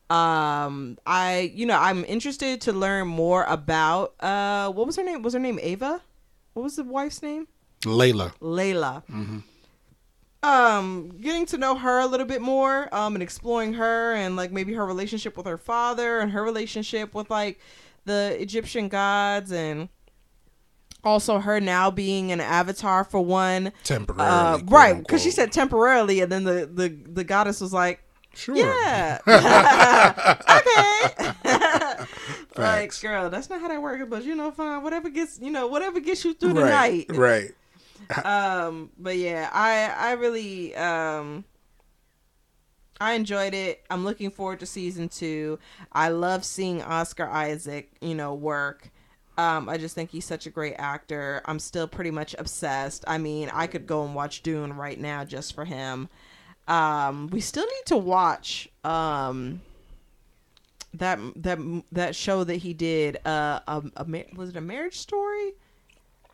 Um, 0.10 0.98
I 1.06 1.52
you 1.54 1.66
know 1.66 1.78
I'm 1.78 2.06
interested 2.06 2.62
to 2.62 2.72
learn 2.74 3.08
more 3.08 3.44
about 3.44 4.14
uh 4.22 4.72
what 4.72 4.86
was 4.88 4.96
her 4.96 5.04
name? 5.04 5.22
Was 5.22 5.34
her 5.34 5.40
name 5.40 5.60
Ava? 5.62 6.02
What 6.54 6.64
was 6.64 6.76
the 6.78 6.84
wife's 6.84 7.22
name? 7.22 7.48
Layla, 7.84 8.34
Layla. 8.40 9.04
Um, 10.44 11.10
getting 11.20 11.46
to 11.48 11.58
know 11.58 11.76
her 11.76 12.00
a 12.00 12.06
little 12.06 12.26
bit 12.26 12.42
more, 12.42 12.94
um, 12.96 13.16
and 13.16 13.24
exploring 13.24 13.74
her 13.74 14.14
and 14.14 14.36
like 14.36 14.52
maybe 14.52 14.74
her 14.74 14.86
relationship 14.86 15.36
with 15.36 15.46
her 15.46 15.58
father 15.58 16.20
and 16.20 16.32
her 16.32 16.44
relationship 16.44 17.14
with 17.14 17.30
like 17.30 17.60
the 18.06 18.38
Egyptian 18.40 18.88
gods 18.88 19.52
and 19.52 19.90
also 21.04 21.40
her 21.40 21.60
now 21.60 21.90
being 21.92 22.32
an 22.32 22.40
avatar 22.40 23.04
for 23.04 23.20
one. 23.20 23.72
temporarily, 23.84 24.62
Uh, 24.62 24.66
right, 24.68 24.98
because 24.98 25.24
she 25.24 25.32
said 25.32 25.52
temporarily, 25.52 26.22
and 26.22 26.32
then 26.32 26.44
the 26.44 26.70
the 26.72 26.90
the 26.90 27.24
goddess 27.24 27.60
was 27.60 27.74
like, 27.74 28.02
sure, 28.38 28.56
yeah, 28.56 29.20
okay. 30.50 32.06
like, 32.58 33.00
girl, 33.02 33.30
that's 33.30 33.50
not 33.50 33.62
how 33.62 33.68
that 33.68 33.82
works. 33.82 34.06
But 34.10 34.24
you 34.24 34.36
know, 34.36 34.52
fine. 34.52 34.84
Whatever 34.84 35.10
gets 35.10 35.40
you 35.40 35.52
know, 35.52 35.68
whatever 35.68 36.00
gets 36.00 36.24
you 36.24 36.34
through 36.34 36.54
the 36.54 36.64
right, 36.64 37.08
night. 37.10 37.18
right. 37.18 37.52
um 38.24 38.90
but 38.98 39.18
yeah 39.18 39.50
i 39.52 40.10
i 40.10 40.12
really 40.14 40.76
um 40.76 41.44
i 43.00 43.14
enjoyed 43.14 43.54
it. 43.54 43.84
I'm 43.90 44.06
looking 44.06 44.32
forward 44.32 44.60
to 44.62 44.66
season 44.66 45.10
two. 45.10 45.60
I 45.92 46.10
love 46.10 46.46
seeing 46.46 46.82
oscar 46.82 47.28
isaac 47.28 47.92
you 48.02 48.16
know 48.16 48.34
work. 48.34 48.92
Um 49.38 49.68
i 49.68 49.78
just 49.78 49.96
think 49.96 50.12
he's 50.12 50.26
such 50.26 50.46
a 50.46 50.50
great 50.50 50.76
actor. 50.78 51.42
I'm 51.46 51.60
still 51.60 51.88
pretty 51.88 52.12
much 52.12 52.36
obsessed. 52.38 53.04
I 53.08 53.18
mean 53.18 53.50
i 53.54 53.68
could 53.68 53.88
go 53.88 54.06
and 54.06 54.16
watch 54.16 54.44
dune 54.44 54.74
right 54.74 55.00
now 55.00 55.26
just 55.26 55.54
for 55.54 55.66
him 55.66 56.08
um 56.68 57.28
we 57.28 57.40
still 57.42 57.66
need 57.66 57.86
to 57.86 57.98
watch 57.98 58.68
um 58.84 59.62
that 60.94 61.20
that 61.36 61.60
that 61.92 62.16
show 62.16 62.44
that 62.44 62.56
he 62.58 62.74
did 62.74 63.18
uh 63.26 63.60
a, 63.68 63.84
a 63.98 64.06
ma- 64.06 64.20
was 64.36 64.50
it 64.50 64.56
a 64.58 64.62
marriage 64.62 64.98
story 64.98 65.54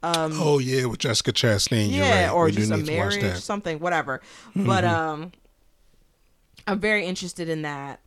um 0.02 0.32
Oh 0.42 0.60
yeah, 0.60 0.86
with 0.86 1.00
Jessica 1.00 1.32
Chastain. 1.32 1.90
you're 1.92 2.06
yeah, 2.06 2.26
right. 2.26 2.30
or 2.34 2.46
we 2.46 2.52
just 2.52 2.72
a 2.72 2.78
need 2.78 2.86
to 2.88 2.98
watch 2.98 3.16
marriage, 3.22 3.38
something, 3.40 3.80
whatever. 3.80 4.22
But 4.56 4.84
um, 4.84 5.32
I'm 6.68 6.80
very 6.80 7.06
interested 7.06 7.48
in 7.48 7.62
that. 7.62 8.00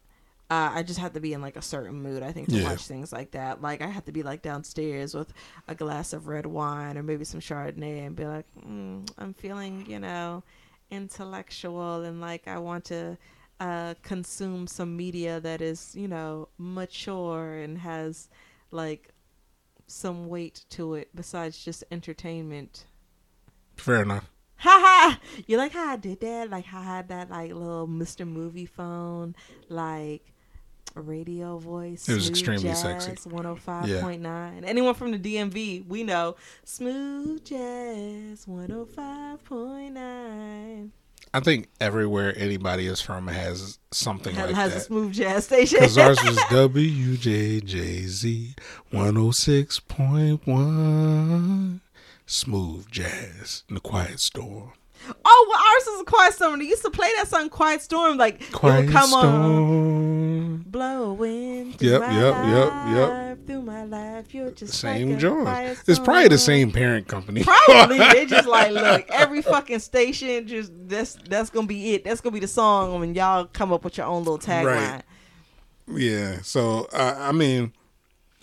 Uh, 0.51 0.71
I 0.75 0.83
just 0.83 0.99
have 1.01 1.15
to 1.15 1.21
be 1.21 1.33
in 1.33 1.41
like 1.41 1.57
a 1.57 1.63
certain 1.63 2.01
mood, 2.03 2.23
I 2.23 2.33
think, 2.33 2.49
to 2.51 2.57
Yeah. 2.57 2.65
watch 2.65 2.87
things 2.87 3.13
like 3.15 3.31
that. 3.33 3.63
Like 3.63 3.81
I 3.81 3.87
have 3.89 4.05
to 4.05 4.13
be 4.13 4.23
like 4.23 4.43
downstairs 4.43 5.15
with 5.15 5.33
a 5.69 5.75
glass 5.75 6.13
of 6.13 6.29
red 6.29 6.45
wine 6.47 6.99
or 6.99 7.03
maybe 7.03 7.25
some 7.25 7.41
Chardonnay 7.41 8.07
and 8.07 8.15
be 8.15 8.27
like, 8.27 8.45
mm, 8.65 9.11
I'm 9.19 9.33
feeling, 9.35 9.87
you 9.89 9.99
know, 9.99 10.43
intellectual 10.91 12.03
and 12.03 12.21
like 12.21 12.47
I 12.47 12.59
want 12.59 12.85
to 12.87 13.19
uh, 13.61 13.95
consume 14.03 14.67
some 14.67 14.97
media 14.97 15.41
that 15.41 15.61
is, 15.61 15.95
you 15.95 16.09
know, 16.09 16.49
mature 16.59 17.55
and 17.55 17.79
has 17.79 18.29
like 18.71 19.11
some 19.87 20.29
weight 20.29 20.65
to 20.71 20.95
it 20.95 21.09
besides 21.15 21.65
just 21.65 21.85
entertainment. 21.91 22.87
Fair 23.77 24.03
enough. 24.03 24.31
Ha 24.59 24.81
ha! 24.83 25.21
You 25.47 25.59
like 25.59 25.73
how 25.73 25.93
I 25.93 25.97
did 25.97 26.21
that? 26.21 26.51
Like 26.51 26.65
how 26.65 26.81
I 26.81 26.85
had 26.85 27.09
that 27.09 27.31
like 27.31 27.53
little 27.53 27.87
Mr. 27.87 28.27
Movie 28.27 28.67
phone, 28.67 29.37
like 29.69 30.33
radio 31.01 31.59
voice. 31.59 32.09
It 32.09 32.15
was 32.15 32.29
extremely 32.29 32.65
jazz, 32.65 32.83
sexy. 32.83 33.13
One 33.29 33.45
hundred 33.45 33.61
five 33.61 34.01
point 34.01 34.23
nine. 34.23 34.65
Anyone 34.65 34.95
from 34.95 35.13
the 35.13 35.19
DMV, 35.19 35.87
we 35.87 36.03
know 36.05 36.37
smooth 36.65 37.45
jazz. 37.45 38.47
One 38.47 38.69
hundred 38.71 38.89
five 38.91 39.45
point 39.45 39.95
nine. 39.95 40.93
I 41.35 41.41
think 41.41 41.69
everywhere 41.81 42.33
anybody 42.37 42.87
is 42.87 43.01
from 43.03 43.27
has 43.27 43.79
something 43.91 44.35
like 44.37 44.47
that. 44.47 44.55
Has 44.55 44.75
a 44.75 44.81
smooth 44.81 45.13
jazz 45.13 45.45
station. 45.45 45.81
Because 45.81 45.99
ours 45.99 46.19
was 46.25 46.39
WJJZ 46.51 48.55
106.1. 48.93 51.81
Smooth 52.25 52.91
jazz 52.91 53.65
in 53.69 53.75
the 53.75 53.81
quiet 53.81 54.19
storm. 54.19 54.73
Oh, 55.25 55.47
well, 55.49 55.61
ours 55.61 55.87
is 55.97 56.01
a 56.01 56.05
quiet 56.05 56.35
storm. 56.35 56.59
They 56.59 56.67
used 56.67 56.83
to 56.83 56.91
play 56.91 57.09
that 57.17 57.29
song 57.29 57.49
"Quiet 57.49 57.81
Storm." 57.83 58.17
Like 58.19 58.41
it 58.43 58.53
Quiet 58.53 58.87
would 58.87 58.93
come 58.93 59.15
on. 59.15 59.21
storm. 59.23 60.65
Blowing 60.69 61.73
through 61.75 61.89
Yep, 61.91 62.01
my 62.01 62.21
yep, 62.21 62.35
yep, 62.47 62.97
yep. 62.97 63.47
through 63.47 63.63
my 63.63 63.85
life, 63.85 64.35
you're 64.35 64.51
just 64.51 64.75
Same 64.75 65.11
like 65.13 65.19
John. 65.21 65.47
It's 65.87 65.99
probably 65.99 66.29
the 66.29 66.39
same 66.39 66.71
parent 66.73 67.09
company. 67.09 67.45
Probably 67.45 67.99
they 67.99 68.27
just 68.27 68.49
like 68.57 68.73
look 68.73 69.07
every 69.11 69.43
fucking 69.43 69.79
station 69.79 70.47
just 70.47 70.73
that's 70.89 71.15
that's 71.29 71.51
gonna 71.51 71.67
be 71.67 71.95
it. 71.95 72.05
That's 72.05 72.21
gonna 72.21 72.35
be 72.35 72.41
the 72.41 72.49
song 72.49 72.99
when 73.01 73.15
y'all 73.15 73.47
come 73.47 73.73
up 73.73 73.85
with 73.85 73.97
your 73.97 74.07
own 74.07 74.25
little 74.25 74.39
tagline. 74.39 74.65
Right. 74.67 75.03
Yeah. 75.89 76.41
So 76.43 76.89
uh, 76.93 77.15
I 77.19 77.33
mean, 77.33 77.73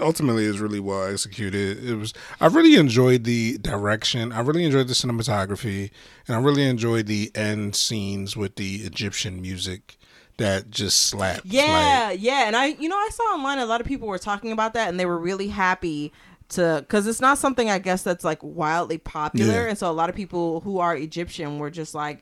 ultimately, 0.03 0.45
is 0.45 0.59
really 0.59 0.79
well 0.79 1.05
executed. 1.07 1.83
It 1.83 1.95
was. 1.95 2.13
I 2.39 2.47
really 2.47 2.75
enjoyed 2.75 3.23
the 3.23 3.57
direction. 3.57 4.31
I 4.31 4.41
really 4.41 4.65
enjoyed 4.65 4.87
the 4.87 4.93
cinematography, 4.93 5.89
and 6.27 6.35
I 6.37 6.39
really 6.39 6.63
enjoyed 6.63 7.07
the 7.07 7.31
end 7.35 7.75
scenes 7.75 8.35
with 8.37 8.55
the 8.55 8.75
Egyptian 8.77 9.41
music 9.41 9.97
that 10.37 10.69
just 10.69 11.05
slapped. 11.07 11.45
Yeah, 11.45 12.11
yeah, 12.11 12.47
and 12.47 12.55
I 12.55 12.67
you 12.67 12.89
know 12.89 12.97
I 12.97 13.09
saw 13.11 13.23
online 13.23 13.59
a 13.59 13.65
lot 13.65 13.81
of 13.81 13.87
people 13.87 14.07
were 14.07 14.17
talking 14.19 14.51
about 14.51 14.73
that 14.73 14.89
and 14.89 14.99
they 14.99 15.05
were 15.05 15.17
really 15.19 15.47
happy 15.47 16.11
to 16.49 16.77
because 16.81 17.07
it's 17.07 17.21
not 17.21 17.37
something 17.37 17.69
I 17.69 17.79
guess 17.79 18.03
that's 18.03 18.23
like 18.23 18.39
wildly 18.41 18.97
popular, 18.97 19.63
Yeah. 19.63 19.69
and 19.69 19.77
so 19.77 19.89
a 19.89 19.93
lot 19.93 20.09
of 20.09 20.15
people 20.15 20.59
who 20.61 20.79
are 20.79 20.95
Egyptian 20.95 21.59
were 21.59 21.69
just 21.71 21.95
like. 21.95 22.21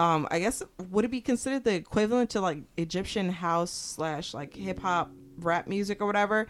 Um, 0.00 0.28
I 0.30 0.38
guess 0.38 0.62
would 0.90 1.04
it 1.04 1.10
be 1.10 1.20
considered 1.20 1.64
the 1.64 1.74
equivalent 1.74 2.30
to 2.30 2.40
like 2.40 2.58
Egyptian 2.76 3.30
house 3.30 3.72
slash 3.72 4.32
like 4.32 4.54
hip 4.54 4.78
hop 4.78 5.10
rap 5.40 5.66
music 5.66 6.00
or 6.00 6.06
whatever? 6.06 6.46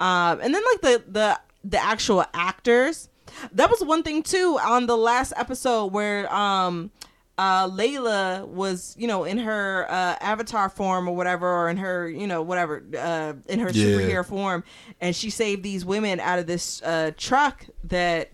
Um, 0.00 0.40
and 0.40 0.54
then 0.54 0.62
like 0.72 0.80
the 0.82 1.02
the 1.10 1.40
the 1.64 1.78
actual 1.82 2.24
actors. 2.34 3.08
That 3.52 3.70
was 3.70 3.82
one 3.84 4.02
thing 4.02 4.22
too 4.22 4.58
on 4.62 4.86
the 4.86 4.96
last 4.96 5.32
episode 5.36 5.86
where 5.92 6.32
um 6.32 6.90
uh 7.36 7.68
Layla 7.68 8.46
was, 8.48 8.96
you 8.98 9.06
know, 9.06 9.24
in 9.24 9.38
her 9.38 9.86
uh 9.90 10.16
avatar 10.20 10.68
form 10.68 11.08
or 11.08 11.14
whatever 11.14 11.46
or 11.48 11.68
in 11.68 11.76
her, 11.76 12.08
you 12.08 12.26
know, 12.26 12.42
whatever, 12.42 12.82
uh 12.98 13.34
in 13.46 13.60
her 13.60 13.70
Yeah. 13.70 13.84
superhero 13.86 14.24
form 14.26 14.64
and 15.00 15.14
she 15.14 15.30
saved 15.30 15.62
these 15.62 15.84
women 15.84 16.20
out 16.20 16.38
of 16.38 16.46
this 16.46 16.82
uh 16.82 17.10
truck 17.16 17.66
that 17.84 18.30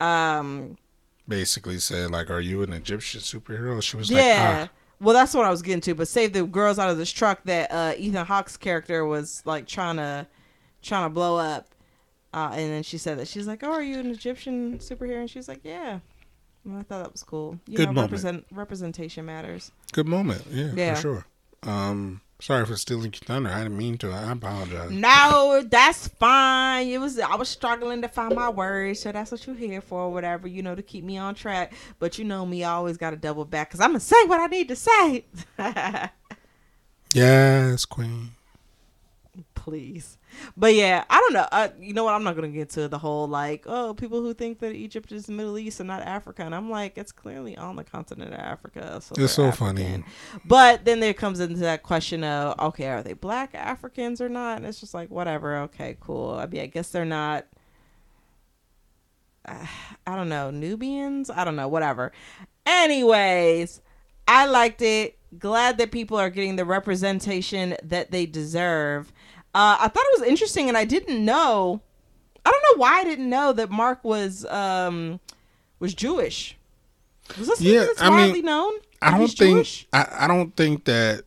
um 0.00 0.76
basically 1.28 1.78
said 1.78 2.10
like, 2.10 2.30
"Are 2.30 2.40
you 2.40 2.62
an 2.62 2.72
Egyptian 2.72 3.20
superhero?" 3.20 3.82
She 3.82 3.96
was 3.96 4.10
like, 4.10 4.18
Yeah. 4.24 4.68
ah. 4.68 4.76
Well, 5.00 5.14
that's 5.14 5.32
what 5.32 5.44
I 5.46 5.50
was 5.50 5.62
getting 5.62 5.80
to. 5.82 5.94
But 5.94 6.08
save 6.08 6.32
the 6.34 6.44
girls 6.44 6.78
out 6.78 6.90
of 6.90 6.98
this 6.98 7.10
truck 7.10 7.40
that 7.44 7.70
uh, 7.72 7.94
Ethan 7.96 8.26
Hawke's 8.26 8.56
character 8.58 9.06
was 9.06 9.42
like 9.46 9.66
trying 9.66 9.96
to 9.96 10.26
trying 10.82 11.04
to 11.06 11.10
blow 11.14 11.36
up. 11.38 11.68
Uh, 12.32 12.50
and 12.52 12.70
then 12.70 12.82
she 12.82 12.96
said 12.98 13.18
that 13.18 13.26
she's 13.28 13.46
like, 13.46 13.62
"Oh, 13.64 13.72
are 13.72 13.82
you 13.82 13.98
an 13.98 14.10
Egyptian 14.10 14.78
superhero?" 14.78 15.18
And 15.20 15.30
she 15.30 15.38
was 15.38 15.48
like, 15.48 15.60
"Yeah." 15.64 15.98
And 16.64 16.78
I 16.78 16.82
thought 16.82 17.02
that 17.02 17.12
was 17.12 17.22
cool. 17.22 17.58
You 17.66 17.76
Good 17.78 17.86
know, 17.88 17.92
moment. 17.94 18.12
represent 18.12 18.46
representation 18.52 19.24
matters. 19.26 19.72
Good 19.92 20.06
moment. 20.06 20.44
Yeah, 20.50 20.70
Yeah. 20.76 20.94
for 20.94 21.00
sure. 21.00 21.26
Um, 21.62 22.20
sorry 22.40 22.64
for 22.66 22.76
stealing 22.76 23.04
your 23.12 23.20
thunder. 23.24 23.50
I 23.50 23.62
didn't 23.62 23.78
mean 23.78 23.98
to. 23.98 24.12
I 24.12 24.30
apologize. 24.32 24.90
No, 24.92 25.62
that's 25.68 26.06
fine. 26.08 26.86
It 26.88 26.98
was 26.98 27.18
I 27.18 27.34
was 27.34 27.48
struggling 27.48 28.02
to 28.02 28.08
find 28.08 28.34
my 28.36 28.48
words, 28.48 29.00
so 29.00 29.10
that's 29.10 29.32
what 29.32 29.44
you're 29.46 29.56
here 29.56 29.80
for, 29.80 30.12
whatever 30.12 30.46
you 30.46 30.62
know, 30.62 30.74
to 30.76 30.82
keep 30.82 31.02
me 31.02 31.16
on 31.18 31.34
track. 31.34 31.72
But 31.98 32.18
you 32.18 32.24
know 32.24 32.46
me, 32.46 32.62
I 32.62 32.72
always 32.72 32.96
got 32.96 33.10
to 33.10 33.16
double 33.16 33.44
back 33.44 33.70
because 33.70 33.80
I'm 33.80 33.90
gonna 33.90 34.00
say 34.00 34.22
what 34.26 34.38
I 34.40 34.46
need 34.46 34.68
to 34.68 34.76
say. 34.76 35.24
Yes, 37.12 37.84
Queen. 37.86 38.30
Please, 39.62 40.16
but 40.56 40.74
yeah, 40.74 41.04
I 41.10 41.18
don't 41.18 41.34
know. 41.34 41.46
Uh, 41.52 41.68
you 41.78 41.92
know 41.92 42.04
what? 42.04 42.14
I'm 42.14 42.24
not 42.24 42.34
gonna 42.34 42.48
get 42.48 42.70
to 42.70 42.88
the 42.88 42.96
whole 42.96 43.28
like, 43.28 43.64
oh, 43.66 43.92
people 43.92 44.22
who 44.22 44.32
think 44.32 44.58
that 44.60 44.72
Egypt 44.72 45.12
is 45.12 45.28
Middle 45.28 45.58
East 45.58 45.80
and 45.80 45.86
not 45.86 46.00
Africa, 46.00 46.42
and 46.44 46.54
I'm 46.54 46.70
like, 46.70 46.96
it's 46.96 47.12
clearly 47.12 47.58
on 47.58 47.76
the 47.76 47.84
continent 47.84 48.32
of 48.32 48.40
Africa. 48.40 49.00
So 49.02 49.14
It's 49.18 49.34
so 49.34 49.52
funny. 49.52 50.02
But 50.46 50.86
then 50.86 51.00
there 51.00 51.12
comes 51.12 51.40
into 51.40 51.60
that 51.60 51.82
question 51.82 52.24
of, 52.24 52.58
okay, 52.58 52.86
are 52.88 53.02
they 53.02 53.12
black 53.12 53.54
Africans 53.54 54.22
or 54.22 54.30
not? 54.30 54.56
And 54.56 54.66
it's 54.66 54.80
just 54.80 54.94
like, 54.94 55.10
whatever. 55.10 55.58
Okay, 55.58 55.98
cool. 56.00 56.30
I 56.34 56.46
mean, 56.46 56.62
I 56.62 56.66
guess 56.66 56.88
they're 56.88 57.04
not. 57.04 57.46
uh, 59.46 59.66
I 60.06 60.16
don't 60.16 60.30
know, 60.30 60.50
Nubians. 60.50 61.28
I 61.28 61.44
don't 61.44 61.56
know, 61.56 61.68
whatever. 61.68 62.12
Anyways, 62.64 63.82
I 64.26 64.46
liked 64.46 64.80
it. 64.82 65.18
Glad 65.38 65.78
that 65.78 65.92
people 65.92 66.16
are 66.18 66.30
getting 66.30 66.56
the 66.56 66.64
representation 66.64 67.76
that 67.84 68.10
they 68.10 68.26
deserve. 68.26 69.12
Uh, 69.54 69.76
I 69.80 69.88
thought 69.88 70.04
it 70.12 70.20
was 70.20 70.28
interesting, 70.28 70.68
and 70.68 70.76
I 70.76 70.84
didn't 70.84 71.24
know. 71.24 71.80
I 72.44 72.50
don't 72.50 72.62
know 72.76 72.80
why 72.80 73.00
I 73.00 73.04
didn't 73.04 73.28
know 73.28 73.52
that 73.52 73.70
Mark 73.70 74.02
was 74.04 74.44
um 74.46 75.20
was 75.78 75.92
Jewish. 75.94 76.56
Was 77.38 77.48
this 77.48 77.60
Yeah, 77.60 77.80
that's 77.80 78.00
I 78.02 78.32
mean, 78.32 78.44
known? 78.44 78.72
I 79.02 79.16
don't 79.16 79.28
think 79.28 79.86
I, 79.92 80.06
I 80.20 80.26
don't 80.26 80.54
think 80.56 80.84
that 80.86 81.24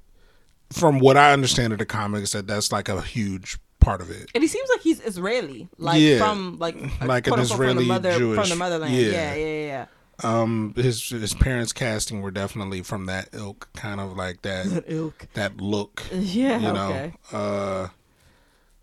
from 0.72 1.00
what 1.00 1.18
I 1.18 1.34
understand 1.34 1.74
of 1.74 1.80
the 1.80 1.86
comics 1.86 2.32
that 2.32 2.48
that's 2.48 2.72
like 2.72 2.90
a 2.90 3.02
huge 3.02 3.58
part 3.80 4.02
of 4.02 4.10
it. 4.10 4.30
And 4.34 4.44
he 4.44 4.48
seems 4.48 4.70
like 4.70 4.82
he's 4.82 5.00
Israeli, 5.02 5.68
like 5.78 6.02
Yeah. 6.02 6.18
from 6.20 6.58
like 6.60 6.76
Like 7.02 7.28
an 7.28 7.34
from 7.34 7.42
Israeli 7.42 7.84
the 7.84 7.88
mother 7.90 8.14
from 8.14 8.50
the 8.50 8.56
motherland. 8.56 8.94
yeah. 8.96 9.08
Yeah, 9.12 9.34
yeah, 9.36 9.46
yeah. 9.46 9.66
yeah. 9.68 9.86
Um, 10.24 10.74
his 10.76 11.10
his 11.10 11.34
parents 11.34 11.74
casting 11.74 12.22
were 12.22 12.32
definitely 12.32 12.82
from 12.84 13.06
that 13.08 13.30
ilk, 13.34 13.70
kind 13.76 14.00
of 14.00 14.16
like 14.16 14.42
that 14.44 14.66
That 14.70 14.84
ilk. 14.88 15.28
that 15.34 15.58
look. 15.58 16.04
Yeah. 16.12 16.58
You 16.60 16.72
know. 16.74 16.90
okay. 16.90 17.14
Uh, 17.32 17.88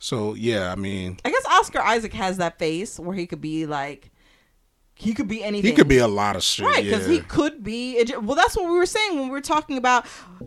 so 0.01 0.35
yeah, 0.35 0.73
I 0.73 0.77
mean, 0.77 1.19
I 1.25 1.31
guess 1.31 1.45
Oscar 1.47 1.81
Isaac 1.81 2.15
has 2.15 2.39
that 2.39 2.59
face 2.59 2.99
where 2.99 3.15
he 3.15 3.27
could 3.27 3.41
be 3.41 3.67
like, 3.67 4.11
he 4.95 5.15
could 5.15 5.29
be 5.29 5.45
anything. 5.45 5.71
he 5.71 5.77
could 5.77 5.89
be 5.89 5.99
a 5.99 6.09
lot 6.09 6.37
of 6.37 6.43
shit. 6.43 6.67
right 6.67 6.83
because 6.83 7.07
yeah. 7.07 7.15
he 7.15 7.21
could 7.21 7.63
be. 7.63 8.03
Well, 8.21 8.35
that's 8.35 8.57
what 8.57 8.65
we 8.65 8.73
were 8.73 8.87
saying 8.87 9.17
when 9.19 9.25
we 9.25 9.31
were 9.31 9.41
talking 9.41 9.77
about. 9.77 10.07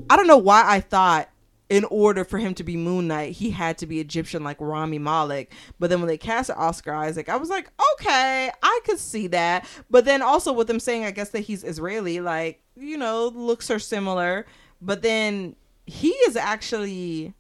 I 0.10 0.16
don't 0.16 0.28
know 0.28 0.38
why 0.38 0.64
I 0.66 0.80
thought 0.80 1.30
in 1.70 1.86
order 1.86 2.24
for 2.24 2.40
him 2.40 2.54
to 2.56 2.64
be 2.64 2.76
Moon 2.76 3.08
Knight, 3.08 3.34
he 3.34 3.52
had 3.52 3.78
to 3.80 3.88
be 3.88 4.00
Egyptian 4.00 4.44
like 4.44 4.58
Rami 4.60 5.00
Malek. 5.00 5.52
But 5.80 5.90
then 5.90 6.00
when 6.00 6.08
they 6.08 6.18
cast 6.18 6.50
Oscar 6.52 6.94
Isaac, 6.94 7.30
I 7.30 7.38
was 7.38 7.50
like, 7.50 7.72
okay, 7.94 8.52
I 8.62 8.80
could 8.86 9.00
see 9.00 9.28
that. 9.28 9.68
But 9.90 10.06
then 10.06 10.22
also 10.22 10.52
with 10.52 10.68
them 10.68 10.80
saying, 10.80 11.06
I 11.06 11.12
guess 11.12 11.30
that 11.30 11.42
he's 11.42 11.64
Israeli, 11.64 12.22
like 12.22 12.62
you 12.76 12.98
know, 12.98 13.28
looks 13.28 13.70
are 13.70 13.80
similar. 13.80 14.46
But 14.82 15.04
then 15.04 15.56
he 15.86 16.10
is 16.10 16.36
actually 16.36 17.34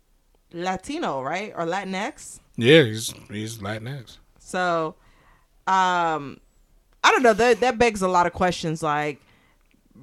Latino, 0.53 1.21
right, 1.21 1.51
or 1.55 1.65
Latinx. 1.65 2.39
yeah, 2.57 2.83
he's 2.83 3.13
he's 3.29 3.57
Latinx. 3.57 4.17
So, 4.39 4.95
um, 5.67 6.39
I 7.03 7.11
don't 7.11 7.23
know. 7.23 7.33
That 7.33 7.59
that 7.61 7.77
begs 7.77 8.01
a 8.01 8.07
lot 8.07 8.27
of 8.27 8.33
questions. 8.33 8.83
Like 8.83 9.19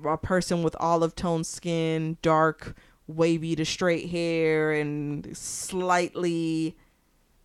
a 0.05 0.17
person 0.17 0.63
with 0.63 0.75
olive 0.81 1.15
tone 1.15 1.45
skin, 1.45 2.17
dark, 2.23 2.75
wavy 3.07 3.55
to 3.57 3.65
straight 3.65 4.09
hair, 4.11 4.73
and 4.73 5.37
slightly, 5.37 6.77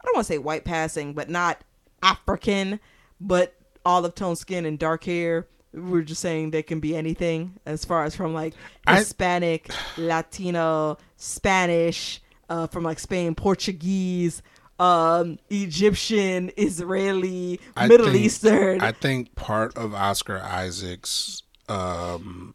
I 0.01 0.05
don't 0.05 0.15
want 0.15 0.27
to 0.27 0.33
say 0.33 0.37
white 0.37 0.65
passing, 0.65 1.13
but 1.13 1.29
not 1.29 1.61
African, 2.03 2.79
but 3.21 3.53
olive 3.85 4.15
tone 4.15 4.35
skin 4.35 4.65
and 4.65 4.79
dark 4.79 5.03
hair. 5.03 5.47
We're 5.73 6.03
just 6.03 6.21
saying 6.21 6.51
they 6.51 6.63
can 6.63 6.79
be 6.79 6.95
anything 6.95 7.59
as 7.65 7.83
far 7.83 8.05
as 8.05 8.15
from 8.15 8.33
like 8.33 8.53
I- 8.87 8.97
Hispanic, 8.99 9.69
Latino, 9.97 10.97
Spanish, 11.17 12.21
uh, 12.49 12.67
from 12.67 12.83
like 12.83 12.99
Spain, 12.99 13.35
Portuguese, 13.35 14.41
um, 14.79 15.39
Egyptian, 15.49 16.51
Israeli, 16.57 17.59
I 17.75 17.87
Middle 17.87 18.07
think- 18.07 18.25
Eastern. 18.25 18.81
I 18.81 18.91
think 18.91 19.35
part 19.35 19.75
of 19.77 19.93
Oscar 19.93 20.39
Isaac's 20.39 21.43
um, 21.69 22.53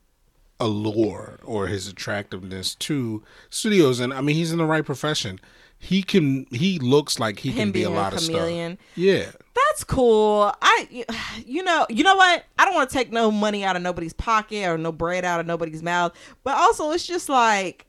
allure 0.59 1.39
or 1.45 1.67
his 1.67 1.89
attractiveness 1.89 2.75
to 2.77 3.23
studios, 3.49 4.01
and 4.01 4.13
I 4.13 4.21
mean, 4.21 4.37
he's 4.37 4.53
in 4.53 4.59
the 4.59 4.67
right 4.67 4.85
profession. 4.85 5.41
He 5.83 6.03
can. 6.03 6.45
He 6.51 6.79
looks 6.79 7.19
like 7.19 7.39
he 7.39 7.49
Him 7.51 7.57
can 7.57 7.73
be 7.73 7.85
a 7.85 7.87
being 7.87 7.97
a 7.97 8.01
lot 8.01 8.13
of 8.13 8.21
stuff. 8.21 8.77
Yeah, 8.97 9.31
That's 9.55 9.83
cool. 9.83 10.53
I, 10.61 11.07
you 11.47 11.63
know, 11.63 11.87
you 11.89 12.05
know 12.05 12.17
what? 12.17 12.45
I 12.59 12.67
don't 12.67 12.75
want 12.75 12.91
to 12.91 12.95
take 12.95 13.11
no 13.11 13.31
money 13.31 13.65
out 13.65 13.77
of 13.77 13.83
nobody's 13.83 14.13
pocket 14.13 14.67
or 14.69 14.77
no 14.77 14.93
bread 14.93 15.25
out 15.25 15.41
of 15.41 15.47
nobody's 15.47 15.83
mouth. 15.83 16.13
But 16.45 16.59
also, 16.59 16.91
it's 16.91 17.07
just 17.07 17.31
like, 17.31 17.87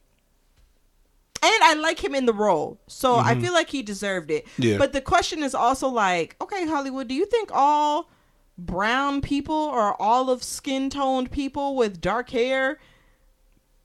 and 1.44 1.64
I 1.64 1.74
like 1.74 2.04
him 2.04 2.14
in 2.14 2.26
the 2.26 2.34
role, 2.34 2.80
so 2.88 3.16
I 3.16 3.34
mm-hmm. 3.34 3.42
feel 3.42 3.54
like 3.54 3.70
he 3.70 3.82
deserved 3.82 4.30
it. 4.30 4.48
Yeah. 4.58 4.78
But 4.78 4.94
the 4.94 5.02
question 5.02 5.42
is 5.44 5.56
also 5.56 5.88
like, 5.88 6.36
okay, 6.42 6.68
Hollywood, 6.68 7.08
do 7.08 7.16
you 7.16 7.26
think 7.26 7.50
all 7.52 8.10
brown 8.58 9.22
people 9.22 9.56
or 9.56 10.00
all 10.00 10.30
of 10.30 10.44
skin 10.44 10.90
toned 10.90 11.32
people 11.32 11.76
with 11.76 12.00
dark 12.00 12.30
hair 12.30 12.80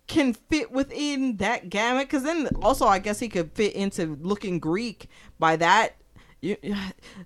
can 0.06 0.34
fit 0.34 0.70
within 0.70 1.38
that 1.38 1.70
gamut? 1.70 2.08
Because 2.08 2.24
then 2.24 2.48
also 2.60 2.86
i 2.86 2.98
guess 2.98 3.18
he 3.18 3.28
could 3.28 3.50
fit 3.52 3.74
into 3.74 4.18
looking 4.20 4.58
greek 4.58 5.08
by 5.38 5.56
that. 5.56 5.96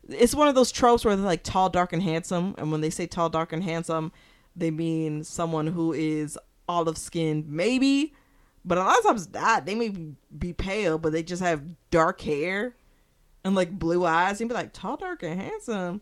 It's 0.09 0.35
one 0.35 0.49
of 0.49 0.55
those 0.55 0.73
tropes 0.73 1.05
where 1.05 1.17
they're 1.17 1.25
like 1.25 1.43
tall 1.43 1.69
dark 1.69 1.93
and 1.93 2.03
handsome. 2.03 2.55
And 2.57 2.71
when 2.71 2.81
they 2.81 2.91
say 2.91 3.07
tall 3.07 3.29
dark 3.29 3.53
and 3.53 3.63
handsome 3.65 4.13
they 4.57 4.71
mean 4.71 5.25
someone 5.25 5.69
who 5.69 5.93
is 5.93 6.39
olive 6.69 6.99
skinned 6.99 7.49
maybe 7.49 8.15
but 8.65 8.79
a 8.79 8.83
lot 8.83 8.99
of 8.99 9.05
times 9.05 9.33
not 9.33 9.67
they 9.67 9.75
may 9.75 9.93
be 10.37 10.53
pale 10.53 10.99
but 10.99 11.13
they 11.13 11.23
just 11.23 11.43
have 11.43 11.63
dark 11.91 12.21
hair 12.21 12.75
and 13.45 13.55
like 13.55 13.71
blue 13.79 14.05
eyes 14.05 14.41
and 14.41 14.49
be 14.49 14.55
like 14.55 14.73
tall 14.73 14.97
dark 14.97 15.23
and 15.23 15.41
handsome 15.41 16.01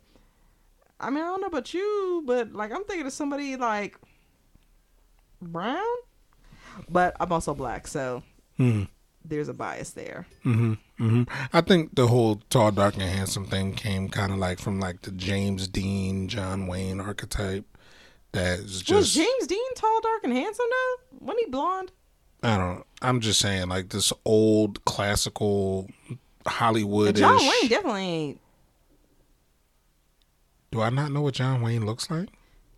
i 1.00 1.11
mean 1.11 1.22
i 1.22 1.26
don't 1.26 1.40
know 1.40 1.46
about 1.46 1.72
you 1.72 2.22
but 2.26 2.52
like 2.52 2.72
i'm 2.72 2.84
thinking 2.84 3.06
of 3.06 3.12
somebody 3.12 3.56
like 3.56 3.96
brown 5.40 5.84
but 6.88 7.16
I'm 7.18 7.32
also 7.32 7.54
black, 7.54 7.86
so 7.86 8.22
hmm 8.56 8.84
there's 9.24 9.48
a 9.48 9.54
bias 9.54 9.90
there. 9.90 10.26
hmm 10.42 10.74
hmm 10.96 11.24
I 11.52 11.61
think 11.61 11.94
the 11.94 12.06
whole 12.06 12.36
tall, 12.50 12.70
dark, 12.70 12.94
and 12.94 13.02
handsome 13.02 13.46
thing 13.46 13.74
came 13.74 14.09
kind 14.09 14.32
of 14.32 14.38
like 14.38 14.59
from 14.59 14.80
like 14.80 15.02
the 15.02 15.11
James 15.11 15.68
Dean, 15.68 16.28
John 16.28 16.66
Wayne 16.66 17.00
archetype. 17.00 17.64
That 18.32 18.61
is 18.61 18.82
just 18.82 18.90
Was 18.92 19.14
James 19.14 19.46
Dean 19.46 19.74
tall, 19.74 20.00
dark, 20.02 20.24
and 20.24 20.32
handsome 20.32 20.66
though? 20.70 21.26
Wasn't 21.26 21.44
he 21.44 21.50
blonde? 21.50 21.92
I 22.43 22.57
don't. 22.57 22.84
I'm 23.03 23.20
just 23.20 23.41
saying 23.41 23.68
like 23.68 23.91
this 23.91 24.12
old 24.24 24.84
classical 24.84 25.89
Hollywood. 26.47 27.16
John 27.16 27.39
Wayne 27.39 27.68
definitely 27.68 28.03
ain't. 28.03 28.41
Do 30.70 30.82
I 30.82 30.91
not 30.91 31.12
know 31.12 31.22
what 31.22 31.34
John 31.34 31.62
Wayne 31.62 31.86
looks 31.86 32.11
like? 32.11 32.28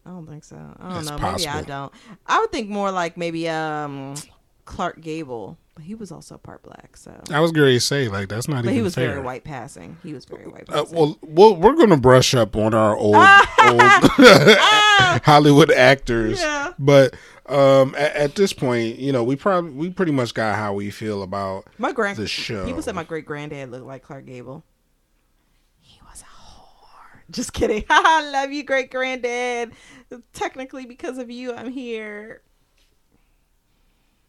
I 0.07 0.11
don't 0.11 0.27
think 0.27 0.45
so. 0.45 0.57
I 0.79 0.89
don't 0.89 0.99
It's 0.99 1.11
know. 1.11 1.19
Maybe 1.19 1.47
I 1.49 1.63
don't. 1.63 1.93
I 2.27 2.41
would 2.41 2.53
think 2.53 2.69
more 2.69 2.91
like 2.91 3.17
maybe 3.17 3.49
um 3.49 4.15
Clark 4.65 5.01
Gable, 5.01 5.59
he 5.83 5.95
was 5.95 6.11
also 6.13 6.39
part 6.39 6.63
black. 6.63 6.97
So, 6.97 7.13
I 7.31 7.41
was 7.41 7.53
going 7.53 7.73
to 7.75 7.81
say 7.81 8.09
like 8.09 8.29
that's 8.29 8.49
not 8.49 8.57
even. 8.59 8.65
but 8.67 8.71
even 8.71 8.77
he 8.77 8.83
was 8.83 8.95
fair. 8.95 9.09
very 9.11 9.21
white 9.23 9.45
passing. 9.45 9.97
He 10.03 10.13
was 10.15 10.25
very 10.25 10.47
white 10.47 10.65
Uh, 10.69 10.83
passing. 10.85 10.97
well, 10.99 11.19
well, 11.23 11.57
we're 11.57 11.77
gonna 11.77 11.97
brush 11.97 12.35
up 12.35 12.57
on 12.57 12.75
our 12.75 12.97
old, 12.97 13.15
old 13.65 13.81
Hollywood 15.25 15.71
actors, 15.71 16.41
Yeah. 16.41 16.73
but 16.79 17.15
um, 17.47 17.95
at, 17.97 18.15
at 18.15 18.35
this 18.37 18.53
point, 18.53 18.99
you 18.99 19.13
know, 19.13 19.25
we 19.25 19.35
probably 19.37 19.73
we 19.73 19.91
pretty 19.91 20.13
much 20.13 20.35
got 20.35 20.57
how 20.57 20.73
we 20.75 20.91
feel 20.91 21.23
about 21.23 21.67
my 21.79 21.93
grand 21.93 22.17
the 22.17 22.27
show. 22.29 22.65
People 22.65 22.83
said 22.83 22.95
my 22.95 23.05
great 23.05 23.27
granddad 23.27 23.71
looked 23.71 23.87
like 23.87 24.03
Clark 24.03 24.27
Gable. 24.27 24.63
He 25.81 26.01
was 26.09 26.23
a 26.23 26.25
whore. 26.27 27.23
Just 27.31 27.53
kidding. 27.53 27.85
I 27.91 28.31
love 28.31 28.53
you, 28.53 28.63
great 28.63 28.91
granddad. 28.91 29.73
Technically, 30.33 30.87
because 30.87 31.19
of 31.19 31.31
you, 31.31 31.53
I'm 31.53 31.71
here. 31.71 32.43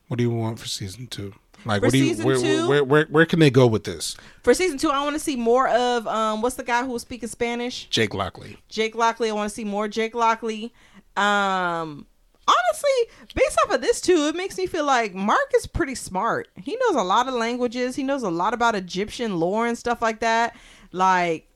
What 0.08 0.18
do 0.18 0.24
you 0.24 0.32
want 0.32 0.60
for 0.60 0.68
season 0.68 1.08
two? 1.08 1.34
Like, 1.66 1.82
For 1.82 1.88
what 1.88 1.92
do 1.94 1.98
you 2.04 2.16
where, 2.26 2.38
two? 2.38 2.68
where 2.68 2.84
where 2.84 3.06
where 3.06 3.26
can 3.26 3.40
they 3.40 3.50
go 3.52 3.68
with 3.68 3.84
this? 3.84 4.16
For 4.44 4.54
season 4.54 4.78
two, 4.78 4.90
I 4.90 5.04
want 5.04 5.16
to 5.16 5.20
see 5.20 5.36
more 5.36 5.68
of 5.68 6.08
um, 6.08 6.42
what's 6.42 6.56
the 6.56 6.64
guy 6.64 6.84
who 6.84 6.92
was 6.92 7.02
speaking 7.04 7.30
Spanish? 7.30 7.88
Jake 7.90 8.14
Lockley. 8.14 8.58
Jake 8.70 8.96
Lockley. 8.96 9.30
I 9.30 9.34
want 9.34 9.50
to 9.50 9.54
see 9.56 9.64
more 9.66 9.88
Jake 9.88 10.16
Lockley. 10.16 10.74
Um, 11.16 12.06
honestly, 12.48 13.14
based 13.36 13.58
off 13.66 13.76
of 13.76 13.82
this 13.82 14.02
too, 14.02 14.28
it 14.28 14.36
makes 14.36 14.58
me 14.58 14.66
feel 14.66 14.86
like 14.86 15.14
Mark 15.14 15.52
is 15.56 15.68
pretty 15.68 15.96
smart. 15.96 16.48
He 16.56 16.78
knows 16.88 16.96
a 16.96 17.04
lot 17.04 17.28
of 17.28 17.34
languages. 17.34 17.96
He 17.96 18.04
knows 18.04 18.24
a 18.24 18.30
lot 18.32 18.54
about 18.54 18.76
Egyptian 18.76 19.40
lore 19.40 19.68
and 19.68 19.78
stuff 19.78 20.02
like 20.02 20.20
that. 20.22 20.56
Like, 20.92 21.48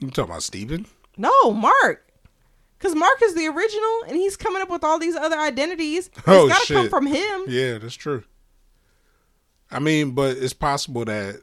You 0.00 0.10
talking 0.10 0.30
about 0.30 0.42
Steven? 0.42 0.86
no, 1.16 1.52
Mark. 1.52 2.02
Because 2.78 2.94
Mark 2.96 3.22
is 3.22 3.34
the 3.34 3.46
original, 3.46 4.02
and 4.08 4.16
he's 4.16 4.36
coming 4.36 4.60
up 4.60 4.68
with 4.68 4.84
all 4.84 4.98
these 4.98 5.16
other 5.16 5.38
identities. 5.38 6.08
It's 6.08 6.20
Oh, 6.26 6.48
got 6.48 6.60
to 6.66 6.72
come 6.74 6.82
shit. 6.84 6.90
from 6.90 7.06
him. 7.06 7.44
Yeah, 7.48 7.78
that's 7.78 7.94
true. 7.94 8.24
I 9.74 9.78
mean, 9.80 10.12
but 10.12 10.36
it's 10.36 10.52
possible 10.54 11.04
that 11.04 11.42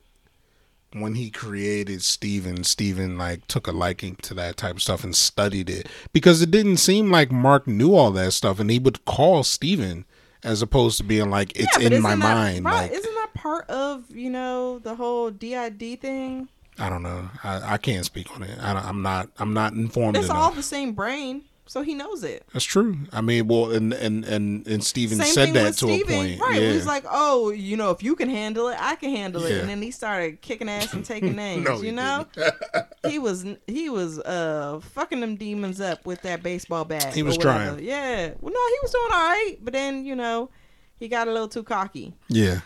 when 0.94 1.16
he 1.16 1.30
created 1.30 2.02
Steven, 2.02 2.64
Steven 2.64 3.18
like 3.18 3.48
took 3.48 3.68
a 3.68 3.72
liking 3.72 4.16
to 4.24 4.34
that 4.36 4.58
type 4.58 4.76
of 4.76 4.82
stuff 4.82 5.04
and 5.04 5.16
studied 5.16 5.70
it 5.70 5.88
because 6.12 6.42
it 6.42 6.52
didn't 6.52 6.78
seem 6.78 7.10
like 7.12 7.32
Mark 7.32 7.66
knew 7.68 7.96
all 7.96 8.12
that 8.12 8.32
stuff 8.34 8.60
and 8.60 8.70
he 8.70 8.78
would 8.80 9.06
call 9.06 9.44
Steven 9.44 10.06
as 10.44 10.62
opposed 10.62 10.98
to 10.98 11.04
being 11.04 11.30
like 11.30 11.54
it's 11.58 11.78
Yeah, 11.80 11.90
in 11.90 12.02
my 12.02 12.16
mind. 12.16 12.66
Like 12.66 12.92
isn't 12.92 13.14
that 13.16 13.34
part 13.34 13.70
of 13.70 14.10
you 14.14 14.30
know 14.30 14.80
the 14.80 14.96
whole 14.96 15.32
DID 15.32 16.02
thing? 16.02 16.50
I 16.80 16.90
don't 16.90 17.04
know. 17.04 17.30
I, 17.44 17.74
I 17.74 17.78
can't 17.78 18.06
speak 18.06 18.34
on 18.36 18.44
it. 18.44 18.58
I, 18.60 18.74
don't- 18.74 18.86
I'm 18.86 19.02
not. 19.02 19.30
I'm 19.38 19.54
not 19.54 19.74
informed 19.74 20.18
It's 20.18 20.26
enough. 20.28 20.38
all 20.38 20.52
the 20.52 20.64
same 20.64 20.94
brain, 20.94 21.44
so 21.68 21.82
he 21.84 21.94
knows 21.94 22.24
it. 22.24 22.44
That's 22.54 22.66
true. 22.66 22.98
I 23.14 23.22
mean, 23.22 23.48
well, 23.48 23.72
and 23.72 23.94
and 23.94 24.26
and 24.26 24.68
and 24.68 24.84
Steven 24.84 25.20
Same 25.20 25.34
said 25.34 25.54
that 25.54 25.74
to 25.76 25.86
Steven, 25.86 26.14
a 26.14 26.18
point. 26.18 26.42
right? 26.42 26.62
Yeah. 26.62 26.72
He's 26.74 26.86
like, 26.86 27.06
oh, 27.10 27.52
you 27.52 27.78
know, 27.78 27.92
if 27.92 28.04
you 28.04 28.16
can 28.16 28.30
handle 28.30 28.68
it, 28.70 28.78
I 28.80 28.96
can 28.96 29.12
handle 29.12 29.44
it. 29.46 29.52
Yeah. 29.52 29.60
And 29.60 29.70
then 29.70 29.82
he 29.82 29.92
started 29.92 30.42
kicking 30.42 30.68
ass 30.68 30.94
and 30.94 31.06
taking 31.06 31.36
names. 31.36 31.66
No, 31.66 31.82
you 31.82 31.92
know, 31.94 32.26
he 33.08 33.20
was 33.20 33.46
he 33.68 33.90
was 33.90 34.20
uh 34.20 34.80
fucking 34.94 35.20
them 35.22 35.36
demons 35.38 35.80
up 35.80 36.06
with 36.06 36.22
that 36.24 36.44
baseball 36.44 36.84
bat. 36.86 37.14
He 37.14 37.24
was 37.24 37.38
trying. 37.38 37.80
Yeah. 37.80 38.34
Well, 38.42 38.54
no, 38.54 38.68
he 38.68 38.78
was 38.82 38.92
doing 38.92 39.10
all 39.14 39.20
right, 39.30 39.56
but 39.62 39.72
then 39.74 40.04
you 40.04 40.16
know, 40.16 40.50
he 40.98 41.08
got 41.08 41.28
a 41.28 41.32
little 41.32 41.48
too 41.48 41.64
cocky. 41.64 42.14
yeah. 42.28 42.62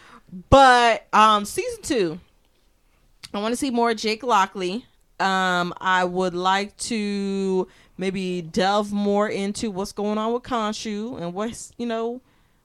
But 0.50 1.08
um, 1.14 1.46
season 1.46 1.82
two, 1.84 2.20
I 3.34 3.40
want 3.40 3.52
to 3.54 3.56
see 3.56 3.70
more 3.70 3.94
Jake 3.94 4.24
Lockley. 4.24 4.86
Um, 5.20 5.74
I 5.80 6.04
would 6.04 6.34
like 6.34 6.76
to 6.78 7.68
maybe 7.98 8.42
delve 8.42 8.92
more 8.92 9.28
into 9.30 9.72
what's 9.72 9.92
going 9.92 10.18
on 10.18 10.34
with 10.34 10.44
Khonshu 10.44 11.22
and 11.22 11.34
what's 11.34 11.72
you 11.78 11.86
know, 11.86 12.22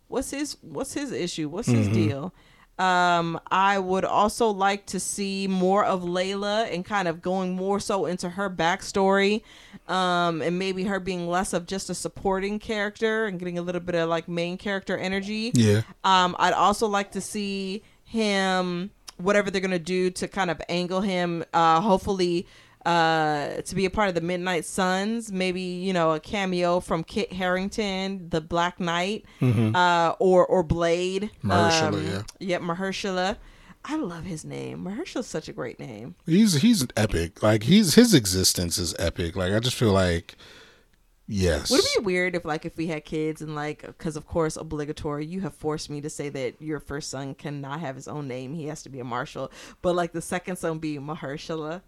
what's 0.09 0.31
his 0.31 0.57
what's 0.63 0.95
his 0.95 1.13
issue, 1.13 1.49
what's 1.49 1.69
his 1.69 1.89
deal. 1.89 2.33
Um, 2.81 3.39
I 3.51 3.79
would 3.79 4.07
also 4.07 4.49
like 4.49 4.87
to 4.87 5.01
see 5.01 5.47
more 5.47 5.85
of 5.85 6.01
Layla 6.01 6.73
and 6.73 6.83
kind 6.83 7.09
of 7.09 7.21
going 7.21 7.55
more 7.55 7.79
so 7.79 8.07
into 8.07 8.31
her 8.31 8.49
backstory, 8.49 9.43
um, 9.87 10.41
and 10.41 10.59
maybe 10.59 10.85
her 10.85 10.99
being 10.99 11.29
less 11.29 11.53
of 11.53 11.67
just 11.67 11.91
a 11.91 11.95
supporting 11.95 12.59
character 12.59 13.27
and 13.27 13.39
getting 13.39 13.59
a 13.59 13.63
little 13.63 13.83
bit 13.83 13.97
of 13.97 14.09
like 14.09 14.29
main 14.29 14.57
character 14.57 14.97
energy. 14.97 15.53
Yeah. 15.53 15.83
Um, 16.05 16.35
I'd 16.39 16.55
also 16.55 16.87
like 16.87 17.13
to 17.13 17.21
see 17.21 17.83
him 18.05 18.91
whatever 19.19 19.51
they're 19.51 19.61
gonna 19.61 19.79
do 19.79 20.09
to 20.13 20.27
kind 20.27 20.51
of 20.51 20.63
angle 20.71 21.03
him. 21.03 21.45
Uh, 21.53 21.83
hopefully, 21.83 22.47
uh, 22.87 23.61
to 23.63 23.75
be 23.75 23.85
a 23.85 23.91
part 23.91 24.09
of 24.09 24.15
the 24.15 24.21
Midnight 24.21 24.65
Suns. 24.65 25.31
Maybe 25.31 25.61
you 25.61 25.93
know 25.93 26.13
a 26.13 26.21
cameo 26.21 26.81
from 26.81 27.05
Kit 27.05 27.33
Harington, 27.33 28.29
the 28.31 28.41
Black 28.41 28.81
Knight, 28.81 29.25
uh, 29.43 30.15
or 30.19 30.47
or 30.47 30.63
Blade. 30.63 31.31
Mahershala, 31.45 31.95
Um, 31.95 32.07
yeah. 32.07 32.23
Yep, 32.39 32.63
Mahershala. 32.63 33.37
I 33.85 33.97
love 33.97 34.25
his 34.25 34.45
name. 34.45 34.85
Mahershala's 34.85 35.27
such 35.27 35.49
a 35.49 35.53
great 35.53 35.79
name. 35.81 36.15
He's 36.27 36.55
he's 36.61 36.87
epic. 36.97 37.43
Like 37.43 37.63
he's 37.65 37.95
his 37.95 38.13
existence 38.15 38.77
is 38.79 38.95
epic. 38.99 39.37
Like 39.37 39.53
I 39.53 39.59
just 39.59 39.77
feel 39.77 39.93
like 39.93 40.37
yes. 41.27 41.71
Would 41.71 41.81
it 41.81 41.87
be 41.99 42.05
weird 42.05 42.35
if, 42.35 42.45
like, 42.45 42.65
if 42.65 42.77
we 42.77 42.89
had 42.89 43.05
kids 43.05 43.41
and, 43.41 43.55
like, 43.55 43.83
because 43.87 44.17
of 44.17 44.27
course, 44.27 44.57
obligatory, 44.57 45.25
you 45.25 45.41
have 45.43 45.55
forced 45.55 45.89
me 45.89 46.01
to 46.01 46.11
say 46.11 46.29
that 46.29 46.61
your 46.61 46.81
first 46.81 47.09
son 47.09 47.35
cannot 47.37 47.79
have 47.81 47.95
his 47.95 48.09
own 48.09 48.27
name. 48.27 48.53
He 48.53 48.67
has 48.67 48.83
to 48.83 48.89
be 48.89 48.99
a 48.99 49.05
Marshall. 49.05 49.53
But, 49.81 49.95
like, 49.95 50.11
the 50.13 50.21
second 50.23 50.57
son 50.57 50.79
be 50.81 50.99
Mahershala. 50.99 51.83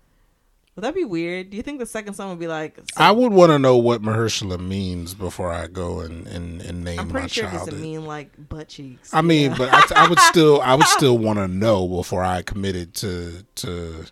Would 0.75 0.85
that 0.85 0.95
be 0.95 1.05
weird? 1.05 1.51
Do 1.51 1.57
you 1.59 1.63
think 1.63 1.81
the 1.81 1.87
second 1.87 2.15
son 2.15 2.31
would 2.31 2.39
be 2.39 2.47
like, 2.47 2.81
I 2.97 3.11
would 3.13 3.31
want 3.33 3.51
to 3.53 3.59
know 3.59 3.77
what 3.77 4.01
Mahershala 4.01 4.59
means 4.59 5.13
before 5.13 5.53
I 5.53 5.67
go 5.67 6.01
and 6.01 6.27
and, 6.27 6.63
and 6.63 6.83
name 6.83 6.99
I'm 6.99 7.09
my 7.09 7.13
pretty 7.13 7.29
sure 7.29 7.45
it 7.45 7.51
child. 7.51 7.67
doesn't 7.69 7.83
mean 7.83 8.07
like 8.07 8.49
butt 8.49 8.69
cheeks. 8.69 9.13
I 9.13 9.21
mean, 9.21 9.55
but 9.59 9.69
I, 9.71 10.05
I 10.05 10.09
would 10.09 10.19
still 10.21 10.63
I 10.63 10.75
would 10.75 10.87
still 10.99 11.19
want 11.19 11.39
to 11.39 11.47
know 11.49 11.87
before 11.87 12.25
I 12.25 12.41
committed 12.41 12.95
to 12.95 13.45
to 13.57 14.05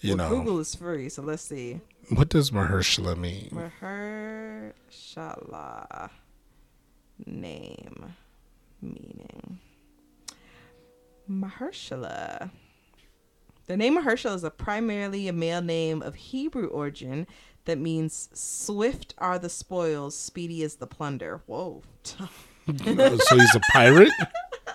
you 0.00 0.16
Well, 0.16 0.28
know 0.28 0.36
Google 0.36 0.58
is 0.60 0.74
free, 0.74 1.08
so 1.08 1.22
let's 1.22 1.42
see. 1.42 1.80
what 2.10 2.28
does 2.28 2.50
Mahershala 2.50 3.16
mean? 3.16 3.48
Mahershala 4.92 6.10
name 7.24 8.14
meaning. 8.82 9.58
Mahershala. 11.30 12.50
The 13.72 13.78
name 13.78 13.96
Mahershala 13.96 14.34
is 14.34 14.44
a 14.44 14.50
primarily 14.50 15.28
a 15.28 15.32
male 15.32 15.62
name 15.62 16.02
of 16.02 16.14
Hebrew 16.14 16.66
origin 16.66 17.26
that 17.64 17.78
means 17.78 18.28
swift 18.34 19.14
are 19.16 19.38
the 19.38 19.48
spoils, 19.48 20.14
speedy 20.14 20.62
is 20.62 20.74
the 20.74 20.86
plunder. 20.86 21.40
Whoa. 21.46 21.80
so 22.04 22.28
he's 22.66 23.54
a 23.54 23.60
pirate. 23.72 24.12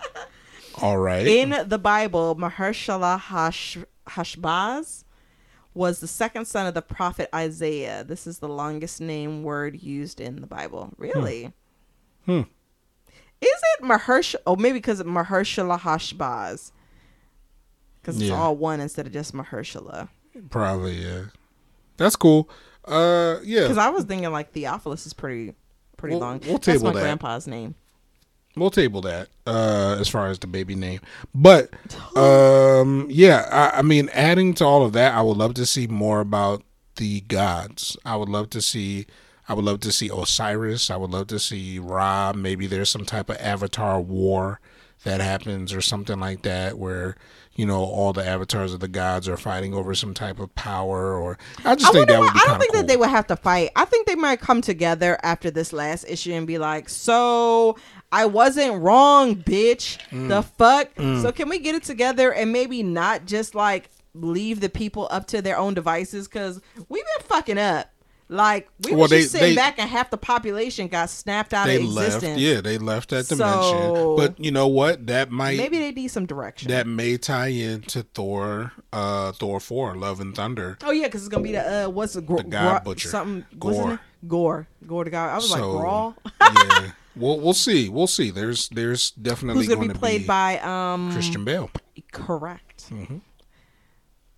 All 0.82 0.98
right. 0.98 1.28
In 1.28 1.70
the 1.70 1.78
Bible, 1.78 2.36
Mahershala 2.38 3.20
Hash- 3.20 3.78
Hashbaz 4.08 5.04
was 5.76 6.00
the 6.00 6.08
second 6.08 6.46
son 6.46 6.66
of 6.66 6.74
the 6.74 6.82
prophet 6.82 7.30
Isaiah. 7.36 8.04
This 8.04 8.26
is 8.26 8.40
the 8.40 8.50
longest 8.50 9.00
name 9.00 9.44
word 9.44 9.84
used 9.84 10.20
in 10.20 10.42
the 10.42 10.48
Bible. 10.48 10.92
Really? 10.98 11.54
Hmm. 12.26 12.42
Is 13.42 13.62
it 13.78 13.84
Mahershala? 13.84 14.42
Oh, 14.48 14.56
maybe 14.56 14.80
because 14.80 15.04
Mahershala 15.04 15.80
Hashbaz. 15.82 16.72
Because 18.08 18.22
it's 18.22 18.30
Yeah. 18.30 18.36
all 18.40 18.56
one 18.56 18.80
instead 18.80 19.06
of 19.06 19.12
just 19.12 19.34
Mahershala. 19.34 20.08
Probably 20.50 21.04
yeah. 21.04 21.24
That's 21.98 22.16
cool. 22.16 22.50
Uh 22.86 23.40
yeah. 23.44 23.64
Because 23.64 23.78
I 23.78 23.90
was 23.90 24.06
thinking 24.06 24.32
like 24.32 24.54
Theophilus 24.54 25.06
is 25.06 25.14
pretty 25.14 25.54
pretty 25.98 26.16
We'll- 26.16 26.22
long. 26.22 26.40
we'll 26.46 26.54
That's 26.54 26.66
table 26.68 26.86
my 26.86 26.94
that. 26.94 27.02
grandpa's 27.02 27.48
name. 27.48 27.76
we'll 28.56 28.70
table 28.72 29.02
that 29.02 29.28
uh 29.46 29.98
as 30.00 30.08
far 30.08 30.28
as 30.30 30.40
the 30.40 30.48
baby 30.48 30.74
name 30.74 31.00
but 31.36 31.70
um 32.16 33.06
yeah 33.10 33.48
I, 33.52 33.80
I 33.80 33.82
mean 33.84 34.10
adding 34.14 34.54
to 34.56 34.66
all 34.66 34.84
of 34.84 34.94
that 34.94 35.14
i 35.14 35.22
would 35.22 35.38
love 35.38 35.54
to 35.56 35.66
see 35.66 35.86
more 35.86 36.20
about 36.22 36.64
the 36.96 37.22
gods 37.22 37.96
i 38.04 38.16
would 38.16 38.30
love 38.30 38.50
to 38.52 38.62
see 38.62 39.06
i 39.48 39.54
would 39.54 39.64
love 39.66 39.80
to 39.82 39.92
see 39.92 40.10
osiris 40.12 40.90
i 40.90 40.96
would 40.98 41.12
love 41.12 41.28
to 41.28 41.38
see 41.40 41.78
ra 41.78 42.34
maybe 42.36 42.66
there's 42.66 42.90
some 42.90 43.06
type 43.06 43.30
of 43.30 43.38
avatar 43.38 44.02
war 44.02 44.60
that 45.04 45.22
happens 45.22 45.72
or 45.72 45.82
something 45.82 46.20
like 46.20 46.42
that 46.42 46.80
where 46.80 47.16
you 47.58 47.66
know 47.66 47.84
all 47.84 48.14
the 48.14 48.26
avatars 48.26 48.74
of 48.74 48.80
the 48.80 48.88
gods 48.88 49.28
are 49.28 49.36
fighting 49.36 49.74
over 49.74 49.94
some 49.94 50.14
type 50.14 50.40
of 50.40 50.54
power 50.56 51.14
or 51.18 51.38
i 51.66 51.76
just 51.76 51.90
I 51.90 51.92
think 51.92 52.08
that 52.08 52.20
would 52.22 52.32
be 52.32 52.40
I 52.42 52.48
don't 52.48 52.60
think 52.60 52.72
cool 52.72 52.82
that 52.82 52.88
they 52.88 52.96
would 52.96 53.10
have 53.10 53.28
to 53.28 53.36
fight. 53.36 53.72
I 53.76 53.84
think 53.84 54.08
they 54.08 54.16
might 54.16 54.40
come 54.40 54.62
together 54.62 55.20
after 55.24 55.52
this 55.52 55.74
last 55.74 56.06
issue 56.08 56.32
and 56.34 56.48
be 56.48 56.58
like, 56.58 56.88
"So 56.88 57.76
I 58.12 58.26
wasn't 58.26 58.82
wrong, 58.82 59.36
bitch. 59.36 59.98
Mm. 60.12 60.30
The 60.30 60.44
fuck. 60.44 60.92
So 60.98 61.32
can 61.32 61.50
we 61.50 61.60
get 61.60 61.76
it 61.76 61.84
together 61.84 62.34
and 62.34 62.54
maybe 62.54 62.84
not 62.84 63.26
just 63.26 63.54
like 63.54 63.90
leave 64.14 64.62
the 64.62 64.70
people 64.70 65.08
up 65.12 65.28
to 65.28 65.42
their 65.42 65.58
own 65.58 65.74
devices? 65.74 66.28
Because 66.28 66.62
we've 66.88 67.04
been 67.04 67.28
fucking 67.28 67.58
up. 67.58 67.92
Like 68.30 68.68
we 68.84 68.92
Well, 68.92 69.02
were 69.04 69.08
they- 69.08 69.20
just 69.22 69.32
sitting 69.32 69.50
they- 69.52 69.56
back 69.56 69.80
and 69.80 69.90
half 69.90 70.10
the 70.10 70.18
population 70.18 70.90
got 70.90 71.10
snapped 71.10 71.54
out 71.54 71.68
they 71.68 71.78
of 71.78 71.86
left 71.86 72.16
existence. 72.16 72.42
yeah 72.42 72.60
they 72.60 72.78
left 72.78 73.10
that 73.12 73.28
dimension 73.30 73.62
So- 73.62 74.16
but 74.18 74.38
you 74.38 74.52
know 74.52 74.68
what 74.68 75.08
that 75.08 75.32
might 75.32 75.56
Maybe 75.56 75.78
they 75.80 75.92
need 75.94 76.10
some 76.10 76.26
direction. 76.26 76.70
that 76.70 76.88
may 76.88 77.18
tie 77.18 77.48
into 77.48 78.04
Thor, 78.04 78.74
uh, 78.92 79.32
Thor 79.32 79.62
Four, 79.62 79.96
Love 79.96 80.20
and 80.20 80.36
Thunder. 80.36 80.78
Oh 80.84 80.92
yeah, 80.92 81.06
because 81.06 81.22
it's 81.22 81.30
gonna 81.30 81.44
be 81.44 81.54
the 81.54 81.86
uh, 81.86 81.90
what's 81.90 82.14
the, 82.14 82.22
gr- 82.22 82.38
The 82.38 82.44
God 82.44 82.84
Gro- 82.84 82.94
Butcher. 82.94 83.08
Something 83.10 83.46
Gorr. 83.58 84.00
Gorr. 84.28 84.68
Gorr 84.86 85.04
the 85.06 85.10
guy. 85.10 85.28
I 85.32 85.36
was 85.36 85.50
like 85.50 85.60
So, 85.62 85.74
Grawl. 85.80 86.16
yeah, 86.42 86.92
we'll 87.16 87.40
we'll 87.40 87.54
see, 87.54 87.88
we'll 87.88 88.08
see. 88.08 88.30
There's 88.30 88.68
there's 88.70 89.12
definitely 89.12 89.62
Who's 89.62 89.70
gonna 89.70 89.80
going 89.88 89.94
be 89.94 90.00
played 90.00 90.22
be 90.24 90.28
by 90.28 90.60
um 90.60 91.14
Christian 91.14 91.46
Bale. 91.46 91.72
Correct. 92.12 92.90
Mm-hmm. 92.92 93.18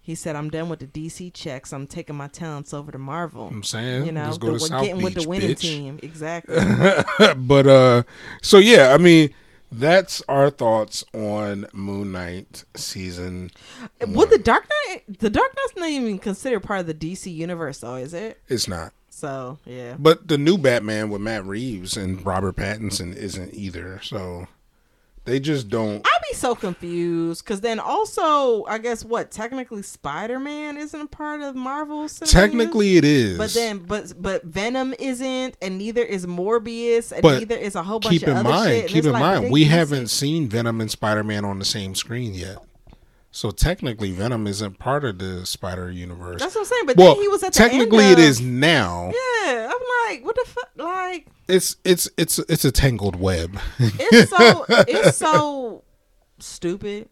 He 0.10 0.16
said, 0.16 0.36
"I'm 0.36 0.50
done 0.50 0.70
with 0.70 0.80
the 0.80 0.88
DC 0.88 1.32
checks. 1.36 1.72
I'm 1.72 1.86
taking 1.86 2.16
my 2.16 2.28
talents 2.30 2.74
over 2.74 2.92
to 2.92 2.98
Marvel. 2.98 3.48
I'm 3.48 3.62
saying, 3.62 4.08
you 4.08 4.12
know, 4.12 4.24
let's 4.24 4.40
go 4.40 4.54
the- 4.54 4.60
to 4.60 4.70
getting 4.82 5.04
with 5.04 5.14
the 5.14 5.30
winning 5.30 5.52
bitch. 5.52 5.60
team. 5.60 6.00
Exactly. 6.02 6.56
but 7.38 7.68
uh, 7.68 8.02
so 8.42 8.58
yeah, 8.58 8.92
I 8.92 8.98
mean, 8.98 9.30
that's 9.72 10.24
our 10.28 10.50
thoughts 10.50 11.06
on 11.14 11.68
Moon 11.74 12.12
Knight 12.12 12.64
season. 12.76 13.52
Would 14.04 14.32
the 14.32 14.40
Dark 14.40 14.68
Knight? 14.88 15.04
The 15.20 15.30
Dark 15.30 15.56
Knight's 15.56 15.78
not 15.78 15.90
even 15.90 16.18
considered 16.18 16.62
part 16.62 16.80
of 16.80 16.88
the 16.88 16.96
DC 16.96 17.32
universe, 17.32 17.78
though, 17.78 17.94
is 17.94 18.16
it? 18.16 18.42
It's 18.48 18.68
not, 18.68 18.94
So 19.12 19.60
yeah. 19.64 19.94
but 20.00 20.28
the 20.28 20.40
new 20.40 20.58
Batman 20.58 21.12
with 21.12 21.22
Matt 21.22 21.46
Reeves 21.46 21.96
and 21.96 22.26
Robert 22.26 22.56
Pattinson 22.56 23.16
isn't 23.16 23.54
either. 23.54 24.00
So 24.02 24.48
They 25.26 25.40
just 25.40 25.70
don't. 25.70 25.98
I'd 26.06 26.22
be 26.32 26.36
so 26.36 26.56
confused 26.56 27.44
because 27.44 27.62
then 27.62 27.80
also, 27.80 28.66
I 28.66 28.78
guess 28.80 29.06
what 29.06 29.30
technically 29.32 29.82
Spider 29.84 30.40
Man 30.40 30.78
isn't 30.78 31.00
a 31.00 31.06
part 31.08 31.42
of 31.42 31.56
Marvel. 31.56 32.08
Technically, 32.10 32.98
it 32.98 33.06
is. 33.06 33.38
but 33.38 33.54
then, 33.54 33.80
but 33.80 34.14
but 34.20 34.44
Venom 34.44 34.96
isn't, 34.98 35.56
and 35.62 35.78
neither 35.78 36.02
is 36.02 36.26
Morbius, 36.26 37.12
and 37.12 37.22
But 37.22 37.40
neither 37.40 37.56
is 37.58 37.76
a 37.76 37.84
whole 37.84 38.00
bunch 38.00 38.14
keep 38.14 38.24
of 38.24 38.30
in 38.30 38.38
other 38.38 38.50
mind, 38.50 38.70
shit. 38.72 38.88
keep 38.90 39.06
in 39.06 39.12
like, 39.12 39.22
mind, 39.42 39.52
we 39.52 39.66
haven't 39.66 40.08
see- 40.08 40.28
seen 40.28 40.48
Venom 40.50 40.82
and 40.82 40.90
Spider 40.90 41.24
Man 41.24 41.46
on 41.46 41.60
the 41.60 41.66
same 41.66 41.94
screen 41.96 42.34
yet. 42.34 42.58
So 43.32 43.52
technically, 43.52 44.12
Venom 44.12 44.48
isn't 44.48 44.80
part 44.80 45.06
of 45.06 45.20
the 45.20 45.46
Spider 45.46 45.92
Universe. 45.92 46.40
That's 46.42 46.56
what 46.56 46.62
I'm 46.62 46.66
saying. 46.66 46.86
But 46.88 46.98
well, 46.98 47.14
then 47.14 47.22
he 47.22 47.28
was 47.28 47.44
at 47.44 47.54
the 47.54 47.58
technically, 47.60 48.04
end 48.06 48.20
it 48.20 48.24
of- 48.24 48.30
is 48.30 48.42
now. 48.42 49.12
Yeah, 49.46 49.72
I'm 49.72 50.10
like, 50.10 50.26
what 50.26 50.36
the 50.36 50.46
fuck? 50.48 50.70
Like, 50.78 51.28
It's 51.48 51.76
it's 51.84 52.10
it's 52.18 52.40
it's 52.40 52.66
a 52.66 52.72
tangled 52.72 53.16
web. 53.16 53.60
it's 53.78 54.32
so 54.32 54.66
it's 54.70 55.18
so 55.18 55.84
stupid. 56.40 57.10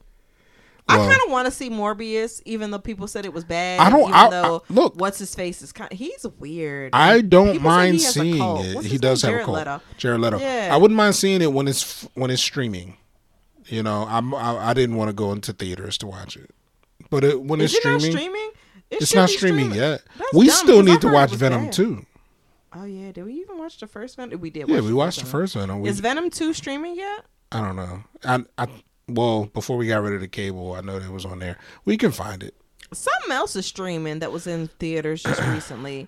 I 0.90 0.96
kind 0.98 1.20
of 1.26 1.30
want 1.32 1.46
to 1.48 1.52
see 1.52 1.70
Morbius, 1.70 2.42
even 2.46 2.72
though 2.72 2.80
people 2.80 3.08
said 3.08 3.26
it 3.26 3.34
was 3.34 3.44
bad. 3.44 3.82
I 3.82 3.90
don't- 3.90 4.12
I- 4.14 4.28
I- 4.42 4.60
look. 4.70 4.96
what's 4.96 5.20
his 5.20 5.36
face 5.36 5.62
is 5.62 5.74
kind. 5.74 5.92
He's 5.92 6.26
weird. 6.40 6.92
I 6.96 7.20
don't 7.22 7.62
mind 7.62 7.98
a 7.98 8.00
seeing 8.00 8.42
it. 8.60 8.86
He 8.86 8.98
does 8.98 9.22
name? 9.24 9.34
have 9.34 9.42
a 9.42 9.44
Jared 9.44 9.46
cult. 9.46 9.58
Leto. 9.58 9.82
Jared 9.98 10.22
Leto. 10.22 10.40
Yeah. 10.40 10.70
I 10.72 10.78
wouldn't 10.78 10.96
mind 10.98 11.16
seeing 11.16 11.42
it 11.42 11.52
when 11.52 11.68
it's 11.68 12.04
when 12.14 12.32
it's 12.32 12.42
streaming. 12.42 12.96
You 13.68 13.84
know, 13.84 14.06
I'm 14.10 14.34
I, 14.34 14.70
I 14.70 14.74
didn't 14.74 14.96
want 14.96 15.10
to 15.10 15.14
go 15.14 15.32
into 15.32 15.54
theaters 15.54 15.98
to 16.00 16.08
watch 16.08 16.36
it, 16.38 16.50
but 17.10 17.24
it, 17.24 17.42
when 17.42 17.60
Is 17.62 17.74
it's 17.74 17.78
it 17.78 17.80
streaming, 18.00 18.12
streaming? 18.18 18.50
It 18.90 19.02
it's 19.02 19.14
not 19.14 19.30
streaming 19.30 19.74
yet. 19.74 20.02
That's 20.18 20.34
we 20.34 20.48
dumb, 20.48 20.56
still 20.56 20.84
need 20.84 21.02
to 21.02 21.10
watch 21.12 21.32
Venom 21.32 21.66
bad. 21.66 21.74
too. 21.74 22.06
Oh 22.74 22.86
yeah, 22.86 23.12
did 23.12 23.26
we 23.26 23.34
even 23.34 23.58
watch 23.58 23.80
the 23.80 23.88
first 23.88 24.16
Venom? 24.16 24.40
We 24.40 24.50
did. 24.50 24.70
Yeah, 24.70 24.82
we 24.82 24.94
watched 24.94 25.20
the 25.20 25.26
first 25.26 25.56
Venom. 25.56 25.82
We, 25.82 25.90
Is 25.90 26.00
Venom 26.00 26.30
two 26.30 26.54
streaming 26.54 26.96
yet? 26.96 27.26
I 27.52 27.62
don't 27.62 27.76
know. 27.76 28.04
I 28.24 28.44
I 28.58 28.68
well 29.10 29.46
before 29.48 29.78
we 29.78 29.88
got 29.88 30.02
rid 30.02 30.14
of 30.14 30.22
the 30.22 30.28
cable, 30.28 30.74
I 30.74 30.82
know 30.82 31.00
that 31.00 31.06
it 31.06 31.12
was 31.12 31.26
on 31.26 31.40
there. 31.40 31.58
We 31.86 31.98
can 31.98 32.12
find 32.12 32.44
it. 32.44 32.56
Something 32.94 33.32
else 33.32 33.56
is 33.58 33.66
streaming 33.66 34.20
that 34.20 34.32
was 34.32 34.48
in 34.48 34.68
theaters 34.80 35.24
just 35.24 35.42
recently. 35.48 36.08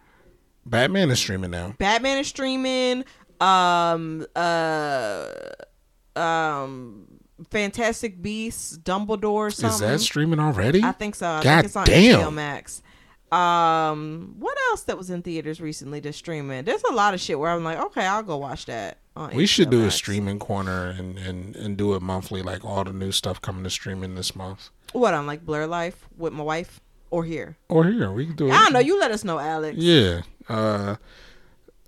Batman 0.66 1.10
is 1.10 1.20
streaming 1.20 1.52
now. 1.52 1.76
Batman 1.78 2.20
is 2.20 2.28
streaming. 2.28 3.04
Um, 3.42 4.26
uh, 4.36 5.28
um, 6.16 7.08
Fantastic 7.52 8.22
Beasts, 8.22 8.78
Dumbledore, 8.78 9.54
something. 9.54 9.74
Is 9.74 9.80
that 9.80 10.00
streaming 10.00 10.40
already? 10.40 10.84
I 10.84 10.92
think 10.92 11.16
so. 11.16 11.28
I 11.28 11.44
God 11.44 11.56
think 11.56 11.66
it's 11.66 11.76
on 11.76 11.86
damn. 11.86 12.20
HBO 12.20 12.34
Max. 12.34 12.84
Um, 13.32 14.36
what 14.40 14.58
else 14.70 14.84
that 14.84 14.98
was 14.98 15.10
in 15.10 15.22
theaters 15.22 15.62
recently 15.62 16.00
that's 16.00 16.18
streaming? 16.18 16.64
There's 16.64 16.84
a 16.90 16.94
lot 16.94 17.14
of 17.14 17.20
shit 17.22 17.40
where 17.40 17.52
I'm 17.52 17.64
like, 17.64 17.80
okay, 17.80 18.06
I'll 18.06 18.24
go 18.24 18.38
watch 18.38 18.66
that. 18.66 19.00
On 19.16 19.32
we 19.36 19.46
should 19.46 19.68
HBO 19.68 19.72
do 19.72 19.86
a 19.86 19.92
streaming 19.92 20.40
corner 20.40 20.90
and, 20.90 21.18
and, 21.18 21.56
and 21.56 21.78
do 21.78 21.94
it 21.96 22.02
monthly, 22.02 22.42
like 22.42 22.64
all 22.64 22.84
the 22.84 22.94
new 22.94 23.12
stuff 23.12 23.42
coming 23.42 23.64
to 23.64 23.70
streaming 23.70 24.16
this 24.16 24.36
month. 24.36 24.70
What 24.94 25.14
on 25.14 25.28
like 25.28 25.46
Blurred 25.46 25.70
Life 25.70 26.08
with 26.18 26.34
my 26.34 26.44
wife 26.44 26.80
or 27.12 27.24
here? 27.24 27.58
Or 27.68 27.86
here, 27.86 28.12
we 28.12 28.28
can 28.28 28.36
do 28.36 28.48
it. 28.48 28.52
I 28.52 28.64
don't 28.64 28.74
know. 28.74 28.80
You 28.80 29.00
let 29.00 29.12
us 29.12 29.24
know, 29.24 29.38
Alex. 29.40 29.78
Yeah. 29.78 30.22
Uh, 30.48 30.96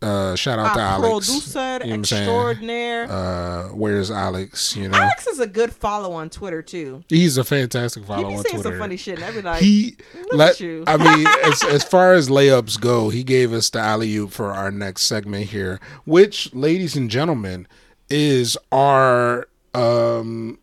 uh, 0.02 0.36
shout 0.36 0.58
out 0.60 0.74
to 0.74 0.80
Alex. 0.80 1.28
producer 1.28 1.80
You 1.84 1.90
know 1.90 2.00
extraordinaire. 2.00 3.10
Uh, 3.10 3.68
where's 3.70 4.10
Alex? 4.10 4.76
You 4.76 4.90
know, 4.90 4.98
Alex 4.98 5.28
is 5.28 5.40
a 5.40 5.48
good 5.48 5.72
follow 5.74 6.14
on 6.14 6.30
Twitter 6.30 6.62
too. 6.62 7.04
he's 7.10 7.38
a 7.38 7.44
fantastic 7.44 8.04
He 8.04 8.08
follow 8.08 8.30
be 8.30 8.36
on 8.36 8.44
saying 8.44 8.56
Twitter. 8.56 8.70
some 8.72 8.80
funny 8.80 8.98
shit 8.98 9.16
and 9.16 9.24
every 9.24 9.42
like 9.42 9.62
he 9.62 9.96
let 10.32 10.60
you. 10.60 10.84
I 10.88 10.98
mean, 10.98 11.28
as 11.44 11.64
as 11.64 11.84
far 11.84 12.14
as 12.14 12.30
layups 12.30 12.80
go, 12.80 13.10
he 13.10 13.24
gave 13.24 13.54
us 13.54 13.70
the 13.70 13.80
alley 13.80 14.16
oop 14.16 14.32
for 14.32 14.52
our 14.52 14.72
next 14.72 15.04
segment 15.04 15.48
here, 15.48 15.80
which, 16.06 16.54
ladies 16.54 16.96
and 16.96 17.10
gentlemen, 17.10 17.68
is 18.10 18.58
our 18.72 19.48
um. 19.74 20.58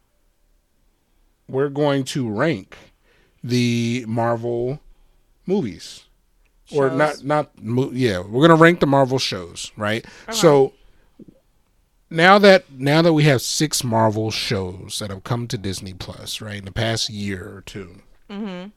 We're 1.51 1.71
going 1.71 2.05
to 2.05 2.29
rank 2.29 2.77
the 3.43 4.05
Marvel 4.07 4.81
movies, 5.47 6.05
or 6.73 6.91
not 6.91 7.25
not 7.25 7.51
yeah. 7.93 8.21
We're 8.21 8.47
gonna 8.47 8.61
rank 8.61 8.81
the 8.81 8.87
Marvel 8.87 9.19
shows, 9.19 9.73
right? 9.77 10.05
So 10.31 10.73
now 12.11 12.39
that 12.39 12.71
now 12.73 13.03
that 13.03 13.13
we 13.13 13.25
have 13.25 13.43
six 13.43 13.85
Marvel 13.85 14.31
shows 14.31 14.99
that 14.99 15.11
have 15.11 15.25
come 15.25 15.47
to 15.49 15.59
Disney 15.59 15.93
Plus, 15.95 16.41
right, 16.41 16.57
in 16.59 16.65
the 16.65 16.73
past 16.73 17.11
year 17.11 17.45
or 17.57 17.61
2 17.63 18.03
Mm-hmm. 18.31 18.69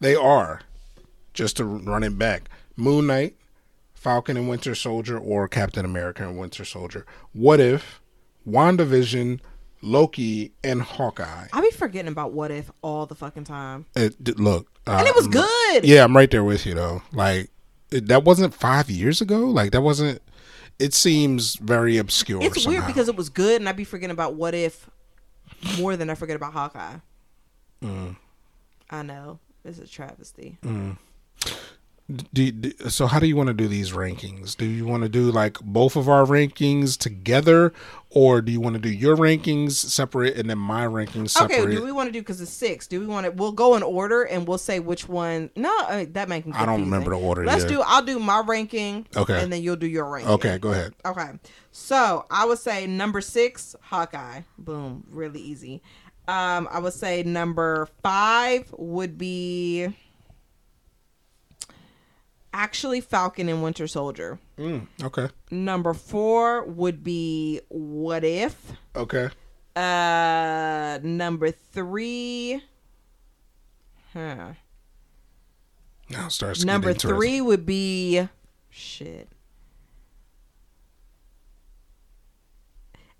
they 0.00 0.14
are 0.14 0.60
just 1.32 1.56
to 1.56 1.64
run 1.64 2.04
it 2.04 2.16
back: 2.18 2.48
Moon 2.76 3.06
Knight, 3.08 3.34
Falcon 3.94 4.36
and 4.36 4.48
Winter 4.48 4.74
Soldier, 4.76 5.18
or 5.18 5.48
Captain 5.48 5.84
America 5.84 6.26
and 6.28 6.38
Winter 6.38 6.64
Soldier. 6.64 7.04
What 7.32 7.58
if 7.58 8.00
WandaVision, 8.48 9.40
Loki, 9.84 10.52
and 10.64 10.82
Hawkeye? 10.82 11.46
I 11.52 11.60
be 11.60 11.70
forgetting 11.70 12.10
about 12.10 12.32
what 12.32 12.50
if 12.50 12.70
all 12.82 13.06
the 13.06 13.14
fucking 13.14 13.44
time. 13.44 13.86
It, 13.94 14.38
look, 14.38 14.68
uh, 14.86 14.96
And 14.98 15.06
it 15.06 15.14
was 15.14 15.28
good. 15.28 15.84
Yeah, 15.84 16.04
I'm 16.04 16.16
right 16.16 16.30
there 16.30 16.44
with 16.44 16.66
you 16.66 16.74
though. 16.74 17.02
Like 17.12 17.50
it, 17.90 18.08
that 18.08 18.24
wasn't 18.24 18.54
five 18.54 18.90
years 18.90 19.20
ago. 19.20 19.40
Like 19.40 19.72
that 19.72 19.82
wasn't. 19.82 20.22
It 20.78 20.94
seems 20.94 21.56
very 21.56 21.98
obscure. 21.98 22.42
It's 22.42 22.62
somehow. 22.62 22.80
weird 22.80 22.86
because 22.88 23.08
it 23.08 23.14
was 23.14 23.28
good 23.28 23.60
and 23.60 23.68
I 23.68 23.72
be 23.72 23.84
forgetting 23.84 24.12
about 24.12 24.34
what 24.34 24.54
if 24.54 24.90
more 25.78 25.96
than 25.96 26.10
I 26.10 26.14
forget 26.14 26.34
about 26.34 26.52
Hawkeye. 26.52 26.96
Mm. 27.82 28.16
I 28.90 29.02
know. 29.02 29.38
It's 29.64 29.78
a 29.78 29.86
travesty. 29.86 30.58
Do, 32.34 32.52
do, 32.52 32.90
so 32.90 33.06
how 33.06 33.18
do 33.18 33.26
you 33.26 33.34
want 33.34 33.46
to 33.46 33.54
do 33.54 33.66
these 33.66 33.92
rankings? 33.92 34.54
Do 34.54 34.66
you 34.66 34.84
want 34.84 35.04
to 35.04 35.08
do 35.08 35.30
like 35.30 35.58
both 35.60 35.96
of 35.96 36.06
our 36.06 36.26
rankings 36.26 36.98
together, 36.98 37.72
or 38.10 38.42
do 38.42 38.52
you 38.52 38.60
want 38.60 38.74
to 38.74 38.80
do 38.80 38.90
your 38.90 39.16
rankings 39.16 39.72
separate 39.72 40.36
and 40.36 40.50
then 40.50 40.58
my 40.58 40.84
rankings 40.84 41.30
separate? 41.30 41.60
Okay, 41.60 41.74
do 41.74 41.82
we 41.82 41.92
want 41.92 42.08
to 42.08 42.12
do 42.12 42.20
because 42.20 42.42
it's 42.42 42.52
six? 42.52 42.86
Do 42.86 43.00
we 43.00 43.06
want 43.06 43.24
to? 43.24 43.32
We'll 43.32 43.52
go 43.52 43.74
in 43.74 43.82
order 43.82 44.24
and 44.24 44.46
we'll 44.46 44.58
say 44.58 44.80
which 44.80 45.08
one. 45.08 45.48
No, 45.56 45.74
uh, 45.88 46.04
that 46.10 46.28
makes 46.28 46.46
me. 46.46 46.52
I 46.52 46.66
don't 46.66 46.82
remember 46.82 47.12
the 47.12 47.18
order 47.18 47.46
Let's 47.46 47.62
yet. 47.62 47.70
do. 47.70 47.82
I'll 47.86 48.04
do 48.04 48.18
my 48.18 48.42
ranking. 48.46 49.06
Okay. 49.16 49.42
and 49.42 49.50
then 49.50 49.62
you'll 49.62 49.76
do 49.76 49.86
your 49.86 50.04
ranking. 50.04 50.32
okay, 50.32 50.58
go 50.58 50.72
ahead. 50.72 50.92
Okay. 51.06 51.30
So 51.72 52.26
I 52.30 52.44
would 52.44 52.58
say 52.58 52.86
number 52.86 53.22
six, 53.22 53.74
Hawkeye. 53.80 54.42
Boom. 54.58 55.04
Really 55.08 55.40
easy. 55.40 55.80
Um, 56.28 56.68
I 56.70 56.80
would 56.80 56.92
say 56.92 57.22
number 57.22 57.88
five 58.02 58.72
would 58.76 59.16
be 59.16 59.88
actually 62.54 63.02
Falcon 63.02 63.48
and 63.50 63.62
Winter 63.62 63.86
Soldier. 63.86 64.38
Mm, 64.56 64.86
okay, 65.02 65.28
Number 65.50 65.92
four 65.92 66.64
would 66.64 67.04
be 67.04 67.60
What 67.68 68.24
If. 68.24 68.72
okay. 68.96 69.28
Uh, 69.76 71.00
number 71.02 71.50
three. 71.50 72.62
Huh. 74.12 74.52
Now 76.08 76.26
it 76.26 76.30
starts. 76.32 76.60
to 76.60 76.66
get 76.66 76.72
Number 76.72 76.94
three 76.94 77.40
would 77.40 77.66
be 77.66 78.28
shit. 78.70 79.28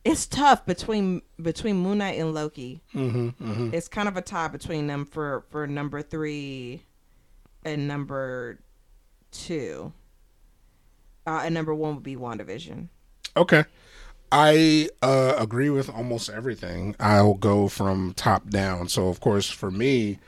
It's 0.04 0.26
tough 0.26 0.66
between 0.66 1.22
between 1.40 1.76
Moon 1.76 1.98
Knight 1.98 2.18
and 2.20 2.34
Loki. 2.34 2.82
Mm-hmm, 2.94 3.28
mm-hmm. 3.44 3.74
It's 3.74 3.88
kind 3.88 4.06
of 4.06 4.16
a 4.16 4.22
tie 4.22 4.48
between 4.48 4.86
them 4.86 5.06
for 5.06 5.44
for 5.48 5.66
number 5.66 6.02
three 6.02 6.82
and 7.64 7.88
number 7.88 8.60
two. 9.34 9.92
Uh, 11.26 11.42
and 11.44 11.54
number 11.54 11.74
one 11.74 11.94
would 11.94 12.04
be 12.04 12.16
WandaVision. 12.16 12.88
Okay. 13.36 13.64
I 14.32 14.88
uh, 15.02 15.34
agree 15.38 15.70
with 15.70 15.88
almost 15.88 16.28
everything. 16.28 16.96
I'll 16.98 17.34
go 17.34 17.68
from 17.68 18.14
top 18.14 18.48
down. 18.48 18.88
So 18.88 19.08
of 19.08 19.20
course 19.20 19.50
for 19.50 19.70
me, 19.70 20.18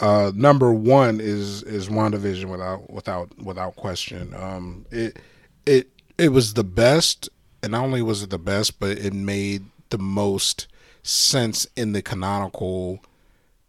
uh, 0.00 0.32
number 0.34 0.72
one 0.72 1.20
is 1.20 1.62
is 1.62 1.88
WandaVision 1.88 2.50
without 2.50 2.90
without 2.90 3.38
without 3.38 3.76
question. 3.76 4.34
Um, 4.34 4.86
it 4.90 5.18
it 5.66 5.88
it 6.18 6.30
was 6.30 6.54
the 6.54 6.64
best, 6.64 7.28
and 7.62 7.72
not 7.72 7.84
only 7.84 8.02
was 8.02 8.22
it 8.22 8.30
the 8.30 8.38
best, 8.38 8.80
but 8.80 8.98
it 8.98 9.12
made 9.12 9.64
the 9.90 9.98
most 9.98 10.66
sense 11.04 11.66
in 11.76 11.92
the 11.92 12.02
canonical 12.02 13.00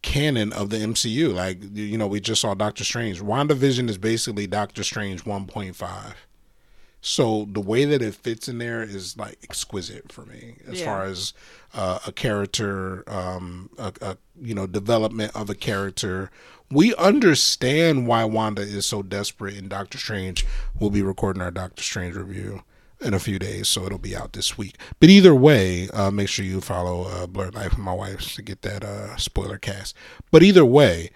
canon 0.06 0.53
of 0.53 0.70
the 0.70 0.78
MCU. 0.78 1.34
Like 1.34 1.58
you 1.74 1.97
know, 1.97 2.08
we 2.08 2.20
just 2.20 2.39
saw 2.41 2.53
Doctor 2.53 2.84
Strange. 2.84 3.22
WandaVision 3.22 3.89
is 3.89 3.97
basically 3.97 4.45
Doctor 4.47 4.84
Strange 4.84 5.24
1.5. 5.26 6.14
So 7.01 7.47
the 7.51 7.60
way 7.62 7.86
that 7.86 8.01
it 8.01 8.16
fits 8.16 8.47
in 8.47 8.60
there 8.60 8.82
is 8.84 9.18
like 9.18 9.38
exquisite 9.43 10.12
for 10.12 10.26
me, 10.26 10.58
as 10.68 10.80
Yeah. 10.80 10.86
far 10.86 11.03
as 11.06 11.34
uh, 11.74 11.99
a 12.08 12.12
character, 12.12 13.03
um, 13.12 13.70
a, 13.78 13.91
a 14.01 14.18
you 14.39 14.53
know 14.56 14.68
development 14.68 15.32
of 15.36 15.49
a 15.49 15.56
character. 15.56 16.30
We 16.72 16.95
understand 16.95 18.08
why 18.08 18.24
Wanda 18.26 18.62
is 18.62 18.86
so 18.86 19.01
desperate 19.03 19.56
in 19.56 19.68
Doctor 19.68 19.97
Strange. 19.97 20.45
We'll 20.80 20.89
be 20.89 21.01
recording 21.03 21.41
our 21.41 21.51
Doctor 21.51 21.84
Strange 21.84 22.16
review 22.16 22.62
in 23.06 23.14
a 23.14 23.20
few 23.20 23.39
days, 23.39 23.68
so 23.68 23.86
it'll 23.86 23.97
be 23.97 24.16
out 24.16 24.34
this 24.34 24.58
week. 24.58 24.78
But 24.99 25.10
either 25.10 25.34
way, 25.34 25.89
uh, 25.89 26.12
make 26.12 26.28
sure 26.28 26.43
you 26.43 26.60
follow 26.60 27.03
uh, 27.03 27.28
Blurred 27.28 27.56
Life 27.56 27.74
and 27.74 27.84
my 27.84 27.93
wife 27.93 28.34
to 28.36 28.41
get 28.41 28.62
that 28.64 28.84
uh, 28.84 29.16
spoiler 29.18 29.58
cast. 29.58 29.95
But 30.32 30.43
either 30.43 30.66
way, 30.66 31.12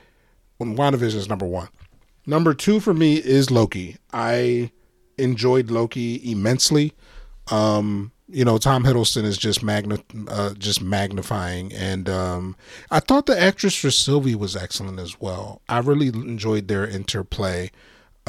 when 0.58 0.76
WandaVision 0.76 1.16
is 1.16 1.30
number 1.30 1.46
one. 1.46 1.70
Number 2.26 2.54
two 2.54 2.80
for 2.80 2.94
me 2.94 3.16
is 3.16 3.50
Loki. 3.50 3.98
I 4.14 4.72
enjoyed 5.18 5.72
Loki 5.72 6.32
immensely. 6.32 6.94
Um, 7.50 8.12
you 8.32 8.46
know 8.46 8.58
Tom 8.58 8.84
Hiddleston 8.84 9.24
is 9.24 9.38
just 9.38 9.64
magna 9.64 10.00
uh, 10.28 10.54
just 10.54 10.82
magnifying, 10.82 11.74
and 11.74 12.08
um, 12.08 12.56
I 12.92 13.00
thought 13.00 13.26
the 13.26 13.40
actress 13.40 13.76
for 13.76 13.90
Sylvie 13.90 14.36
was 14.36 14.56
excellent 14.56 15.00
as 15.00 15.20
well. 15.20 15.62
I 15.68 15.80
really 15.80 16.08
enjoyed 16.08 16.68
their 16.68 16.86
interplay. 16.88 17.72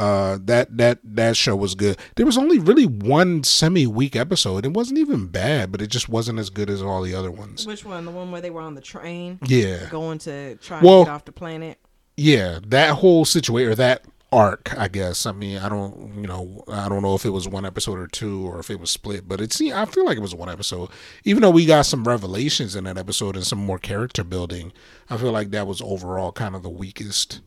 Uh, 0.01 0.39
that 0.45 0.77
that 0.79 0.99
that 1.05 1.37
show 1.37 1.55
was 1.55 1.75
good. 1.75 1.99
There 2.17 2.25
was 2.27 2.39
only 2.39 2.59
really 2.59 2.87
one 2.87 3.45
semi 3.45 3.87
week 3.87 4.17
episode. 4.17 4.65
It 4.65 4.73
wasn't 4.73 4.99
even 4.99 5.27
bad, 5.27 5.71
but 5.71 5.83
it 5.83 5.89
just 5.89 6.09
wasn't 6.09 6.39
as 6.39 6.49
good 6.49 6.71
as 6.71 6.81
all 6.83 7.03
the 7.03 7.15
other 7.15 7.31
ones. 7.31 7.67
Which 7.67 7.85
one? 7.85 8.05
The 8.07 8.11
one 8.11 8.33
where 8.33 8.41
they 8.41 8.51
were 8.51 8.63
on 8.63 8.75
the 8.75 8.81
train? 8.81 9.39
Yeah, 9.47 9.89
going 9.91 10.19
to 10.21 10.57
try 10.57 10.81
Well- 10.81 11.01
to 11.05 11.09
get 11.09 11.15
off 11.15 11.25
the 11.27 11.33
planet. 11.33 11.79
yeah. 12.17 12.61
That 12.67 12.95
whole 12.97 13.25
situation, 13.25 13.71
or 13.73 13.75
that 13.75 14.05
arc, 14.33 14.73
I 14.79 14.87
guess. 14.87 15.27
I 15.27 15.33
mean, 15.33 15.59
I 15.59 15.69
don't, 15.69 16.15
you 16.15 16.29
know, 16.29 16.63
I 16.69 16.89
don't 16.89 17.03
know 17.03 17.17
if 17.17 17.25
it 17.27 17.31
was 17.31 17.49
one 17.49 17.67
episode 17.67 17.99
or 17.99 18.07
two, 18.07 18.47
or 18.47 18.61
if 18.61 18.71
it 18.71 18.79
was 18.79 18.89
split. 18.91 19.27
But 19.29 19.41
it 19.41 19.53
seemed, 19.53 19.75
I 19.75 19.85
feel 19.87 20.07
like 20.07 20.17
it 20.17 20.23
was 20.23 20.35
one 20.37 20.49
episode. 20.49 20.89
Even 21.25 21.43
though 21.43 21.51
we 21.51 21.67
got 21.67 21.83
some 21.87 22.05
revelations 22.07 22.77
in 22.77 22.85
that 22.85 22.97
episode 22.97 23.35
and 23.35 23.45
some 23.45 23.59
more 23.59 23.79
character 23.81 24.23
building, 24.23 24.73
I 25.11 25.17
feel 25.17 25.33
like 25.33 25.51
that 25.51 25.67
was 25.67 25.83
overall 25.83 26.31
kind 26.33 26.55
of 26.55 26.63
the 26.63 26.71
weakest 26.71 27.41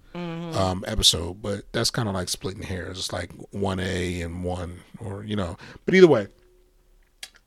um, 0.54 0.84
episode. 0.88 1.42
But 1.42 1.72
that's 1.72 1.90
kind 1.90 2.08
of 2.08 2.16
like 2.16 2.30
splitting 2.30 2.64
hairs. 2.64 2.98
It's 2.98 3.14
like 3.14 3.32
one 3.52 3.80
A 3.80 4.22
and 4.22 4.44
one, 4.44 4.80
or 5.00 5.24
you 5.24 5.36
know. 5.36 5.58
But 5.86 5.96
either 5.96 6.08
way, 6.08 6.28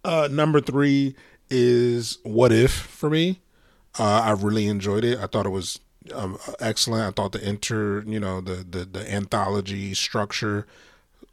uh, 0.05 0.29
number 0.31 0.61
three 0.61 1.17
is 1.51 2.19
What 2.23 2.53
If 2.53 2.73
for 2.73 3.11
me. 3.11 3.41
Uh, 3.99 4.21
I 4.25 4.31
really 4.33 4.67
enjoyed 4.67 5.05
it. 5.05 5.19
I 5.19 5.27
thought 5.27 5.47
it 5.47 5.51
was 5.51 5.81
um, 6.15 6.39
excellent. 6.61 7.05
I 7.05 7.11
thought 7.11 7.33
the 7.33 7.47
inter, 7.47 8.03
you 8.07 8.21
know, 8.21 8.41
the 8.41 8.65
the, 8.69 8.85
the 8.85 9.13
anthology 9.13 9.95
structure 9.95 10.67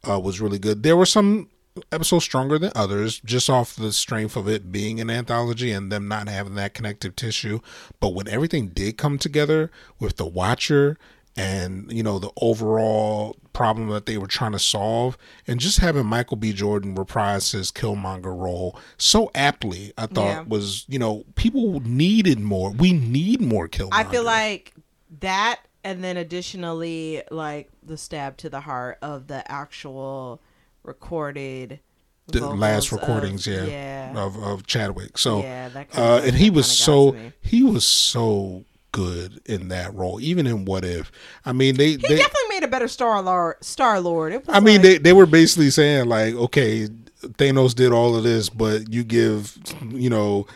uh, 0.08 0.20
was 0.20 0.42
really 0.42 0.60
good. 0.60 0.84
There 0.84 0.98
were 0.98 1.06
some 1.06 1.50
episodes 1.92 2.24
stronger 2.24 2.60
than 2.60 2.72
others, 2.76 3.20
just 3.20 3.50
off 3.50 3.76
the 3.76 3.92
strength 3.92 4.36
of 4.36 4.48
it 4.48 4.72
being 4.72 5.00
an 5.00 5.10
anthology 5.10 5.72
and 5.72 5.92
them 5.92 6.08
not 6.08 6.28
having 6.28 6.56
that 6.56 6.74
connective 6.74 7.16
tissue. 7.16 7.60
But 8.00 8.10
when 8.10 8.28
everything 8.28 8.70
did 8.70 8.98
come 8.98 9.18
together 9.18 9.72
with 10.00 10.18
the 10.18 10.26
Watcher 10.26 10.98
and 11.36 11.92
you 11.92 12.04
know 12.04 12.20
the 12.20 12.32
overall 12.42 13.36
problem 13.54 13.90
that 13.90 14.06
they 14.08 14.18
were 14.18 14.28
trying 14.28 14.52
to 14.54 14.60
solve, 14.60 15.18
and 15.48 15.60
just 15.60 15.80
having 15.80 16.06
Michael 16.06 16.38
B. 16.38 16.54
Jordan 16.54 16.96
reprise 16.96 17.52
his 17.52 17.72
Killmonger 17.72 18.36
role 18.38 18.78
so 18.98 19.30
aptly, 19.36 19.94
I 19.98 20.06
thought 20.08 20.26
Yeah. 20.26 20.42
was 20.42 20.86
you 20.88 21.00
know 21.00 21.24
people 21.36 21.80
needed 21.82 22.40
more. 22.40 22.72
We 22.72 22.94
need 22.94 23.42
more 23.42 23.68
Killmonger. 23.68 23.90
I 23.94 24.04
feel 24.06 24.24
like 24.24 24.74
that, 25.22 25.62
and 25.84 26.04
then 26.04 26.18
additionally, 26.18 27.22
like 27.32 27.70
the 27.82 27.98
stab 27.98 28.38
to 28.38 28.50
the 28.50 28.62
heart 28.62 28.98
of 29.02 29.28
the 29.28 29.50
actual 29.52 30.42
recorded. 30.84 31.80
the 32.28 32.46
last 32.48 32.92
of- 32.92 33.00
recordings, 33.00 33.46
yeah, 33.46 33.66
yeah, 33.66 34.14
of 34.16 34.38
of 34.42 34.66
Chadwick. 34.66 35.18
So, 35.18 35.42
yeah. 35.42 35.70
That 35.70 35.88
uh, 35.98 36.22
and 36.24 36.36
he 36.36 36.50
was 36.50 36.72
so 36.72 37.16
he 37.42 37.64
was 37.64 37.86
so 37.86 38.64
good 38.94 39.42
in 39.46 39.68
that 39.68 39.94
role, 39.94 40.22
even 40.22 40.48
in 40.48 40.64
What 40.64 40.86
If. 40.86 41.12
I 41.46 41.52
mean, 41.52 41.76
they 41.76 41.90
He 41.90 41.98
they. 41.98 42.16
definitely 42.16 42.48
made 42.50 42.64
a 42.64 42.68
better 42.70 42.88
Star 42.88 43.22
Lord. 43.22 43.56
Star 43.62 44.00
Lord. 44.00 44.42
I 44.48 44.62
mean, 44.62 44.76
like- 44.78 44.82
they 44.84 44.98
they 45.00 45.14
were 45.14 45.26
basically 45.26 45.70
saying 45.70 46.08
like, 46.08 46.34
okay, 46.36 46.88
Thanos 47.24 47.76
did 47.76 47.92
all 47.92 48.16
of 48.16 48.24
this, 48.24 48.48
but 48.50 48.92
you 48.94 49.04
give 49.04 49.58
you 49.92 50.10
know. 50.10 50.48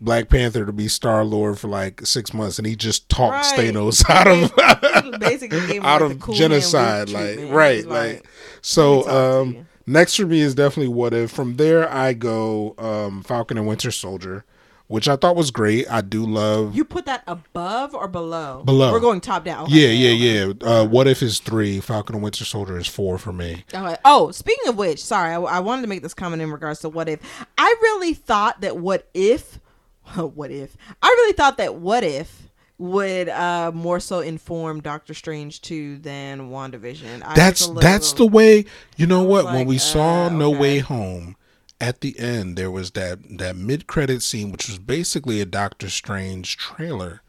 Black 0.00 0.28
Panther 0.28 0.66
to 0.66 0.72
be 0.72 0.86
Star 0.86 1.24
Lord 1.24 1.58
for 1.58 1.68
like 1.68 2.04
six 2.04 2.34
months, 2.34 2.58
and 2.58 2.66
he 2.66 2.76
just 2.76 3.08
talks 3.08 3.52
Right. 3.52 3.72
Thanos 3.72 4.04
out 4.10 4.26
of 4.26 5.18
basically 5.20 5.78
out 5.82 6.02
of 6.02 6.20
cool 6.20 6.34
genocide, 6.34 7.08
like 7.08 7.38
right, 7.48 7.76
He's 7.76 7.86
like 7.86 8.26
so. 8.60 8.98
"Let 8.98 8.98
me 8.98 9.02
talk 9.04 9.12
to 9.12 9.40
Um, 9.60 9.66
next 9.86 10.16
for 10.16 10.26
me 10.26 10.40
is 10.40 10.54
definitely 10.54 10.92
what 10.92 11.14
if. 11.14 11.30
From 11.30 11.56
there, 11.56 11.90
I 11.90 12.12
go 12.12 12.74
um, 12.76 13.22
Falcon 13.22 13.56
and 13.56 13.66
Winter 13.66 13.90
Soldier, 13.90 14.44
which 14.86 15.08
I 15.08 15.16
thought 15.16 15.34
was 15.36 15.50
great. 15.50 15.90
I 15.90 16.00
do 16.02 16.24
love. 16.26 16.74
You 16.76 16.84
put 16.84 17.06
that 17.06 17.22
above 17.26 17.94
or 17.94 18.06
below? 18.08 18.62
Below. 18.64 18.92
We're 18.92 19.00
going 19.00 19.20
top 19.20 19.44
down. 19.44 19.66
yeah, 19.70 19.84
Okay, 19.86 19.94
yeah, 19.94 20.42
okay. 20.44 20.56
yeah. 20.60 20.68
Uh, 20.80 20.84
what 20.84 21.06
if 21.06 21.22
is 21.22 21.38
three? 21.40 21.80
Falcon 21.80 22.16
and 22.16 22.22
Winter 22.22 22.44
Soldier 22.44 22.76
is 22.78 22.86
four 22.86 23.16
for 23.18 23.32
me. 23.32 23.64
Okay. 23.72 23.96
Oh, 24.04 24.30
speaking 24.30 24.68
of 24.68 24.76
which, 24.76 25.02
sorry, 25.02 25.32
I, 25.32 25.40
I 25.40 25.60
wanted 25.60 25.82
to 25.82 25.88
make 25.88 26.02
this 26.02 26.14
comment 26.14 26.42
in 26.42 26.50
regards 26.52 26.80
to 26.80 26.88
what 26.88 27.08
if. 27.08 27.20
I 27.56 27.74
really 27.82 28.14
thought 28.14 28.60
that 28.60 28.76
what 28.76 29.08
if, 29.14 29.58
what 30.16 30.50
if? 30.50 30.76
I 31.02 31.06
really 31.08 31.32
thought 31.32 31.56
that 31.58 31.76
what 31.76 32.04
if 32.04 32.42
would 32.76 33.28
uh 33.28 33.70
more 33.72 34.00
so 34.00 34.18
inform 34.18 34.80
Doctor 34.80 35.14
Strange 35.14 35.62
2 35.62 35.98
than 35.98 36.50
WandaVision. 36.50 37.22
I 37.24 37.32
That's 37.34 37.68
little- 37.68 37.80
that's 37.80 38.12
the 38.14 38.26
way. 38.26 38.64
You 38.96 39.06
know 39.06 39.22
what? 39.22 39.44
when 39.44 39.54
like, 39.54 39.66
we 39.68 39.78
saw 39.78 40.24
uh, 40.26 40.28
No 40.30 40.50
okay. 40.50 40.58
Way 40.58 40.78
Home, 40.80 41.36
at 41.84 42.00
the 42.00 42.18
end 42.18 42.56
there 42.56 42.70
was 42.70 42.92
that 42.92 43.18
that 43.38 43.56
mid 43.56 43.86
credit 43.86 44.22
scene, 44.22 44.50
which 44.50 44.68
was 44.68 44.78
basically 44.78 45.40
a 45.42 45.44
Doctor 45.44 45.90
Strange 45.90 46.56
trailer, 46.56 47.20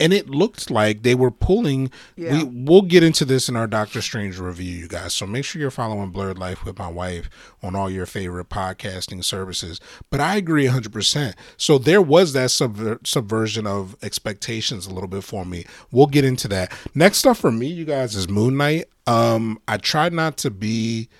and 0.00 0.14
it 0.14 0.30
looked 0.30 0.70
like 0.70 1.02
they 1.02 1.14
were 1.14 1.30
pulling. 1.30 1.90
Yeah. 2.16 2.32
We 2.32 2.44
we'll 2.44 2.82
get 2.82 3.02
into 3.02 3.26
this 3.26 3.50
in 3.50 3.56
our 3.56 3.66
Doctor 3.66 4.00
Strange 4.00 4.38
review, 4.38 4.74
you 4.74 4.88
guys. 4.88 5.12
So 5.12 5.26
make 5.26 5.44
sure 5.44 5.60
you're 5.60 5.70
following 5.70 6.08
Blurred 6.10 6.38
Life 6.38 6.64
with 6.64 6.78
my 6.78 6.88
wife 6.88 7.28
on 7.62 7.76
all 7.76 7.90
your 7.90 8.06
favorite 8.06 8.48
podcasting 8.48 9.22
services. 9.22 9.78
But 10.08 10.20
I 10.20 10.36
agree 10.36 10.64
100. 10.64 10.90
percent 10.90 11.36
So 11.58 11.76
there 11.76 12.00
was 12.00 12.32
that 12.32 12.48
subver- 12.48 13.06
subversion 13.06 13.66
of 13.66 13.94
expectations 14.02 14.86
a 14.86 14.90
little 14.94 15.08
bit 15.10 15.22
for 15.22 15.44
me. 15.44 15.66
We'll 15.90 16.06
get 16.06 16.24
into 16.24 16.48
that. 16.48 16.72
Next 16.94 17.26
up 17.26 17.36
for 17.36 17.52
me, 17.52 17.66
you 17.66 17.84
guys, 17.84 18.16
is 18.16 18.26
Moon 18.26 18.56
Knight. 18.56 18.86
Um, 19.06 19.58
I 19.68 19.76
tried 19.76 20.14
not 20.14 20.38
to 20.38 20.50
be 20.50 21.10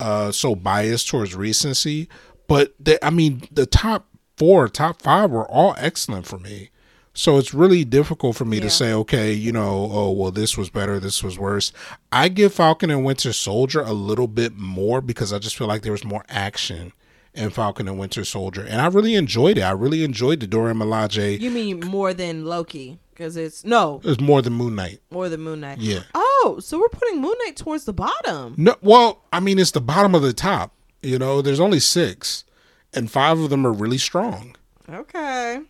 uh 0.00 0.32
so 0.32 0.56
biased 0.56 1.08
towards 1.08 1.36
recency, 1.36 2.08
but 2.46 2.74
the, 2.78 3.04
I 3.04 3.10
mean 3.10 3.42
the 3.50 3.66
top 3.66 4.06
four, 4.36 4.68
top 4.68 5.00
five 5.02 5.30
were 5.30 5.48
all 5.50 5.74
excellent 5.78 6.26
for 6.26 6.38
me. 6.38 6.70
So 7.16 7.38
it's 7.38 7.54
really 7.54 7.84
difficult 7.84 8.34
for 8.34 8.44
me 8.44 8.58
to 8.58 8.68
say, 8.68 8.92
okay, 8.92 9.32
you 9.32 9.52
know, 9.52 9.88
oh 9.92 10.10
well, 10.10 10.32
this 10.32 10.58
was 10.58 10.68
better, 10.68 10.98
this 10.98 11.22
was 11.22 11.38
worse. 11.38 11.72
I 12.10 12.28
give 12.28 12.52
Falcon 12.54 12.90
and 12.90 13.04
Winter 13.04 13.32
Soldier 13.32 13.80
a 13.82 13.92
little 13.92 14.26
bit 14.26 14.56
more 14.56 15.00
because 15.00 15.32
I 15.32 15.38
just 15.38 15.56
feel 15.56 15.68
like 15.68 15.82
there 15.82 15.92
was 15.92 16.04
more 16.04 16.24
action 16.28 16.92
in 17.32 17.50
Falcon 17.50 17.86
and 17.88 17.98
Winter 18.00 18.24
Soldier, 18.24 18.62
and 18.62 18.80
I 18.80 18.86
really 18.88 19.14
enjoyed 19.14 19.58
it. 19.58 19.62
I 19.62 19.70
really 19.72 20.02
enjoyed 20.02 20.40
the 20.40 20.46
Dora 20.48 20.72
Milaje. 20.74 21.38
You 21.40 21.50
mean 21.52 21.80
more 21.80 22.14
than 22.14 22.44
Loki? 22.44 22.98
Because 23.10 23.36
it's 23.36 23.64
no 23.64 24.00
It's 24.02 24.20
more 24.20 24.42
than 24.42 24.54
Moon 24.54 24.74
Knight. 24.74 25.00
more 25.12 25.28
than 25.28 25.40
Moon 25.40 25.60
Knight. 25.60 25.78
Yeah. 25.78 26.00
Oh, 26.14 26.58
so 26.60 26.80
we're 26.80 26.88
putting 26.88 27.20
Moon 27.20 27.36
Knight 27.44 27.56
towards 27.56 27.84
the 27.84 27.92
bottom. 27.92 28.54
No, 28.56 28.74
well, 28.82 29.22
I 29.32 29.38
mean, 29.38 29.60
it's 29.60 29.70
the 29.70 29.80
bottom 29.80 30.16
of 30.16 30.22
the 30.22 30.32
top. 30.32 30.72
You 31.04 31.18
know, 31.18 31.42
there's 31.42 31.60
only 31.60 31.80
six, 31.80 32.44
and 32.92 33.10
five 33.10 33.38
of 33.38 33.50
them 33.50 33.66
are 33.66 33.72
really 33.72 33.98
strong. 33.98 34.56
Okay. 34.88 35.60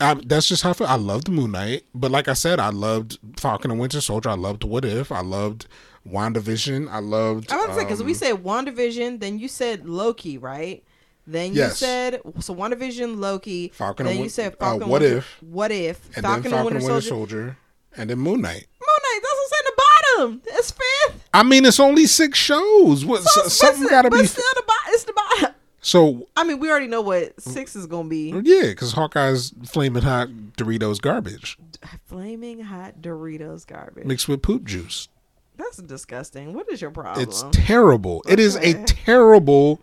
I, 0.00 0.14
that's 0.14 0.48
just 0.48 0.62
how 0.64 0.70
I 0.70 0.72
feel. 0.72 0.86
I 0.88 0.96
loved 0.96 1.28
Moon 1.28 1.52
Knight, 1.52 1.84
but 1.94 2.10
like 2.10 2.26
I 2.26 2.32
said, 2.32 2.58
I 2.58 2.70
loved 2.70 3.18
Falcon 3.36 3.70
and 3.70 3.78
Winter 3.78 4.00
Soldier. 4.00 4.30
I 4.30 4.34
loved 4.34 4.64
What 4.64 4.84
If. 4.84 5.12
I 5.12 5.20
loved 5.20 5.66
WandaVision. 6.08 6.90
I 6.90 6.98
loved. 6.98 7.52
I 7.52 7.56
was 7.66 7.76
say 7.76 7.84
because 7.84 8.00
um, 8.00 8.06
we 8.06 8.14
said 8.14 8.36
WandaVision, 8.36 9.20
then 9.20 9.38
you 9.38 9.46
said 9.48 9.86
Loki, 9.88 10.38
right? 10.38 10.82
Then 11.24 11.52
you 11.52 11.60
Yes. 11.60 11.78
said 11.78 12.20
so 12.40 12.52
WandaVision, 12.54 13.18
Loki. 13.20 13.68
Falcon 13.68 14.06
Then 14.06 14.16
and 14.16 14.24
you 14.24 14.28
said 14.30 14.54
uh, 14.54 14.56
Falcon. 14.64 14.88
What 14.88 15.02
Winter- 15.02 15.18
If? 15.18 15.36
What 15.42 15.70
if? 15.70 16.04
and 16.16 16.24
Falcon, 16.24 16.42
then 16.42 16.50
Falcon 16.52 16.76
and 16.78 16.84
Winter, 16.84 17.00
Soldier. 17.00 17.08
Soldier, 17.08 17.56
and 17.96 18.10
then 18.10 18.18
Moon 18.18 18.40
Knight. 18.40 18.66
Moon 18.80 18.98
Knight. 19.04 19.20
That's 19.22 19.34
what's 19.34 19.52
at 19.52 19.64
the 19.66 19.82
bottom. 20.16 20.42
It's 20.46 20.70
fifth. 20.70 21.28
I 21.34 21.42
mean, 21.42 21.64
it's 21.64 21.80
only 21.80 22.06
six 22.06 22.38
shows. 22.38 23.04
What? 23.04 23.22
So 23.22 23.42
so- 23.42 23.48
something 23.48 23.84
but- 23.84 23.90
got 23.90 24.02
to 24.02 24.10
but 24.10 24.20
be. 24.20 24.26
still 24.26 24.44
the 24.54 24.62
bottom. 24.66 24.84
It's 24.88 25.04
the 25.04 25.12
bottom. 25.12 25.54
So 25.84 26.28
I 26.36 26.44
mean, 26.44 26.60
we 26.60 26.70
already 26.70 26.86
know 26.86 27.00
what 27.00 27.40
six 27.40 27.74
is 27.74 27.86
gonna 27.86 28.08
be. 28.08 28.30
yeah, 28.44 28.68
because 28.68 28.92
Hawkeye's 28.92 29.52
flaming 29.64 30.02
hot 30.04 30.28
Doritos 30.56 31.00
garbage 31.00 31.58
Flaming 32.06 32.60
hot 32.60 33.00
Doritos 33.02 33.66
garbage. 33.66 34.04
mixed 34.04 34.28
with 34.28 34.42
poop 34.42 34.64
juice. 34.64 35.08
That's 35.56 35.78
disgusting. 35.78 36.54
What 36.54 36.70
is 36.70 36.80
your 36.80 36.92
problem? 36.92 37.22
It's 37.26 37.44
terrible. 37.50 38.22
It 38.28 38.38
is 38.38 38.54
a 38.56 38.74
terrible 38.84 39.80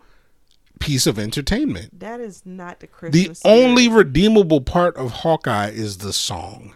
piece 0.78 1.06
of 1.06 1.18
entertainment. 1.18 2.00
that 2.00 2.18
is 2.20 2.46
not 2.46 2.80
the 2.80 2.86
Christmas. 2.86 3.40
The 3.40 3.48
only 3.48 3.86
redeemable 3.86 4.62
part 4.62 4.96
of 4.96 5.10
Hawkeye 5.10 5.68
is 5.68 5.98
the 5.98 6.14
song 6.14 6.74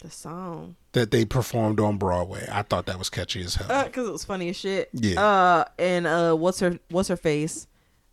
the 0.00 0.10
song. 0.10 0.76
That 0.92 1.10
they 1.10 1.24
performed 1.24 1.78
on 1.80 1.96
Broadway. 1.98 2.46
I 2.50 2.62
thought 2.62 2.86
that 2.86 2.98
was 2.98 3.10
catchy 3.10 3.42
as 3.42 3.54
hell. 3.54 3.84
because 3.84 4.08
it 4.08 4.12
was 4.12 4.24
funny 4.24 4.48
as 4.48 4.56
shit. 4.56 4.88
Yeah. 4.92 5.22
Uh, 5.22 5.64
and 5.78 6.06
uh, 6.06 6.34
what's 6.34 6.60
her 6.60 6.78
what's 6.90 7.08
her 7.08 7.16
face? 7.16 7.66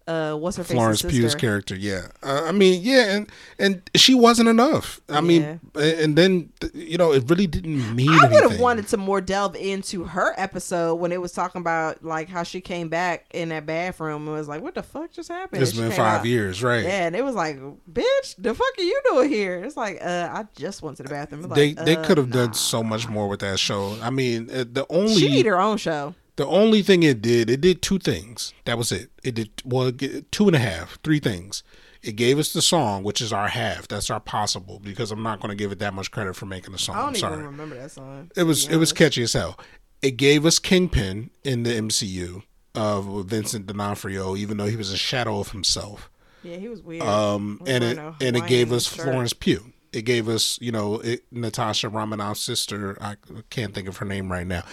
Uh, 0.08 0.36
what's 0.36 0.56
her 0.56 0.64
Florence 0.64 1.02
Pugh's 1.02 1.36
character, 1.36 1.76
yeah. 1.76 2.08
Uh, 2.24 2.44
I 2.46 2.54
mean, 2.54 2.82
yeah, 2.82 3.16
and 3.16 3.30
and 3.60 3.82
she 3.94 4.16
wasn't 4.16 4.48
enough. 4.48 5.02
I 5.10 5.20
mean, 5.20 5.60
and 5.76 6.16
then 6.16 6.50
you 6.74 6.98
know, 6.98 7.12
it 7.12 7.30
really 7.30 7.46
didn't 7.46 7.94
mean. 7.94 8.10
I 8.10 8.30
would 8.32 8.50
have 8.50 8.60
wanted 8.60 8.88
to 8.90 8.98
more 8.98 9.20
delve 9.20 9.58
into 9.58 10.06
her 10.06 10.34
episode 10.38 10.96
when 10.96 11.12
it 11.12 11.20
was 11.20 11.34
talking 11.34 11.60
about 11.60 12.06
like 12.06 12.30
how 12.30 12.44
she 12.44 12.62
came 12.62 12.88
back 12.88 13.26
in 13.34 13.50
that 13.50 13.66
bathroom 13.66 14.28
and 14.28 14.38
was 14.38 14.48
like, 14.48 14.62
"What 14.62 14.76
the 14.76 14.84
fuck 14.84 15.12
just 15.12 15.28
happened?" 15.28 15.62
It's 15.62 15.74
been 15.74 15.92
five 15.92 16.22
out. 16.22 16.26
years, 16.26 16.64
right? 16.64 16.86
Yeah, 16.86 17.08
and 17.08 17.14
it 17.14 17.26
was 17.26 17.36
like, 17.36 17.58
"Bitch, 17.92 18.36
the 18.38 18.54
fuck 18.54 18.78
are 18.78 18.84
you 18.84 19.02
doing 19.12 19.30
here?" 19.30 19.62
It's 19.62 19.76
like, 19.76 20.00
uh, 20.02 20.30
I 20.32 20.46
just 20.56 20.82
went 20.82 20.96
to 20.98 21.04
the 21.04 21.10
bathroom. 21.10 21.42
They 21.50 21.74
like, 21.74 21.86
they 21.86 21.98
uh, 21.98 22.06
could 22.06 22.18
have 22.18 22.30
nah. 22.30 22.46
done 22.46 22.54
so 22.54 22.82
much 22.82 23.10
more 23.10 23.28
with 23.28 23.42
that 23.42 23.60
show. 23.60 23.98
I 24.02 24.10
mean, 24.10 24.50
uh, 24.50 24.64
the 24.72 24.86
only 24.90 25.16
She 25.16 25.28
need 25.28 25.48
her 25.48 25.60
own 25.60 25.78
show. 25.78 26.16
The 26.38 26.48
only 26.48 26.84
thing 26.84 27.04
it 27.04 27.22
did, 27.22 27.50
it 27.50 27.62
did 27.62 27.82
two 27.82 28.00
things. 28.00 28.54
That 28.66 28.78
was 28.78 28.92
it. 28.92 29.10
It 29.24 29.36
did 29.36 29.50
well, 29.66 29.92
two 29.92 30.48
and 30.48 30.56
a 30.56 30.60
half, 30.60 31.00
three 31.04 31.20
things. 31.20 31.64
It 32.04 32.16
gave 32.16 32.38
us 32.38 32.54
the 32.54 32.62
song, 32.62 33.04
which 33.04 33.22
is 33.22 33.34
our 33.34 33.48
half. 33.48 33.88
That's 33.88 34.10
our 34.12 34.20
possible 34.20 34.80
because 34.80 35.12
I'm 35.12 35.24
not 35.24 35.40
going 35.42 35.50
to 35.50 35.56
give 35.56 35.72
it 35.72 35.80
that 35.80 35.96
much 35.96 36.12
credit 36.12 36.36
for 36.36 36.46
making 36.46 36.72
the 36.72 36.78
song. 36.78 36.96
I 36.96 37.00
don't 37.00 37.08
I'm 37.08 37.16
even 37.16 37.20
sorry. 37.20 37.44
remember 37.44 37.76
that 37.76 37.92
song. 37.92 38.32
It 38.36 38.44
was 38.44 38.68
it 38.68 38.78
was 38.78 38.94
catchy 38.94 39.24
as 39.24 39.34
hell. 39.34 39.60
It 40.02 40.12
gave 40.12 40.46
us 40.46 40.60
Kingpin 40.60 41.32
in 41.44 41.64
the 41.64 41.72
MCU 41.72 42.44
of 42.76 43.26
Vincent 43.26 43.66
D'Onofrio, 43.66 44.36
even 44.36 44.58
though 44.58 44.68
he 44.68 44.76
was 44.76 44.92
a 44.92 44.98
shadow 44.98 45.40
of 45.40 45.52
himself. 45.52 46.10
Yeah, 46.44 46.58
he 46.58 46.70
was 46.70 46.84
weird. 46.84 47.02
Um, 47.02 47.60
and 47.66 47.84
it 47.84 47.98
and 47.98 48.38
it 48.38 48.46
gave 48.46 48.72
us 48.72 48.94
shirt. 48.94 49.06
Florence 49.06 49.34
Pugh. 49.34 49.74
It 49.92 50.04
gave 50.04 50.30
us 50.30 50.60
you 50.62 50.72
know 50.72 51.00
it, 51.00 51.24
Natasha 51.32 51.90
Romanoff's 51.90 52.42
sister. 52.42 52.96
I 53.02 53.16
can't 53.50 53.74
think 53.74 53.88
of 53.88 53.98
her 53.98 54.06
name 54.06 54.32
right 54.32 54.46
now. 54.46 54.64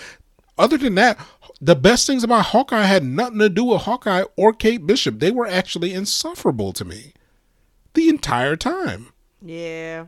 Other 0.56 0.78
than 0.78 0.94
that, 0.94 1.18
the 1.60 1.74
best 1.74 2.06
things 2.06 2.22
about 2.22 2.46
Hawkeye 2.46 2.84
had 2.84 3.04
nothing 3.04 3.38
to 3.40 3.48
do 3.48 3.64
with 3.64 3.82
Hawkeye 3.82 4.24
or 4.36 4.52
Kate 4.52 4.86
Bishop. 4.86 5.18
They 5.18 5.30
were 5.30 5.46
actually 5.46 5.92
insufferable 5.92 6.72
to 6.74 6.84
me 6.84 7.12
the 7.94 8.08
entire 8.08 8.56
time. 8.56 9.08
Yeah. 9.42 10.06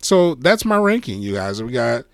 So 0.00 0.34
that's 0.36 0.64
my 0.64 0.76
ranking, 0.76 1.20
you 1.20 1.34
guys. 1.34 1.62
We 1.62 1.72
got 1.72 2.04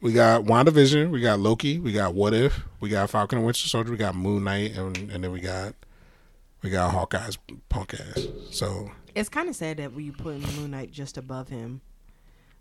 we 0.00 0.12
got 0.12 0.44
WandaVision, 0.44 1.10
we 1.10 1.20
got 1.20 1.40
Loki, 1.40 1.78
we 1.78 1.92
got 1.92 2.14
What 2.14 2.34
If, 2.34 2.60
we 2.80 2.88
got 2.88 3.08
Falcon 3.10 3.38
and 3.38 3.46
Winter 3.46 3.66
Soldier, 3.66 3.90
we 3.90 3.96
got 3.96 4.14
Moon 4.14 4.44
Knight, 4.44 4.76
and, 4.76 4.96
and 5.10 5.24
then 5.24 5.32
we 5.32 5.40
got 5.40 5.74
we 6.62 6.70
got 6.70 6.92
Hawkeye's 6.92 7.38
punk 7.68 7.94
ass. 7.94 8.26
So 8.50 8.90
It's 9.14 9.28
kind 9.28 9.48
of 9.48 9.56
sad 9.56 9.78
that 9.78 9.92
we 9.92 10.10
put 10.10 10.38
Moon 10.56 10.72
Knight 10.72 10.90
just 10.90 11.16
above 11.16 11.48
him. 11.48 11.80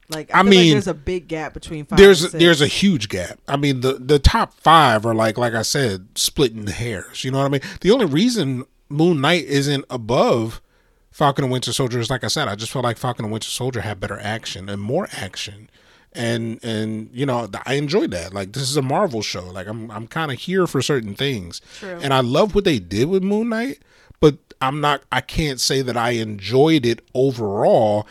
Like 0.10 0.34
I 0.34 0.40
I, 0.40 0.44
mean, 0.44 0.60
like 0.60 0.72
there's 0.74 0.88
a 0.88 0.94
big 0.94 1.28
gap 1.28 1.54
between 1.54 1.86
five. 1.86 1.98
there's 1.98 2.32
there's 2.32 2.62
a 2.62 2.68
huge 2.68 3.10
gap. 3.10 3.40
I 3.48 3.58
mean, 3.58 3.82
the 3.82 3.94
the 3.94 4.20
top 4.20 4.54
five 4.54 5.06
are 5.06 5.16
like 5.16 5.38
like 5.38 5.54
I 5.54 5.64
said, 5.64 6.08
splitting 6.16 6.68
hairs. 6.68 7.24
You 7.24 7.32
know 7.32 7.40
what 7.40 7.46
I 7.46 7.50
mean? 7.50 7.62
The 7.82 7.92
only 7.92 8.06
reason 8.06 8.66
Moon 8.90 9.20
Knight 9.20 9.46
isn't 9.46 9.84
above 9.90 10.62
Falcon 11.10 11.46
and 11.46 11.52
Winter 11.52 11.74
Soldier 11.74 12.00
is 12.00 12.10
like 12.10 12.24
I 12.24 12.28
said, 12.28 12.48
I 12.48 12.56
just 12.56 12.72
feel 12.72 12.84
like 12.84 12.98
Falcon 12.98 13.26
and 13.26 13.32
Winter 13.32 13.50
Soldier 13.50 13.82
had 13.82 14.00
better 14.00 14.20
action 14.20 14.70
and 14.70 14.82
more 14.82 15.08
action. 15.14 15.70
And 16.14 16.64
and 16.64 17.10
you 17.12 17.26
know 17.26 17.50
I 17.66 17.74
enjoyed 17.74 18.12
that. 18.12 18.34
Like 18.34 18.54
this 18.54 18.64
is 18.70 18.78
a 18.78 18.82
Marvel 18.84 19.24
show. 19.24 19.46
Like 19.46 19.68
I'm 19.68 19.90
I'm 19.90 20.08
kind 20.08 20.32
of 20.32 20.38
here 20.38 20.68
for 20.68 20.82
certain 20.82 21.16
things. 21.16 21.62
True. 21.80 22.00
And 22.02 22.14
I 22.14 22.20
love 22.20 22.54
what 22.54 22.64
they 22.64 22.80
did 22.80 23.10
with 23.10 23.24
Moon 23.24 23.50
Knight, 23.50 23.80
but 24.20 24.38
I'm 24.62 24.82
not. 24.82 25.04
I 25.12 25.22
can't 25.22 25.60
say 25.60 25.82
that 25.82 25.98
I 25.98 26.12
enjoyed 26.12 26.86
it 26.86 27.02
overall, 27.14 28.08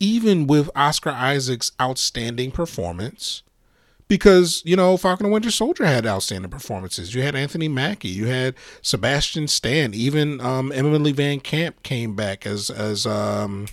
even 0.00 0.46
with 0.46 0.70
Oscar 0.74 1.10
Isaac's 1.10 1.70
outstanding 1.80 2.50
performance 2.50 3.42
because 4.08 4.60
you 4.66 4.74
know 4.74 4.96
Falcon 4.96 5.26
and 5.26 5.32
Winter 5.32 5.52
Soldier 5.52 5.86
had 5.86 6.04
outstanding 6.04 6.50
performances. 6.50 7.14
You 7.14 7.22
had 7.22 7.36
Anthony 7.36 7.68
Mackie, 7.68 8.08
you 8.08 8.26
had 8.26 8.56
Sebastian 8.82 9.46
Stan, 9.46 9.94
even 9.94 10.40
um, 10.40 10.72
Emily 10.72 11.12
VanCamp 11.12 11.82
came 11.84 12.16
back 12.16 12.44
as 12.44 12.68
as 12.68 13.06
um, 13.06 13.66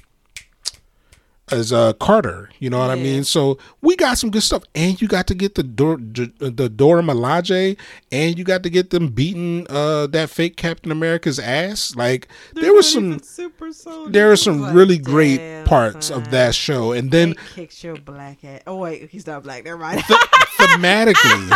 as 1.50 1.72
uh, 1.72 1.94
Carter. 1.94 2.50
You 2.60 2.70
know 2.70 2.80
what 2.80 2.90
I 2.90 2.96
mean? 2.96 3.24
So 3.24 3.58
we 3.82 3.96
got 3.96 4.18
some 4.18 4.32
good 4.32 4.44
stuff, 4.44 4.64
and 4.76 5.02
you 5.02 5.08
got 5.08 5.28
to 5.28 5.36
get 5.36 5.56
the 5.56 5.64
Dor- 5.64 5.98
the 5.98 6.72
Dora 6.74 7.02
Milaje, 7.02 7.78
and 8.12 8.38
you 8.38 8.44
got 8.44 8.64
to 8.64 8.70
get 8.70 8.90
them 8.90 9.10
beating 9.10 9.66
uh, 9.70 10.08
that 10.08 10.30
fake 10.30 10.58
Captain 10.58 10.92
America's 10.92 11.40
ass. 11.40 11.96
Like 11.96 12.28
They're 12.54 12.64
there 12.64 12.74
was 12.74 12.92
some 12.92 13.20
super 13.20 13.72
soldiers. 13.72 14.14
there 14.14 14.32
are 14.32 14.36
some 14.36 14.62
like, 14.62 14.74
really 14.74 14.98
great 14.98 15.38
damn, 15.38 15.66
parts 15.66 16.10
of 16.10 16.32
that 16.32 16.56
show, 16.56 16.92
and 16.92 17.12
then 17.12 17.30
They 17.30 17.36
kicked 17.64 17.84
your 17.84 17.96
black 17.98 18.44
ass. 18.44 18.62
Oh 18.68 18.78
wait, 18.78 19.10
he's 19.10 19.26
not 19.28 19.44
black. 19.44 19.64
Never 19.64 19.78
mind. 19.78 20.02
thematically 20.02 21.50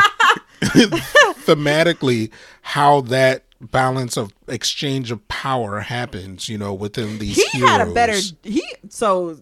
thematically 1.41 2.31
how 2.61 3.01
that 3.01 3.43
balance 3.69 4.17
of 4.17 4.33
exchange 4.47 5.11
of 5.11 5.27
power 5.27 5.81
happens 5.81 6.49
you 6.49 6.57
know 6.57 6.73
within 6.73 7.19
these 7.19 7.35
he 7.35 7.57
heroes. 7.57 7.69
had 7.69 7.87
a 7.87 7.93
better 7.93 8.17
he 8.43 8.63
so 8.89 9.37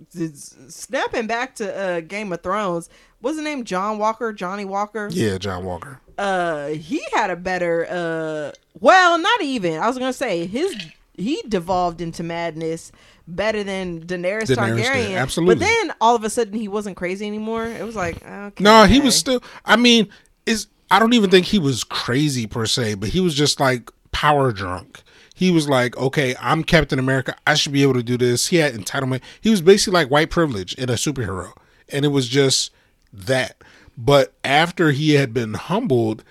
snapping 0.67 1.25
back 1.25 1.55
to 1.55 1.75
uh 1.77 1.99
game 2.01 2.31
of 2.33 2.41
thrones 2.41 2.89
was 3.21 3.37
the 3.37 3.41
name 3.41 3.63
john 3.63 3.97
walker 3.97 4.33
johnny 4.33 4.65
walker 4.65 5.07
yeah 5.11 5.37
john 5.37 5.63
walker 5.63 6.01
uh 6.17 6.67
he 6.67 7.01
had 7.13 7.29
a 7.29 7.35
better 7.35 7.87
uh 7.89 8.51
well 8.79 9.17
not 9.17 9.41
even 9.41 9.79
i 9.79 9.87
was 9.87 9.97
gonna 9.97 10.11
say 10.11 10.45
his 10.45 10.75
he 11.13 11.41
devolved 11.47 12.01
into 12.01 12.23
madness 12.23 12.91
better 13.27 13.63
than 13.63 14.01
Daenerys, 14.01 14.47
Daenerys 14.47 14.79
Targaryen. 14.79 15.15
absolutely. 15.15 15.55
But 15.55 15.59
then 15.59 15.93
all 16.01 16.15
of 16.15 16.23
a 16.23 16.29
sudden 16.29 16.53
he 16.53 16.67
wasn't 16.67 16.97
crazy 16.97 17.27
anymore. 17.27 17.65
It 17.67 17.85
was 17.85 17.95
like 17.95 18.25
okay. 18.25 18.63
no 18.63 18.85
he 18.85 18.99
was 18.99 19.15
still 19.15 19.43
i 19.65 19.75
mean 19.75 20.09
is 20.45 20.67
i 20.89 20.97
don't 20.99 21.13
even 21.13 21.29
think 21.29 21.45
he 21.45 21.59
was 21.59 21.83
crazy 21.83 22.47
per 22.47 22.65
se 22.65 22.95
but 22.95 23.09
he 23.09 23.19
was 23.19 23.35
just 23.35 23.59
like 23.59 23.91
power 24.11 24.51
drunk 24.51 25.01
he 25.33 25.51
was 25.51 25.69
like 25.69 25.95
okay 25.97 26.35
i'm 26.39 26.63
captain 26.63 26.99
america 26.99 27.35
i 27.47 27.53
should 27.53 27.71
be 27.71 27.83
able 27.83 27.93
to 27.93 28.03
do 28.03 28.17
this 28.17 28.47
he 28.47 28.57
had 28.57 28.73
entitlement 28.73 29.21
he 29.41 29.49
was 29.49 29.61
basically 29.61 29.93
like 29.93 30.11
white 30.11 30.29
privilege 30.29 30.73
in 30.73 30.89
a 30.89 30.93
superhero 30.93 31.53
and 31.89 32.05
it 32.05 32.09
was 32.09 32.27
just 32.27 32.71
that 33.11 33.63
but 33.97 34.33
after 34.43 34.91
he 34.91 35.13
had 35.13 35.33
been 35.33 35.53
humbled 35.53 36.23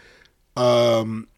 um 0.57 1.29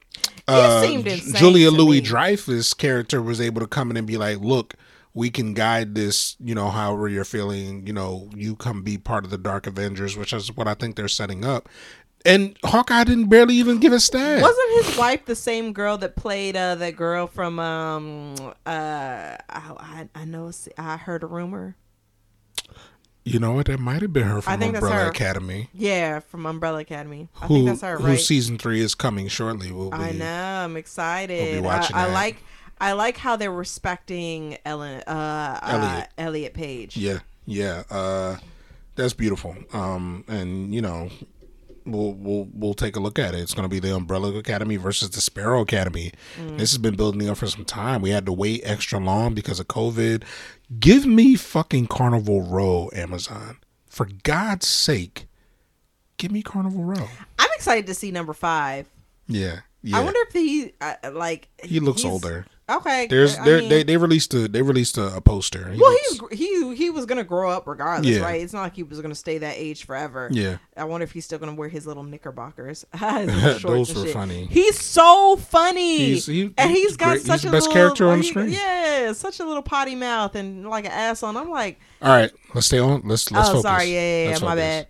uh, 0.50 1.02
Julia 1.34 1.70
Louis. 1.70 2.00
Dreyfus 2.00 2.74
character 2.74 3.22
was 3.22 3.40
able 3.40 3.60
to 3.60 3.66
come 3.66 3.90
in 3.90 3.96
and 3.96 4.06
be 4.06 4.16
like, 4.16 4.40
"Look, 4.40 4.74
we 5.14 5.30
can 5.30 5.54
guide 5.54 5.94
this. 5.94 6.36
You 6.40 6.54
know, 6.54 6.70
however 6.70 7.08
you're 7.08 7.24
feeling. 7.24 7.86
You 7.86 7.92
know, 7.92 8.28
you 8.34 8.56
come 8.56 8.82
be 8.82 8.98
part 8.98 9.24
of 9.24 9.30
the 9.30 9.38
Dark 9.38 9.66
Avengers, 9.66 10.16
which 10.16 10.32
is 10.32 10.54
what 10.56 10.66
I 10.66 10.74
think 10.74 10.96
they're 10.96 11.08
setting 11.08 11.44
up." 11.44 11.68
And 12.24 12.56
Hawkeye 12.64 13.04
didn't 13.04 13.28
barely 13.28 13.54
even 13.54 13.78
give 13.78 13.92
a 13.92 14.00
stab. 14.00 14.42
Wasn't 14.42 14.84
his 14.84 14.96
wife 14.98 15.24
the 15.24 15.34
same 15.34 15.72
girl 15.72 15.96
that 15.98 16.16
played 16.16 16.56
uh 16.56 16.74
that 16.74 16.96
girl 16.96 17.26
from 17.26 17.58
um 17.58 18.34
uh 18.66 19.36
I 19.38 19.38
I, 19.48 20.08
I 20.14 20.24
know 20.26 20.50
I 20.76 20.96
heard 20.98 21.22
a 21.22 21.26
rumor. 21.26 21.76
you 23.24 23.38
know 23.38 23.52
what? 23.52 23.66
That 23.66 23.80
might 23.80 24.02
have 24.02 24.12
been 24.12 24.24
her 24.26 24.40
from 24.42 24.52
I 24.52 24.56
think 24.56 24.72
that's 24.74 24.84
Umbrella 24.84 25.04
her. 25.04 25.10
Academy. 25.10 25.68
Yeah, 25.72 26.20
from 26.20 26.46
Umbrella 26.46 26.80
Academy. 26.80 27.28
I 27.40 27.46
Who, 27.46 27.54
think 27.54 27.66
that's 27.68 27.80
her, 27.82 27.96
who 27.98 28.16
season 28.16 28.58
three 28.58 28.80
is 28.80 28.94
coming 28.94 29.28
shortly. 29.28 29.72
Will 29.72 29.90
be. 29.90 29.96
I 29.96 30.12
know. 30.12 30.26
I'm 30.64 30.76
excited. 30.76 31.62
watching 31.62 31.96
I, 31.96 32.08
I 32.08 32.12
like. 32.12 32.36
I 32.82 32.92
like 32.92 33.18
how 33.18 33.36
they're 33.36 33.52
respecting 33.52 34.56
Ellen. 34.64 35.02
Uh, 35.02 35.58
Elliot. 35.62 36.08
Uh, 36.18 36.22
Elliot 36.22 36.54
Page. 36.54 36.96
Yeah, 36.96 37.18
yeah. 37.46 37.82
Uh, 37.90 38.36
that's 38.96 39.12
beautiful. 39.12 39.54
Um, 39.74 40.24
and 40.28 40.74
you 40.74 40.80
know, 40.80 41.10
we'll 41.84 42.12
we'll 42.14 42.48
we'll 42.52 42.74
take 42.74 42.96
a 42.96 43.00
look 43.00 43.18
at 43.18 43.34
it. 43.34 43.40
It's 43.40 43.54
going 43.54 43.68
to 43.68 43.68
be 43.68 43.80
the 43.80 43.94
Umbrella 43.94 44.34
Academy 44.36 44.76
versus 44.76 45.10
the 45.10 45.20
Sparrow 45.20 45.60
Academy. 45.62 46.12
This 46.38 46.70
has 46.70 46.78
been 46.78 46.96
building 46.96 47.28
up 47.28 47.38
for 47.38 47.46
some 47.46 47.64
time. 47.64 48.02
We 48.02 48.10
had 48.10 48.26
to 48.26 48.32
wait 48.32 48.62
extra 48.64 48.98
long 48.98 49.34
because 49.34 49.60
of 49.60 49.68
COVID. 49.68 50.22
Give 50.78 51.06
me 51.06 51.34
fucking 51.36 51.88
Carnival 51.88 52.42
Row, 52.42 52.90
Amazon. 52.94 53.58
For 53.86 54.08
God's 54.22 54.66
sake, 54.68 55.26
give 56.16 56.30
me 56.30 56.42
Carnival 56.42 56.84
Row. 56.84 57.08
I'm 57.38 57.50
excited 57.54 57.86
to 57.86 57.94
see 57.94 58.10
number 58.10 58.32
five. 58.32 58.86
Yeah, 59.26 59.60
yeah. 59.82 59.98
I 59.98 60.04
wonder 60.04 60.20
if 60.28 60.32
he 60.32 60.72
uh, 60.80 60.94
like. 61.12 61.48
he 61.62 61.80
looks 61.80 62.04
older. 62.04 62.46
Okay. 62.76 63.06
There's 63.08 63.36
there 63.38 63.58
mean- 63.58 63.68
they 63.68 63.82
they 63.82 63.96
released 63.96 64.32
a 64.34 64.48
they 64.48 64.62
released 64.62 64.96
a, 64.98 65.16
a 65.16 65.20
poster. 65.20 65.70
He 65.70 65.80
Well, 65.80 65.90
looks- 65.90 66.30
he's 66.30 66.38
he 66.38 66.74
he 66.76 66.90
was 66.90 67.06
gonna 67.06 67.24
grow 67.24 67.50
up 67.50 67.66
regardless, 67.66 68.16
Yeah. 68.16 68.22
right? 68.22 68.40
It's 68.40 68.52
not 68.52 68.62
like 68.62 68.76
he 68.76 68.82
was 68.82 69.00
gonna 69.00 69.14
stay 69.14 69.38
that 69.38 69.56
age 69.56 69.84
forever. 69.86 70.28
yeah. 70.32 70.58
I 70.76 70.84
wonder 70.84 71.04
if 71.04 71.12
he's 71.12 71.24
still 71.24 71.38
gonna 71.38 71.54
wear 71.54 71.68
his 71.68 71.86
little 71.86 72.02
knickerbockers. 72.04 72.84
His 72.94 73.64
little 73.64 73.70
Those 73.84 73.94
were 73.94 74.04
shit. 74.04 74.14
funny. 74.14 74.46
He's 74.50 74.78
so 74.80 75.36
funny, 75.36 75.98
He's- 75.98 76.26
he- 76.26 76.54
and 76.56 76.70
he's 76.70 76.80
he's 76.90 76.96
got 76.96 77.10
great. 77.12 77.22
such 77.22 77.42
He's 77.42 77.50
a 77.50 77.52
best 77.52 77.66
little, 77.68 77.72
character 77.82 78.08
on 78.08 78.18
the 78.18 78.24
screen. 78.24 78.50
Yeah, 78.50 79.12
such 79.12 79.40
a 79.40 79.44
little 79.44 79.62
potty 79.62 79.94
mouth 79.94 80.34
and 80.34 80.68
like 80.68 80.84
an 80.84 80.92
ass 80.92 81.22
on. 81.22 81.36
I'm 81.36 81.50
like, 81.50 81.78
All 82.02 82.08
right, 82.08 82.30
let's 82.54 82.66
stay 82.68 82.78
on. 82.78 83.02
Let's 83.04 83.30
let's 83.30 83.48
oh, 83.48 83.52
focus. 83.52 83.62
sorry, 83.62 83.92
yeah, 83.92 84.00
yeah, 84.00 84.24
yeah 84.24 84.30
my 84.34 84.38
focus. 84.38 84.54
bad. 84.56 84.86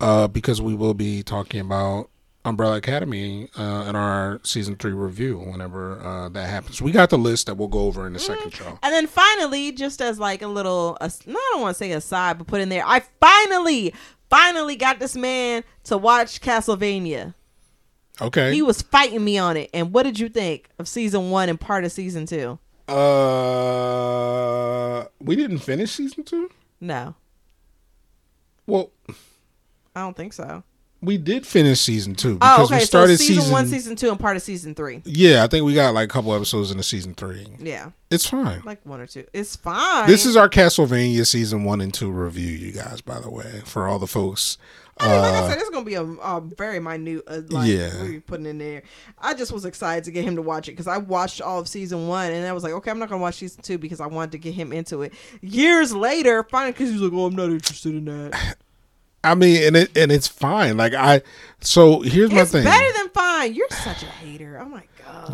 uh, 0.00 0.28
because 0.28 0.62
we 0.62 0.74
will 0.74 0.94
be 0.94 1.22
talking 1.22 1.60
about 1.60 2.10
Umbrella 2.44 2.76
Academy 2.76 3.48
uh, 3.58 3.84
in 3.88 3.96
our 3.96 4.40
season 4.42 4.76
three 4.76 4.92
review 4.92 5.38
whenever 5.38 6.00
uh, 6.00 6.28
that 6.30 6.48
happens. 6.48 6.80
We 6.80 6.92
got 6.92 7.10
the 7.10 7.18
list 7.18 7.46
that 7.46 7.56
we'll 7.56 7.68
go 7.68 7.80
over 7.80 8.06
in 8.06 8.16
a 8.16 8.18
second, 8.18 8.58
y'all. 8.58 8.78
And 8.82 8.94
then 8.94 9.06
finally, 9.06 9.72
just 9.72 10.00
as 10.00 10.18
like 10.18 10.42
a 10.42 10.46
little, 10.46 10.96
a, 11.00 11.10
no, 11.26 11.38
I 11.38 11.50
don't 11.52 11.62
want 11.62 11.76
to 11.76 11.78
say 11.78 11.92
aside, 11.92 12.38
but 12.38 12.46
put 12.46 12.60
in 12.60 12.68
there, 12.68 12.84
I 12.86 13.00
finally, 13.20 13.92
finally 14.30 14.76
got 14.76 14.98
this 14.98 15.16
man 15.16 15.64
to 15.84 15.98
watch 15.98 16.40
Castlevania. 16.40 17.34
Okay. 18.20 18.54
He 18.54 18.62
was 18.62 18.82
fighting 18.82 19.24
me 19.24 19.38
on 19.38 19.56
it. 19.56 19.70
And 19.74 19.92
what 19.92 20.04
did 20.04 20.18
you 20.18 20.28
think 20.28 20.68
of 20.78 20.88
season 20.88 21.30
one 21.30 21.48
and 21.48 21.60
part 21.60 21.84
of 21.84 21.92
season 21.92 22.26
two? 22.26 22.58
uh, 22.88 23.94
we 25.20 25.36
didn't 25.36 25.58
finish 25.58 25.92
season 25.92 26.24
two. 26.24 26.50
No, 26.80 27.14
Well, 28.66 28.90
I 29.94 30.00
don't 30.02 30.16
think 30.16 30.32
so. 30.32 30.62
We 31.00 31.16
did 31.16 31.46
finish 31.46 31.80
season 31.80 32.16
two 32.16 32.34
because 32.34 32.66
okay. 32.70 32.80
we 32.80 32.84
started 32.84 33.18
so 33.18 33.24
season, 33.24 33.36
season, 33.42 33.52
one, 33.52 33.66
season 33.68 33.94
two, 33.96 34.10
and 34.10 34.18
part 34.18 34.36
of 34.36 34.42
season 34.42 34.74
three. 34.74 35.00
Yeah, 35.04 35.44
I 35.44 35.46
think 35.46 35.64
we 35.64 35.72
got 35.72 35.94
like 35.94 36.08
a 36.08 36.12
couple 36.12 36.34
episodes 36.34 36.72
into 36.72 36.82
season 36.82 37.14
three. 37.14 37.46
Yeah, 37.60 37.90
It's 38.10 38.26
fine. 38.26 38.62
like 38.64 38.84
one 38.84 39.00
or 39.00 39.06
two. 39.06 39.24
It's 39.32 39.54
fine. 39.54 40.08
This 40.08 40.26
is 40.26 40.36
our 40.36 40.48
Castlevania 40.48 41.24
season 41.24 41.62
one 41.62 41.80
and 41.80 41.94
two 41.94 42.10
review, 42.10 42.50
you 42.50 42.72
guys. 42.72 43.00
By 43.00 43.20
the 43.20 43.30
way, 43.30 43.62
for 43.64 43.86
all 43.86 44.00
the 44.00 44.08
folks. 44.08 44.58
I 45.00 45.06
mean, 45.12 45.20
like 45.20 45.32
I 45.34 45.38
Uh, 45.38 45.48
said, 45.50 45.58
it's 45.58 45.70
gonna 45.70 45.84
be 45.84 45.94
a, 45.94 46.02
a 46.02 46.40
very 46.40 46.80
minute. 46.80 47.22
Uh, 47.28 47.42
like, 47.50 47.68
Yeah. 47.70 48.18
putting 48.26 48.46
in 48.46 48.58
there? 48.58 48.82
I 49.20 49.34
just 49.34 49.52
was 49.52 49.64
excited 49.64 50.02
to 50.02 50.10
get 50.10 50.24
him 50.24 50.34
to 50.34 50.42
watch 50.42 50.66
it 50.66 50.72
because 50.72 50.88
I 50.88 50.96
watched 50.98 51.40
all 51.40 51.60
of 51.60 51.68
season 51.68 52.08
one, 52.08 52.32
and 52.32 52.44
I 52.44 52.52
was 52.52 52.64
like, 52.64 52.72
okay, 52.72 52.90
I'm 52.90 52.98
not 52.98 53.08
gonna 53.08 53.22
watch 53.22 53.36
season 53.36 53.62
two 53.62 53.78
because 53.78 54.00
I 54.00 54.08
wanted 54.08 54.32
to 54.32 54.38
get 54.38 54.54
him 54.54 54.72
into 54.72 55.02
it. 55.02 55.12
Years 55.42 55.94
later, 55.94 56.42
finally, 56.50 56.72
because 56.72 56.90
he's 56.90 57.00
like, 57.00 57.12
oh, 57.12 57.26
I'm 57.26 57.36
not 57.36 57.50
interested 57.50 57.94
in 57.94 58.04
that. 58.06 58.56
I 59.24 59.34
mean, 59.34 59.62
and 59.62 59.76
it 59.76 59.96
and 59.96 60.12
it's 60.12 60.28
fine. 60.28 60.76
Like 60.76 60.94
I, 60.94 61.22
so 61.60 62.00
here's 62.00 62.30
my 62.30 62.42
it's 62.42 62.52
thing. 62.52 62.64
better 62.64 62.92
than 62.98 63.08
fine. 63.10 63.54
You're 63.54 63.68
such 63.70 64.02
a 64.02 64.06
hater. 64.06 64.58
Oh 64.60 64.68
my. 64.68 64.82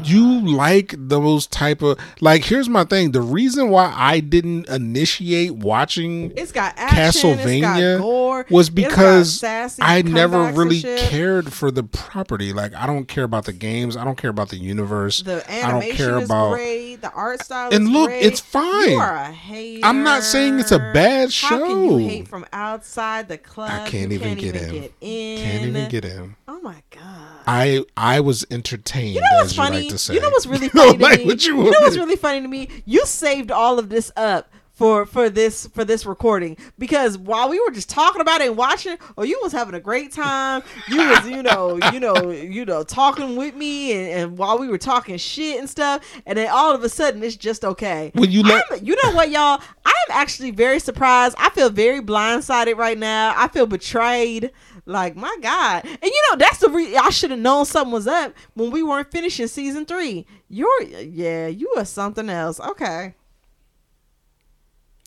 You 0.05 0.41
like 0.41 0.95
those 0.99 1.47
type 1.47 1.82
of 1.82 1.99
like 2.20 2.45
here's 2.45 2.68
my 2.68 2.85
thing 2.85 3.12
the 3.12 3.20
reason 3.22 3.70
why 3.70 3.93
i 3.97 4.20
didn't 4.20 4.68
initiate 4.68 5.53
watching 5.55 6.32
It's 6.37 6.53
got 6.53 6.74
action. 6.76 6.99
castlevania 7.37 7.57
it's 7.95 7.99
got 7.99 8.03
gore, 8.03 8.47
was 8.51 8.70
because 8.70 9.39
sassy 9.41 9.82
i 9.82 10.03
never 10.03 10.45
really 10.53 10.82
cared 10.82 11.53
for 11.53 11.70
the 11.70 11.82
property 11.85 12.53
like 12.53 12.74
i 12.74 12.87
don't 12.87 13.07
care 13.07 13.24
about 13.24 13.45
the 13.45 13.53
games 13.53 13.97
i 13.97 14.05
don't 14.05 14.18
care 14.18 14.30
about 14.30 14.49
the 14.49 14.57
universe 14.57 15.22
The 15.22 15.45
i 15.51 15.61
don't 15.70 15.82
animation 15.82 15.97
care 15.97 16.18
is 16.18 16.24
about 16.24 16.53
great. 16.55 16.97
The 16.97 17.11
art 17.12 17.41
style 17.45 17.70
And 17.72 17.89
look, 17.89 18.09
great. 18.09 18.24
it's 18.24 18.41
fine. 18.41 18.91
You 18.91 18.99
are 18.99 19.16
a 19.16 19.30
hater. 19.32 19.85
I'm 19.85 20.03
not 20.03 20.22
saying 20.22 20.59
it's 20.61 20.72
a 20.72 20.78
bad 20.78 21.32
How 21.32 21.59
can 21.59 21.82
you 21.82 21.91
show. 21.91 21.99
hate 21.99 22.28
from 22.28 22.47
outside 22.53 23.28
the 23.28 23.37
club? 23.39 23.70
i 23.70 23.89
can't 23.89 24.12
even, 24.12 24.37
get, 24.37 24.55
in. 24.57 24.70
get 24.72 24.93
in. 25.01 25.39
can't 25.39 25.64
even 25.66 25.89
get 25.91 26.05
in 26.05 26.37
Oh 26.49 26.61
my 26.61 26.82
god. 26.91 27.34
I 27.47 27.85
i 27.97 28.21
was 28.21 28.45
entertained 28.51 29.15
You 29.15 29.21
know 29.21 29.27
what's 29.41 29.53
you 29.57 29.63
funny? 29.63 29.81
like 29.83 29.89
to 29.91 29.99
say 29.99 30.15
You 30.15 30.21
know 30.21 30.31
what's 30.31 30.47
really 30.47 30.69
funny 30.71 30.97
to 30.97 31.03
like 31.03 31.21
me? 31.21 31.27
what 31.27 31.47
you 31.47 31.57
you 31.65 31.71
know 31.71 31.81
what's 31.81 31.97
really 31.97 32.17
funny 32.17 32.41
to 32.43 32.49
me? 32.49 32.69
You 32.85 33.05
saved 33.07 33.51
all 33.51 33.79
of 33.79 33.89
this 33.89 34.11
up 34.17 34.51
for 34.73 35.07
for 35.07 35.31
this 35.31 35.69
for 35.69 35.85
this 35.85 36.05
recording 36.05 36.57
because 36.81 37.17
while 37.17 37.49
we 37.49 37.61
were 37.61 37.71
just 37.71 37.89
talking 37.89 38.21
about 38.21 38.41
it 38.41 38.49
and 38.49 38.57
watching, 38.57 38.97
oh, 39.17 39.23
you 39.23 39.39
was 39.41 39.53
having 39.53 39.73
a 39.77 39.79
great 39.81 40.11
time. 40.11 40.65
You 40.89 40.97
was 41.11 41.29
you 41.29 41.45
know 41.45 41.79
you 41.93 42.01
know 42.01 42.31
you 42.33 42.65
know 42.65 42.83
talking 42.83 43.37
with 43.37 43.55
me 43.55 43.93
and, 43.93 44.09
and 44.21 44.39
while 44.39 44.59
we 44.59 44.67
were 44.67 44.77
talking 44.79 45.17
shit 45.17 45.61
and 45.61 45.71
stuff, 45.71 46.03
and 46.27 46.37
then 46.39 46.49
all 46.51 46.75
of 46.75 46.83
a 46.83 46.89
sudden 46.89 47.23
it's 47.23 47.37
just 47.37 47.65
okay. 47.65 48.11
When 48.15 48.33
you 48.33 48.43
let- 48.43 48.65
I'm- 48.73 48.81
you 48.85 48.97
know 49.05 49.13
what, 49.15 49.31
y'all? 49.31 49.61
I'm 49.87 50.11
actually 50.11 50.51
very 50.51 50.81
surprised. 50.81 51.37
I 51.39 51.51
feel 51.51 51.71
very 51.71 52.01
blindsided 52.01 52.77
right 52.77 52.99
now. 52.99 53.33
I 53.37 53.47
feel 53.49 53.67
betrayed. 53.67 54.51
Like 54.87 55.16
my 55.16 55.35
God, 55.41 55.85
and 55.85 55.99
you 56.05 56.22
know 56.30 56.37
that's 56.37 56.59
the 56.59 56.68
re- 56.68 56.95
I 56.97 57.09
should 57.09 57.30
have 57.30 57.41
known 57.41 57.64
something 57.64 57.91
was 57.93 58.07
up 58.07 58.35
when 58.53 58.70
we 58.70 58.82
weren't 58.82 59.11
finishing 59.11 59.47
season 59.47 59.87
three. 59.87 60.26
You're 60.51 60.82
yeah, 60.82 61.47
you 61.47 61.72
are 61.78 61.87
something 61.87 62.28
else. 62.28 62.61
Okay. 62.61 63.14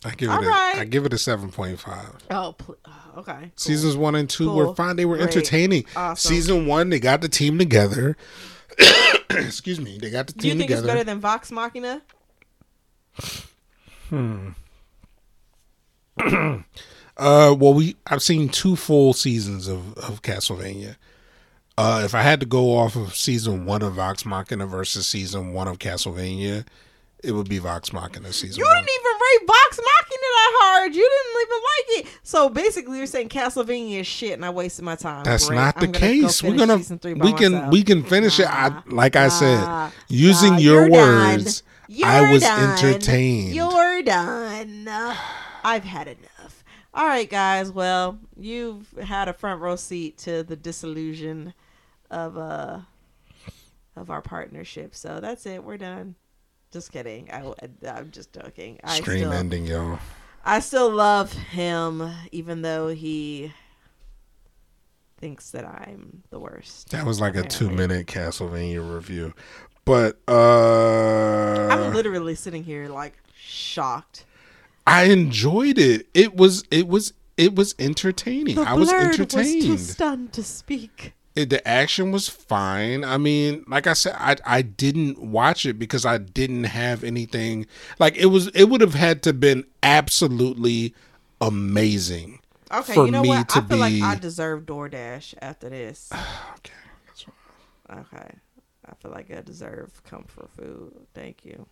i 0.04 0.10
give 0.16 0.30
it 0.30 0.32
All 0.32 0.42
a, 0.44 0.48
right. 0.48 0.78
i 0.78 0.84
give 0.84 1.06
it 1.06 1.12
a 1.12 1.16
7.5 1.16 2.14
Oh, 2.30 2.54
pl- 2.58 2.76
oh, 2.86 2.92
okay. 3.18 3.32
cool. 3.38 3.50
Seasons 3.54 3.96
one 3.96 4.16
and 4.16 4.28
two 4.28 4.46
Cool. 4.46 4.56
were 4.56 4.74
fine. 4.74 4.96
They 4.96 5.04
were 5.04 5.16
Great. 5.18 5.28
entertaining. 5.28 5.84
Awesome. 5.94 6.28
Season 6.28 6.66
one, 6.66 6.90
they 6.90 6.98
got 6.98 7.20
the 7.20 7.28
team 7.28 7.56
together. 7.56 8.16
Excuse 9.30 9.80
me, 9.80 9.96
they 9.98 10.10
got 10.10 10.26
the 10.26 10.32
team 10.32 10.40
Do 10.40 10.46
you 10.48 10.52
team 10.54 10.58
think 10.58 10.70
it's 10.72 10.82
better 10.82 11.04
than 11.04 11.20
Vox 11.20 11.52
Machina? 11.52 12.02
Hmm. 14.08 14.48
uh, 17.18 17.54
well, 17.58 17.74
we 17.74 17.96
I've 18.06 18.22
seen 18.22 18.48
two 18.48 18.76
full 18.76 19.12
seasons 19.12 19.68
of 19.68 19.96
of 19.98 20.22
Castlevania. 20.22 20.96
Uh, 21.76 22.02
if 22.04 22.14
I 22.14 22.22
had 22.22 22.40
to 22.40 22.46
go 22.46 22.76
off 22.76 22.96
of 22.96 23.14
season 23.14 23.64
one 23.64 23.82
of 23.82 23.94
Vox 23.94 24.24
Machina 24.24 24.66
versus 24.66 25.06
season 25.06 25.52
one 25.52 25.68
of 25.68 25.78
Castlevania, 25.78 26.64
it 27.22 27.30
would 27.32 27.48
be 27.48 27.58
Vox 27.58 27.92
Machina 27.92 28.32
season 28.32 28.58
You 28.58 28.64
one. 28.64 28.74
didn't 28.76 28.90
even 28.98 29.12
rate 29.12 29.46
Vox 29.46 29.76
Machina 29.78 30.20
that 30.20 30.52
hard. 30.60 30.94
You 30.96 31.08
didn't 31.08 31.42
even 31.42 31.62
like 31.62 32.12
it. 32.14 32.20
So 32.24 32.48
basically, 32.48 32.98
you're 32.98 33.06
saying 33.06 33.28
Castlevania 33.28 34.00
is 34.00 34.06
shit, 34.08 34.32
and 34.32 34.44
I 34.44 34.50
wasted 34.50 34.84
my 34.84 34.96
time. 34.96 35.22
That's 35.24 35.48
not 35.50 35.76
the 35.76 35.86
I'm 35.86 35.92
gonna 35.92 35.98
case. 36.06 36.42
We're 36.42 36.56
gonna 36.56 36.78
season 36.78 36.98
three 36.98 37.14
by 37.14 37.24
we 37.26 37.32
can 37.32 37.52
myself. 37.52 37.72
we 37.72 37.82
can 37.84 38.02
finish 38.02 38.40
it. 38.40 38.46
I 38.48 38.82
like 38.86 39.14
I 39.14 39.28
said, 39.28 39.92
using 40.08 40.54
nah, 40.54 40.58
your 40.58 40.90
words, 40.90 41.62
I 42.04 42.32
was 42.32 42.42
done. 42.42 42.70
entertained. 42.78 43.54
You're 43.54 44.02
done. 44.02 44.88
I've 45.64 45.84
had 45.84 46.08
enough. 46.08 46.18
All 46.98 47.06
right, 47.06 47.30
guys. 47.30 47.70
Well, 47.70 48.18
you've 48.36 48.90
had 49.00 49.28
a 49.28 49.32
front 49.32 49.60
row 49.60 49.76
seat 49.76 50.18
to 50.18 50.42
the 50.42 50.56
disillusion 50.56 51.54
of 52.10 52.36
uh 52.36 52.80
of 53.94 54.10
our 54.10 54.20
partnership. 54.20 54.96
So 54.96 55.20
that's 55.20 55.46
it. 55.46 55.62
We're 55.62 55.76
done. 55.76 56.16
Just 56.72 56.90
kidding. 56.90 57.30
I, 57.30 57.52
I'm 57.88 58.10
just 58.10 58.32
joking. 58.32 58.80
I 58.82 58.96
Stream 58.96 59.18
still, 59.18 59.32
ending, 59.32 59.64
yo. 59.64 60.00
I 60.44 60.58
still 60.58 60.90
love 60.90 61.32
him, 61.32 62.10
even 62.32 62.62
though 62.62 62.88
he 62.88 63.52
thinks 65.18 65.52
that 65.52 65.64
I'm 65.64 66.24
the 66.30 66.40
worst. 66.40 66.90
That 66.90 67.06
was 67.06 67.20
like 67.20 67.36
a 67.36 67.44
two 67.44 67.70
minute 67.70 68.08
Castlevania 68.08 68.92
review. 68.92 69.34
But 69.84 70.18
uh 70.26 71.68
I'm 71.70 71.94
literally 71.94 72.34
sitting 72.34 72.64
here 72.64 72.88
like 72.88 73.14
shocked. 73.36 74.24
I 74.88 75.04
enjoyed 75.04 75.78
it. 75.78 76.06
It 76.14 76.34
was 76.36 76.64
it 76.70 76.88
was 76.88 77.12
it 77.36 77.54
was 77.54 77.74
entertaining. 77.78 78.56
The 78.56 78.62
I 78.62 78.74
was 78.74 78.90
entertained. 78.92 79.70
Was 79.70 79.86
too 79.86 79.92
stunned 79.92 80.32
to 80.34 80.42
speak. 80.42 81.12
It- 81.36 81.50
the 81.50 81.66
action 81.68 82.10
was 82.10 82.28
fine. 82.28 83.04
I 83.04 83.16
mean, 83.16 83.64
like 83.68 83.86
I 83.86 83.92
said, 83.92 84.14
I 84.18 84.36
I 84.44 84.62
didn't 84.62 85.18
watch 85.22 85.64
it 85.66 85.78
because 85.78 86.04
I 86.04 86.18
didn't 86.18 86.64
have 86.64 87.04
anything 87.04 87.66
like 88.00 88.16
it 88.16 88.26
was 88.26 88.48
it 88.48 88.64
would 88.64 88.80
have 88.80 88.94
had 88.94 89.22
to 89.24 89.32
been 89.32 89.64
absolutely 89.82 90.94
amazing. 91.40 92.40
Okay, 92.72 92.92
for 92.94 93.06
you 93.06 93.12
know 93.12 93.22
me 93.22 93.28
what? 93.30 93.48
to 93.50 93.58
I 93.58 93.64
feel 93.64 93.78
like 93.78 93.92
be- 93.92 94.02
I 94.02 94.14
deserve 94.16 94.64
DoorDash 94.66 95.34
after 95.40 95.68
this. 95.68 96.10
Okay. 96.56 96.72
Okay. 97.90 98.30
I 98.86 98.94
feel 99.00 99.10
like 99.10 99.30
I 99.30 99.40
deserve 99.40 100.02
comfort 100.04 100.50
food. 100.56 100.92
Thank 101.14 101.44
you. 101.44 101.66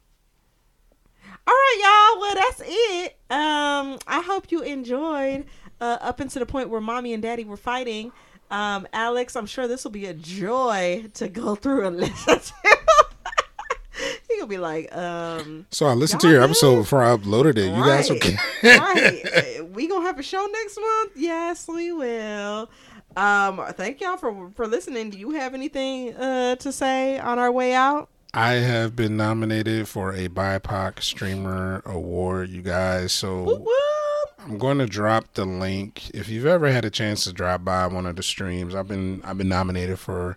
Right, 1.67 2.13
y'all. 2.15 2.21
Well, 2.21 2.35
that's 2.35 2.63
it. 2.65 3.17
Um, 3.31 3.99
I 4.07 4.21
hope 4.25 4.53
you 4.53 4.63
enjoyed 4.63 5.47
uh, 5.81 5.99
up 6.01 6.21
until 6.21 6.41
the 6.41 6.47
point 6.47 6.69
where 6.71 6.81
mommy 6.81 7.13
and 7.13 7.23
daddy 7.23 7.45
were 7.45 7.57
fighting. 7.57 8.13
Um, 8.51 8.87
Alex, 8.93 9.35
I'm 9.35 9.47
sure 9.47 9.67
this 9.67 9.83
will 9.83 9.91
be 9.91 10.07
a 10.07 10.15
joy 10.15 11.07
to 11.15 11.29
go 11.29 11.55
through 11.63 11.87
and 11.89 11.97
listen 11.97 12.39
to. 12.39 12.53
he 14.29 14.37
gonna 14.39 14.47
be 14.47 14.59
like, 14.59 14.95
um, 14.97 15.67
So 15.71 15.87
I 15.87 15.95
listened 15.95 16.21
to 16.21 16.29
your 16.29 16.39
good? 16.41 16.45
episode 16.51 16.77
before 16.77 17.03
I 17.03 17.17
uploaded 17.17 17.57
it. 17.59 17.75
You 17.75 17.85
guys 17.85 18.11
Right. 18.11 18.23
okay? 18.23 18.37
right. 18.79 19.63
We 19.77 19.89
gonna 19.89 20.07
have 20.07 20.19
a 20.19 20.23
show 20.23 20.47
next 20.53 20.79
month? 20.81 21.13
Yes, 21.17 21.69
we 21.69 21.93
will. 21.93 22.71
Um, 23.17 23.63
thank 23.73 24.01
y'all 24.01 24.17
for 24.17 24.51
for 24.55 24.67
listening. 24.67 25.11
Do 25.11 25.19
you 25.19 25.33
have 25.33 25.53
anything 25.53 26.15
uh 26.15 26.57
to 26.57 26.73
say 26.73 27.19
on 27.19 27.39
our 27.39 27.51
way 27.53 27.75
out? 27.75 28.09
I 28.37 28.57
have 28.57 28.95
been 28.95 29.17
nominated 29.17 29.89
for 29.89 30.13
a 30.13 30.29
BIPOC 30.29 31.03
Streamer 31.03 31.81
Award, 31.87 32.51
you 32.51 32.61
guys. 32.61 33.13
So 33.13 33.43
Whoop, 33.43 33.61
whoop. 33.63 34.29
I'm 34.39 34.59
going 34.59 34.77
to 34.77 34.87
drop 34.87 35.33
the 35.33 35.47
link. 35.47 36.11
If 36.11 36.29
you've 36.29 36.45
ever 36.45 36.71
had 36.71 36.85
a 36.85 36.91
chance 36.91 37.25
to 37.25 37.33
drop 37.33 37.65
by 37.65 37.87
one 37.87 38.05
of 38.05 38.17
the 38.17 38.23
streams, 38.23 38.75
I've 38.75 38.89
been 38.89 39.23
I've 39.25 39.39
been 39.39 39.49
nominated 39.49 39.99
for 39.99 40.37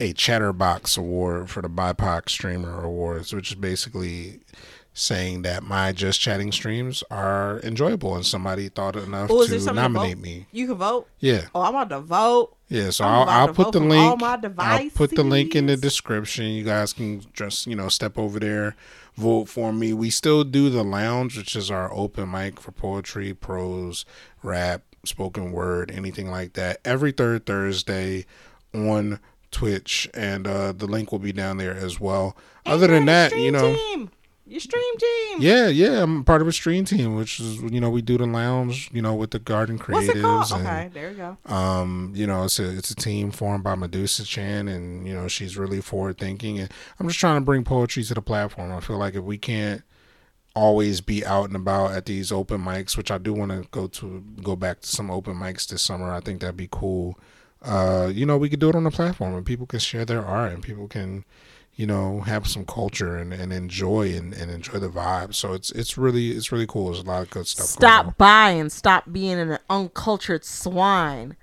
a 0.00 0.12
Chatterbox 0.12 0.96
Award 0.96 1.48
for 1.48 1.62
the 1.62 1.68
BIPOC 1.68 2.28
Streamer 2.28 2.82
Awards, 2.82 3.32
which 3.32 3.52
is 3.52 3.54
basically 3.54 4.40
saying 4.98 5.42
that 5.42 5.62
my 5.62 5.92
just 5.92 6.18
chatting 6.18 6.50
streams 6.50 7.04
are 7.10 7.60
enjoyable 7.62 8.14
and 8.16 8.24
somebody 8.24 8.70
thought 8.70 8.96
enough 8.96 9.30
Oh, 9.30 9.42
to 9.46 9.60
something 9.60 9.66
to 9.66 9.74
nominate 9.74 10.16
me. 10.16 10.46
You 10.52 10.66
can 10.68 10.76
vote. 10.76 11.06
Yeah. 11.20 11.42
Oh, 11.54 11.60
I'm 11.60 11.74
about 11.74 11.90
to 11.90 12.00
vote. 12.00 12.56
Yeah, 12.68 12.88
so 12.88 13.04
I'm 13.04 13.28
I'll, 13.28 13.48
I'll 13.48 13.54
put 13.54 13.72
the 13.72 13.80
link. 13.80 14.22
I'll 14.58 14.90
put 14.90 15.14
the 15.14 15.22
link 15.22 15.54
in 15.54 15.66
the 15.66 15.76
description. 15.76 16.46
You 16.46 16.64
guys 16.64 16.94
can 16.94 17.22
just 17.34 17.66
you 17.66 17.76
know 17.76 17.88
step 17.88 18.16
over 18.18 18.40
there, 18.40 18.74
vote 19.16 19.50
for 19.50 19.70
me. 19.70 19.92
We 19.92 20.08
still 20.08 20.44
do 20.44 20.70
the 20.70 20.82
lounge, 20.82 21.36
which 21.36 21.54
is 21.54 21.70
our 21.70 21.92
open 21.92 22.30
mic 22.30 22.58
for 22.58 22.72
poetry, 22.72 23.34
prose, 23.34 24.06
rap, 24.42 24.82
spoken 25.04 25.52
word, 25.52 25.90
anything 25.90 26.30
like 26.30 26.54
that. 26.54 26.80
Every 26.86 27.12
third 27.12 27.44
Thursday 27.44 28.24
on 28.74 29.20
Twitch, 29.50 30.08
and 30.14 30.46
uh, 30.48 30.72
the 30.72 30.86
link 30.86 31.12
will 31.12 31.18
be 31.20 31.32
down 31.32 31.58
there 31.58 31.74
as 31.76 32.00
well. 32.00 32.36
Other 32.64 32.86
And 32.86 32.94
than 32.94 33.04
that, 33.06 33.36
you 33.38 33.52
know. 33.52 33.76
team. 33.76 34.10
Your 34.46 34.60
stream 34.60 34.96
team. 34.98 35.38
Yeah, 35.40 35.66
yeah, 35.68 36.02
I'm 36.02 36.22
part 36.24 36.40
of 36.40 36.48
a 36.48 36.52
stream 36.52 36.84
team, 36.84 37.16
which 37.16 37.40
is 37.40 37.60
you 37.62 37.80
know 37.80 37.90
we 37.90 38.00
do 38.02 38.16
the 38.16 38.26
lounge, 38.26 38.90
you 38.92 39.02
know, 39.02 39.14
with 39.14 39.32
the 39.32 39.38
garden 39.38 39.78
Creatives. 39.78 39.92
What's 39.92 40.08
it 40.08 40.22
called? 40.22 40.52
and 40.52 40.66
Okay, 40.66 40.90
there 40.94 41.10
you 41.10 41.16
go. 41.16 41.38
um, 41.52 42.12
you 42.14 42.26
know, 42.26 42.44
it's 42.44 42.58
a 42.58 42.76
it's 42.76 42.90
a 42.90 42.94
team 42.96 43.30
formed 43.30 43.64
by 43.64 43.74
Medusa 43.74 44.24
Chan, 44.24 44.68
and 44.68 45.06
you 45.06 45.14
know 45.14 45.28
she's 45.28 45.56
really 45.56 45.80
forward 45.80 46.18
thinking, 46.18 46.58
and 46.58 46.70
I'm 47.00 47.08
just 47.08 47.18
trying 47.20 47.40
to 47.40 47.44
bring 47.44 47.64
poetry 47.64 48.02
to 48.04 48.14
the 48.14 48.22
platform. 48.22 48.72
I 48.72 48.80
feel 48.80 48.98
like 48.98 49.14
if 49.14 49.24
we 49.24 49.38
can't 49.38 49.82
always 50.54 51.00
be 51.02 51.24
out 51.26 51.46
and 51.48 51.56
about 51.56 51.90
at 51.92 52.06
these 52.06 52.32
open 52.32 52.62
mics, 52.62 52.96
which 52.96 53.10
I 53.10 53.18
do 53.18 53.34
want 53.34 53.50
to 53.52 53.68
go 53.70 53.88
to 53.88 54.24
go 54.42 54.56
back 54.56 54.80
to 54.80 54.88
some 54.88 55.10
open 55.10 55.34
mics 55.34 55.68
this 55.68 55.82
summer, 55.82 56.10
I 56.10 56.20
think 56.20 56.40
that'd 56.40 56.56
be 56.56 56.68
cool. 56.70 57.18
uh, 57.62 58.10
you 58.14 58.24
know, 58.24 58.38
we 58.38 58.48
could 58.48 58.60
do 58.60 58.68
it 58.70 58.74
on 58.74 58.86
a 58.86 58.90
platform 58.90 59.34
and 59.34 59.44
people 59.44 59.66
can 59.66 59.80
share 59.80 60.04
their 60.06 60.24
art 60.24 60.52
and 60.52 60.62
people 60.62 60.88
can, 60.88 61.24
you 61.76 61.86
know, 61.86 62.20
have 62.22 62.46
some 62.46 62.64
culture 62.64 63.16
and, 63.16 63.32
and 63.34 63.52
enjoy 63.52 64.14
and, 64.16 64.32
and 64.32 64.50
enjoy 64.50 64.78
the 64.78 64.88
vibe. 64.88 65.34
So 65.34 65.52
it's 65.52 65.70
it's 65.72 65.96
really 65.98 66.30
it's 66.30 66.50
really 66.50 66.66
cool. 66.66 66.86
There's 66.86 67.00
a 67.04 67.06
lot 67.06 67.22
of 67.22 67.30
good 67.30 67.46
stuff. 67.46 67.78
going 67.78 67.92
on. 67.92 68.00
Stop 68.04 68.18
buying. 68.18 68.68
Stop 68.70 69.12
being 69.12 69.38
an 69.38 69.58
uncultured 69.68 70.44
swine. 70.44 71.36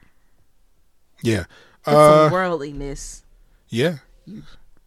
Yeah. 1.22 1.46
Get 1.86 1.94
Uh, 1.96 2.24
some 2.26 2.34
worldliness. 2.34 3.24
yeah. 3.70 3.98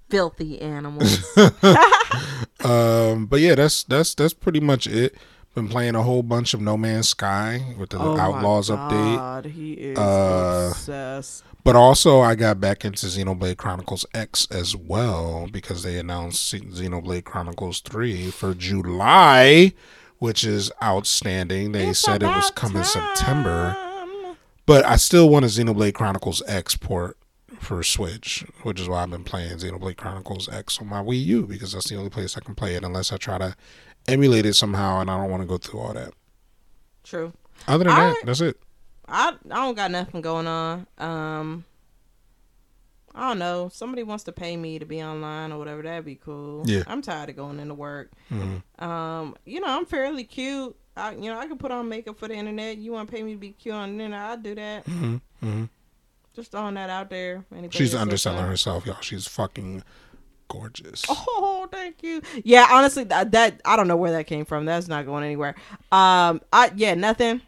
Filthy 0.08 0.60
animals. 0.60 1.24
Um, 2.64 3.26
but 3.26 3.40
yeah, 3.40 3.54
that's 3.54 3.84
that's 3.84 4.14
that's 4.14 4.32
pretty 4.32 4.60
much 4.60 4.86
it. 4.86 5.14
Been 5.56 5.68
playing 5.68 5.94
a 5.94 6.02
whole 6.02 6.22
bunch 6.22 6.52
of 6.52 6.60
No 6.60 6.76
Man's 6.76 7.08
Sky 7.08 7.74
with 7.78 7.88
the 7.88 7.98
Oh 7.98 8.14
my 8.14 8.22
Outlaws 8.24 8.68
update. 8.68 9.16
God, 9.16 9.46
he 9.46 9.72
is 9.72 9.98
Uh, 9.98 10.68
obsessed. 10.70 11.44
But 11.64 11.74
also, 11.74 12.20
I 12.20 12.34
got 12.34 12.60
back 12.60 12.84
into 12.84 13.06
Xenoblade 13.06 13.56
Chronicles 13.56 14.04
X 14.12 14.46
as 14.50 14.76
well 14.76 15.48
because 15.50 15.82
they 15.82 15.98
announced 15.98 16.52
Xenoblade 16.54 17.24
Chronicles 17.24 17.80
3 17.80 18.30
for 18.32 18.52
July, 18.52 19.72
which 20.18 20.44
is 20.44 20.70
outstanding. 20.82 21.72
They 21.72 21.86
It's 21.88 22.00
said 22.00 22.22
it 22.22 22.26
was 22.26 22.50
coming 22.50 22.84
September. 22.84 23.74
But 24.66 24.84
I 24.84 24.96
still 24.96 25.30
want 25.30 25.46
a 25.46 25.48
Xenoblade 25.48 25.94
Chronicles 25.94 26.42
X 26.46 26.76
port 26.76 27.16
for 27.58 27.82
Switch, 27.82 28.44
which 28.62 28.78
is 28.78 28.90
why 28.90 29.02
I've 29.04 29.10
been 29.10 29.24
playing 29.24 29.56
Xenoblade 29.56 29.96
Chronicles 29.96 30.50
X 30.50 30.78
on 30.82 30.88
my 30.88 31.02
Wii 31.02 31.24
U 31.24 31.46
because 31.46 31.72
that's 31.72 31.88
the 31.88 31.96
only 31.96 32.10
place 32.10 32.36
I 32.36 32.40
can 32.40 32.54
play 32.54 32.74
it 32.74 32.84
unless 32.84 33.10
I 33.10 33.16
try 33.16 33.38
to 33.38 33.56
emulate 34.08 34.46
it 34.46 34.54
somehow, 34.54 35.00
and 35.00 35.10
I 35.10 35.16
don't 35.20 35.30
want 35.30 35.42
to 35.42 35.46
go 35.46 35.58
through 35.58 35.80
all 35.80 35.92
that. 35.94 36.12
True. 37.04 37.32
Other 37.68 37.84
than 37.84 37.92
All 37.92 37.98
that, 37.98 38.16
that's 38.24 38.40
it. 38.40 38.58
I 39.08 39.28
I 39.50 39.54
don't 39.54 39.74
got 39.76 39.90
nothing 39.90 40.20
going 40.20 40.46
on. 40.46 40.86
Um, 40.98 41.64
I 43.14 43.28
don't 43.28 43.38
know. 43.38 43.70
Somebody 43.72 44.02
wants 44.02 44.24
to 44.24 44.32
pay 44.32 44.56
me 44.56 44.78
to 44.78 44.84
be 44.84 45.02
online 45.02 45.52
or 45.52 45.58
whatever. 45.58 45.82
That'd 45.82 46.04
be 46.04 46.16
cool. 46.16 46.64
Yeah. 46.66 46.82
I'm 46.86 47.00
tired 47.02 47.30
of 47.30 47.36
going 47.36 47.58
into 47.60 47.74
work. 47.74 48.10
Mhm. 48.30 48.62
Um, 48.82 49.36
you 49.46 49.60
know, 49.60 49.68
I'm 49.68 49.86
fairly 49.86 50.24
cute. 50.24 50.76
I, 50.96 51.12
you 51.12 51.30
know, 51.30 51.38
I 51.38 51.46
can 51.46 51.56
put 51.58 51.70
on 51.70 51.88
makeup 51.88 52.18
for 52.18 52.28
the 52.28 52.34
internet. 52.34 52.78
You 52.78 52.92
want 52.92 53.08
to 53.10 53.16
pay 53.16 53.22
me 53.22 53.32
to 53.32 53.38
be 53.38 53.50
cute 53.52 53.74
on 53.74 53.96
the 53.96 54.04
internet? 54.04 54.30
I'll 54.30 54.36
do 54.36 54.54
that. 54.54 54.86
hmm 54.86 55.16
hmm 55.40 55.64
Just 56.34 56.50
throwing 56.52 56.74
that 56.74 56.90
out 56.90 57.08
there. 57.10 57.44
Anybody 57.52 57.78
She's 57.78 57.94
underselling 57.94 58.46
herself, 58.46 58.84
y'all. 58.86 59.00
She's 59.00 59.26
fucking 59.26 59.82
gorgeous. 60.48 61.04
Oh, 61.08 61.68
thank 61.70 62.02
you. 62.02 62.22
Yeah, 62.44 62.66
honestly, 62.70 63.04
that, 63.04 63.32
that 63.32 63.60
I 63.64 63.76
don't 63.76 63.88
know 63.88 63.96
where 63.96 64.12
that 64.12 64.26
came 64.26 64.44
from. 64.44 64.64
That's 64.64 64.88
not 64.88 65.06
going 65.06 65.24
anywhere. 65.24 65.54
Um, 65.92 66.40
I 66.52 66.72
yeah, 66.76 66.94
nothing. 66.94 67.42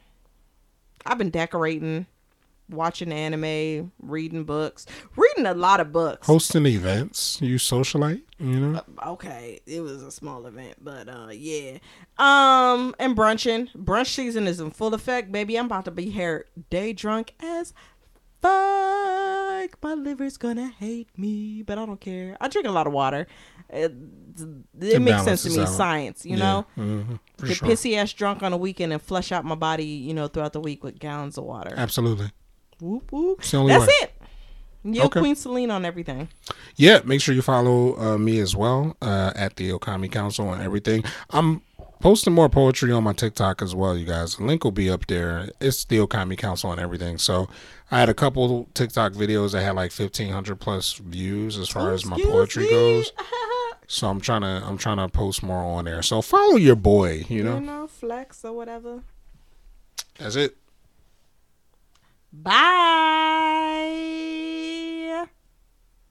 I've 1.07 1.19
been 1.19 1.31
decorating, 1.31 2.07
watching 2.69 3.13
anime, 3.13 3.93
reading 4.01 4.45
books, 4.45 4.87
reading 5.17 5.47
a 5.47 5.55
lot 5.55 5.81
of 5.81 5.93
books. 5.93 6.27
Hosting 6.27 6.67
events, 6.67 7.41
you 7.41 7.57
socialite, 7.57 8.23
you 8.39 8.61
know. 8.61 8.83
okay, 9.07 9.61
it 9.67 9.81
was 9.81 10.03
a 10.03 10.11
small 10.11 10.47
event, 10.47 10.77
but 10.83 11.09
uh, 11.09 11.29
yeah. 11.33 11.79
Um, 12.19 12.95
and 12.99 13.17
brunching. 13.17 13.71
Brunch 13.75 14.09
season 14.09 14.47
is 14.47 14.61
in 14.61 14.71
full 14.71 14.93
effect, 14.95 15.33
baby. 15.33 15.59
I'm 15.59 15.67
about 15.67 15.85
to 15.87 15.91
be 15.91 16.11
here 16.11 16.47
day 16.69 16.93
drunk 16.93 17.35
as 17.41 17.73
fuck. 18.43 19.38
My 19.83 19.95
liver's 19.95 20.37
gonna 20.37 20.69
hate 20.79 21.09
me, 21.19 21.63
but 21.63 21.79
I 21.79 21.87
don't 21.87 22.01
care. 22.01 22.37
I 22.41 22.49
drink 22.49 22.67
a 22.67 22.71
lot 22.71 22.87
of 22.87 22.93
water. 22.93 23.27
It, 23.71 23.93
it, 24.81 24.95
It 24.95 25.03
makes 25.03 25.25
sense 25.25 25.43
to 25.43 25.51
me. 25.51 25.61
out. 25.61 25.69
Science, 25.69 26.25
you 26.25 26.37
know. 26.37 26.67
hmm 26.75 27.15
Get 27.45 27.57
sure. 27.57 27.69
pissy 27.69 27.97
ass 27.97 28.13
drunk 28.13 28.43
on 28.43 28.53
a 28.53 28.57
weekend 28.57 28.93
and 28.93 29.01
flush 29.03 29.31
out 29.33 29.45
my 29.45 29.55
body, 29.55 29.85
you 29.85 30.15
know, 30.15 30.27
throughout 30.29 30.53
the 30.53 30.61
week 30.61 30.83
with 30.83 30.99
gallons 30.99 31.37
of 31.39 31.45
water. 31.45 31.75
Absolutely. 31.77 32.31
Whoop 32.81 33.11
whoop. 33.13 33.41
It's 33.41 33.51
the 33.51 33.57
only 33.59 33.73
That's 33.75 33.87
way. 33.87 33.93
it. 34.03 34.13
Yo, 34.85 35.05
Okay. 35.07 35.21
Queen 35.21 35.35
Celine 35.37 35.71
on 35.71 35.85
everything. 35.85 36.29
Yeah, 36.77 37.01
make 37.05 37.21
sure 37.21 37.35
you 37.35 37.43
follow 37.43 37.99
uh, 37.99 38.17
me 38.17 38.39
as 38.39 38.55
well 38.57 38.97
uh, 39.03 39.33
at 39.35 39.57
the 39.57 39.71
Okami 39.71 40.11
Council 40.11 40.53
and 40.53 40.63
everything. 40.63 41.05
I'm 41.31 41.61
posting 42.01 42.33
more 42.33 42.49
poetry 42.49 42.91
on 42.93 43.05
my 43.05 43.13
TikTok 43.13 43.61
as 43.63 43.75
well, 43.75 43.97
you 43.97 44.07
guys. 44.07 44.37
The 44.37 44.45
link 44.45 44.65
will 44.65 44.71
be 44.73 44.89
up 44.91 45.07
there. 45.07 45.51
It's 45.61 45.85
the 45.85 45.99
Okami 45.99 46.37
Council 46.39 46.73
and 46.73 46.81
everything. 46.81 47.19
So 47.19 47.49
I 47.91 48.01
had 48.01 48.09
a 48.09 48.15
couple 48.15 48.69
TikTok 48.75 49.13
videos 49.13 49.53
that 49.53 49.63
had 49.63 49.77
like 49.77 49.93
1,500 49.93 50.57
plus 50.57 50.95
views 50.95 51.59
as 51.59 51.69
far 51.69 51.93
as 51.93 52.05
my 52.07 52.19
poetry 52.21 52.65
me. 52.65 52.71
goes. 52.71 53.13
So 53.91 54.07
I'm 54.07 54.21
trying 54.21 54.43
to 54.43 54.63
I'm 54.67 54.77
trying 54.77 54.99
to 54.99 55.09
post 55.09 55.43
more 55.43 55.65
on 55.65 55.87
there. 55.87 56.03
So 56.03 56.21
follow 56.21 56.57
your 56.57 56.77
boy. 56.77 57.25
You 57.31 57.39
you 57.39 57.43
know, 57.43 57.59
know, 57.59 57.87
flex 57.87 58.45
or 58.45 58.53
whatever. 58.53 59.01
that's 60.19 60.37
it. 60.37 60.59
Bye. 62.31 62.59